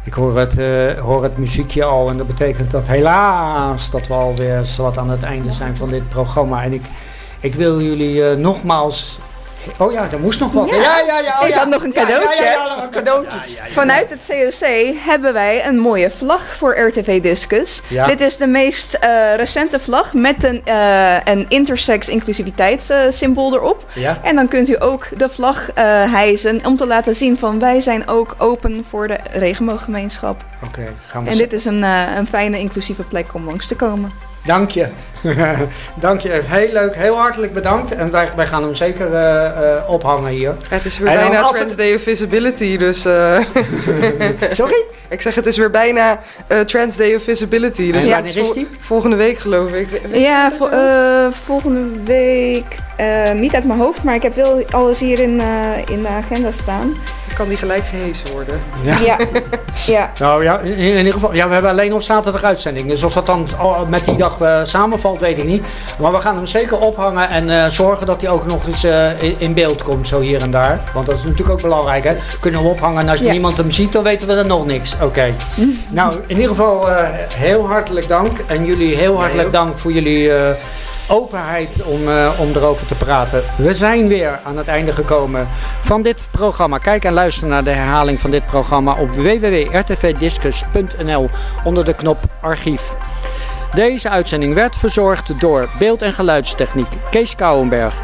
ik 0.09 0.15
hoor 0.15 0.39
het, 0.39 0.59
eh, 0.59 1.01
hoor 1.01 1.23
het 1.23 1.39
muziekje 1.39 1.85
al 1.85 2.11
en 2.11 2.17
dat 2.17 2.27
betekent 2.27 2.71
dat 2.71 2.89
helaas 2.89 3.91
dat 3.91 4.07
we 4.07 4.15
alweer 4.15 4.65
zowat 4.65 4.99
aan 4.99 5.11
het 5.11 5.23
einde 5.23 5.53
zijn 5.53 5.77
van 5.77 5.89
dit 5.89 6.09
programma. 6.09 6.63
En 6.63 6.73
ik, 6.73 6.83
ik 7.41 7.55
wil 7.55 7.81
jullie 7.83 8.29
eh, 8.29 8.37
nogmaals... 8.37 9.19
Oh 9.77 9.93
ja, 9.93 10.11
er 10.13 10.19
moest 10.21 10.41
nog 10.41 10.53
wat. 10.53 10.71
Ja. 10.71 10.77
Ja, 10.77 10.99
ja, 10.99 11.19
ja. 11.19 11.39
oh 11.41 11.47
Ik 11.47 11.53
ja. 11.55 11.59
had 11.59 11.69
nog 11.69 11.85
een 11.85 11.93
Ja, 11.95 12.01
ja, 12.01 12.89
cadeautje. 12.91 13.39
Ja. 13.57 13.65
Vanuit 13.71 14.11
het 14.11 14.27
COC 14.29 14.69
hebben 15.05 15.33
wij 15.33 15.67
een 15.67 15.79
mooie 15.79 16.11
vlag 16.11 16.43
voor 16.57 16.79
RTV 16.79 17.23
Discus. 17.23 17.83
Ja. 17.89 18.07
Dit 18.07 18.21
is 18.21 18.37
de 18.37 18.47
meest 18.47 18.95
eh, 18.95 19.35
recente 19.37 19.79
vlag 19.79 20.15
met 20.15 20.45
een, 20.45 20.61
eh 20.65 21.17
een 21.25 21.47
intersex 21.49 22.09
inclusiviteitssymbool 22.09 23.55
erop. 23.55 23.85
Ja, 23.93 24.19
En 24.23 24.35
dan 24.35 24.49
kunt 24.49 24.69
u 24.69 24.77
ook 24.79 25.07
de 25.17 25.29
vlag 25.29 25.71
eh 25.73 26.13
hijsen 26.13 26.61
om 26.67 26.77
te 26.77 26.87
laten 26.87 27.15
zien 27.15 27.39
van 27.39 27.59
wij 27.59 27.81
zijn 27.81 28.09
ook 28.09 28.35
open 28.39 28.85
voor 28.89 29.09
de 29.09 29.19
regenbooggemeenschap. 29.33 30.45
oké. 30.67 30.93
gaan 31.07 31.25
we 31.25 31.31
En 31.31 31.37
dit 31.37 31.53
is 31.53 31.65
een, 31.65 31.85
eh, 31.85 32.03
een 32.17 32.27
fijne 32.29 32.59
inclusieve 32.59 33.03
plek 33.03 33.35
om 33.35 33.45
langs 33.45 33.67
te 33.69 33.77
komen. 33.77 34.13
Dank 34.49 34.71
je. 34.71 34.87
Dank 36.01 36.21
je. 36.21 36.41
Heel 36.45 36.73
leuk. 36.73 36.95
Heel 36.95 37.17
hartelijk 37.17 37.53
bedankt. 37.53 37.95
En 37.95 38.11
wij, 38.11 38.29
wij 38.37 38.47
gaan 38.47 38.63
hem 38.63 38.75
zeker 38.75 39.15
eh, 39.15 39.47
eh, 39.47 39.91
ophangen 39.91 40.31
hier. 40.31 40.55
Het 40.69 40.85
is 40.85 40.99
weer 40.99 41.09
En 41.09 41.17
bijna 41.19 41.43
Trans 41.43 41.77
Day 41.77 41.95
of 41.95 42.03
Visibility. 42.03 42.77
Dus 42.77 43.05
eh, 43.05 43.39
Sorry? 44.49 44.85
ik 45.09 45.21
zeg 45.21 45.35
het 45.35 45.47
is 45.47 45.57
weer 45.57 45.71
bijna 45.71 46.19
eh, 46.47 46.61
Trans 46.61 46.97
Day 46.97 47.15
of 47.15 47.23
Visibility. 47.23 47.93
Dus 47.93 48.05
En 48.05 48.11
wanneer 48.11 48.37
is 48.37 48.43
vol- 48.47 48.53
die? 48.55 48.69
Volgende 48.81 49.17
week 49.17 49.39
geloof 49.39 49.73
ik. 49.73 49.89
Ja, 50.13 50.53
vo- 50.59 50.69
eh, 50.69 51.33
volgende 51.33 52.03
week 52.05 52.77
eh, 52.97 53.33
niet 53.33 53.55
uit 53.55 53.65
mijn 53.65 53.79
hoofd, 53.79 54.03
maar 54.03 54.15
ik 54.15 54.23
heb 54.23 54.35
wel 54.35 54.63
alles 54.71 55.01
hier 55.01 55.19
in, 55.21 55.41
eh, 55.41 55.95
in 55.95 56.03
de 56.03 56.09
agenda 56.09 56.51
staan. 56.51 56.95
Kan 57.39 57.49
die 57.49 57.57
gelijk 57.57 57.87
gehezen 57.87 58.31
worden. 58.33 58.61
Ja. 58.83 58.97
Ja, 59.05 59.17
ja. 59.87 60.11
Nou 60.19 60.43
ja, 60.45 60.59
in, 60.59 60.77
in 60.77 60.97
ieder 60.97 61.13
geval, 61.13 61.35
ja, 61.35 61.47
we 61.47 61.53
hebben 61.53 61.71
alleen 61.71 61.93
op 61.95 62.03
zaterdag 62.03 62.43
uitzending. 62.43 62.89
Dus 62.89 63.03
of 63.03 63.13
dat 63.13 63.27
dan 63.27 63.47
al 63.59 63.87
met 63.87 64.05
die 64.05 64.17
dag 64.17 64.41
eh, 64.41 64.61
samenvalt, 64.65 65.21
weet 65.21 65.39
ik 65.39 65.45
niet. 65.45 65.67
Maar 65.99 66.13
we 66.13 66.21
gaan 66.21 66.37
hem 66.37 66.47
zeker 66.47 66.79
ophangen 66.79 67.31
en 67.31 67.51
eh, 67.51 67.71
zorgen 67.71 68.07
dat 68.07 68.21
hij 68.21 68.31
ook 68.31 68.47
nog 68.47 68.67
eens 68.67 68.85
eh, 68.85 69.23
in, 69.23 69.35
in 69.39 69.55
beeld 69.55 69.83
komt, 69.83 70.09
zo 70.09 70.21
hier 70.21 70.43
en 70.43 70.51
daar. 70.51 70.81
Want 70.95 71.07
dat 71.07 71.15
is 71.15 71.23
natuurlijk 71.23 71.51
ook 71.51 71.63
belangrijk, 71.63 72.05
hè. 72.05 72.15
Kunnen 72.41 72.63
we 72.63 72.69
ophangen 72.69 73.03
en 73.03 73.09
als 73.09 73.21
Ja. 73.21 73.31
niemand 73.31 73.57
hem 73.57 73.71
ziet, 73.71 73.93
dan 73.93 74.03
weten 74.05 74.29
we 74.29 74.35
er 74.35 74.47
nog 74.47 74.67
niks. 74.67 74.95
Oké. 75.03 75.35
nou, 75.91 76.15
in 76.27 76.35
ieder 76.37 76.49
geval 76.49 76.91
eh, 76.91 77.09
heel 77.35 77.67
hartelijk 77.67 78.09
dank. 78.09 78.39
En 78.47 78.65
jullie 78.65 78.97
heel 78.97 79.21
hartelijk 79.21 79.53
dank 79.53 79.79
voor 79.79 79.93
jullie 79.93 80.33
eh, 80.33 80.51
openheid 81.09 81.83
om, 81.85 82.09
eh, 82.09 82.31
om 82.39 82.49
erover 82.55 82.87
te 82.87 82.95
praten. 82.95 83.43
We 83.57 83.75
zijn 83.75 84.09
weer 84.09 84.41
aan 84.45 84.57
het 84.57 84.69
einde 84.69 84.93
gekomen 84.93 85.49
van 85.81 86.03
dit 86.03 86.29
programma. 86.31 86.79
Kijk 86.79 87.05
en 87.05 87.13
luister 87.13 87.49
naar 87.49 87.65
de 87.65 87.71
herhaling 87.71 88.21
van 88.21 88.31
dit 88.31 88.47
programma 88.47 88.95
op 88.95 89.11
www.rtvdiscus.nl 89.11 91.29
onder 91.65 91.85
de 91.85 91.95
knop 91.95 92.19
archief. 92.41 92.95
Deze 93.75 94.09
uitzending 94.09 94.55
werd 94.55 94.77
verzorgd 94.77 95.41
door 95.41 95.69
beeld- 95.79 96.03
en 96.03 96.13
geluidstechniek 96.13 96.89
Kees 97.11 97.35
Kouwenberg, 97.35 97.95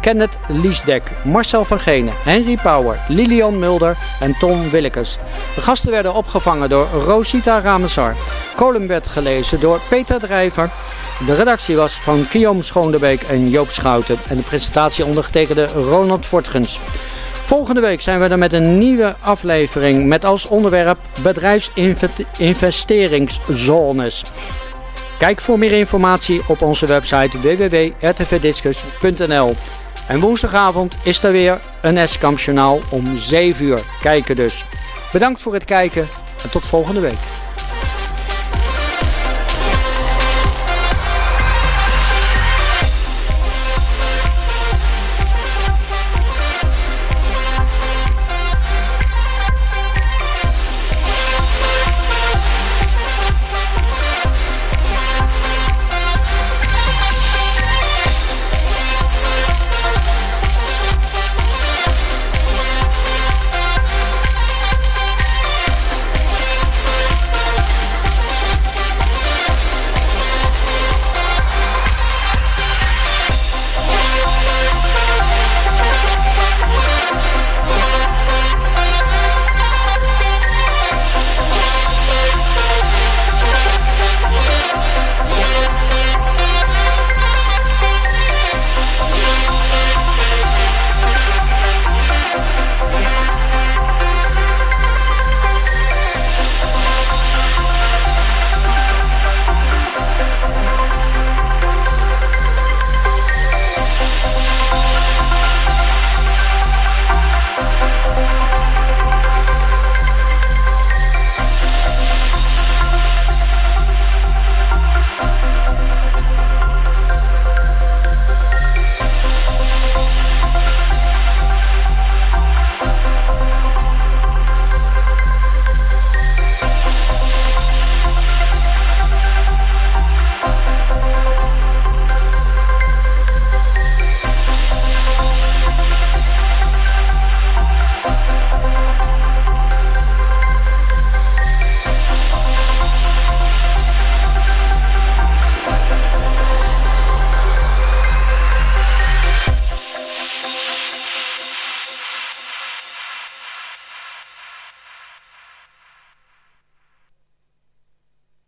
Kenneth, 0.00 0.38
Liesdek, 0.48 1.02
Marcel 1.24 1.64
van 1.64 1.80
Genen, 1.80 2.14
Henry 2.24 2.58
Power, 2.62 2.98
Lilian 3.08 3.58
Mulder 3.58 3.96
en 4.20 4.34
Tom 4.38 4.70
Willekes. 4.70 5.18
De 5.54 5.60
gasten 5.60 5.90
werden 5.90 6.14
opgevangen 6.14 6.68
door 6.68 6.86
Rosita 7.04 7.60
Ramesar. 7.60 8.14
Column 8.56 8.86
werd 8.86 9.08
gelezen 9.08 9.60
door 9.60 9.80
Peter 9.88 10.20
Drijver. 10.20 10.70
De 11.26 11.34
redactie 11.34 11.76
was 11.76 11.92
van 11.92 12.24
Guillaume 12.24 12.62
Schoonderbeek 12.62 13.22
en 13.22 13.50
Joop 13.50 13.68
Schouten. 13.68 14.16
En 14.28 14.36
de 14.36 14.42
presentatie 14.42 15.04
ondergetekende 15.04 15.66
Ronald 15.66 16.26
Fortgens. 16.26 16.78
Volgende 17.32 17.80
week 17.80 18.00
zijn 18.00 18.20
we 18.20 18.28
er 18.28 18.38
met 18.38 18.52
een 18.52 18.78
nieuwe 18.78 19.14
aflevering 19.20 20.06
met 20.06 20.24
als 20.24 20.46
onderwerp 20.46 20.98
bedrijfsinvesteringszones. 21.22 24.22
Kijk 25.18 25.40
voor 25.40 25.58
meer 25.58 25.72
informatie 25.72 26.40
op 26.46 26.62
onze 26.62 26.86
website 26.86 27.40
www.rtvdiscus.nl. 27.40 29.54
En 30.06 30.20
woensdagavond 30.20 30.96
is 31.02 31.22
er 31.22 31.32
weer 31.32 31.60
een 31.82 31.98
Eskamp 31.98 32.38
journaal 32.38 32.80
om 32.88 33.16
7 33.16 33.64
uur. 33.64 33.80
Kijken 34.02 34.36
dus. 34.36 34.64
Bedankt 35.12 35.40
voor 35.40 35.54
het 35.54 35.64
kijken 35.64 36.08
en 36.42 36.50
tot 36.50 36.66
volgende 36.66 37.00
week. 37.00 37.18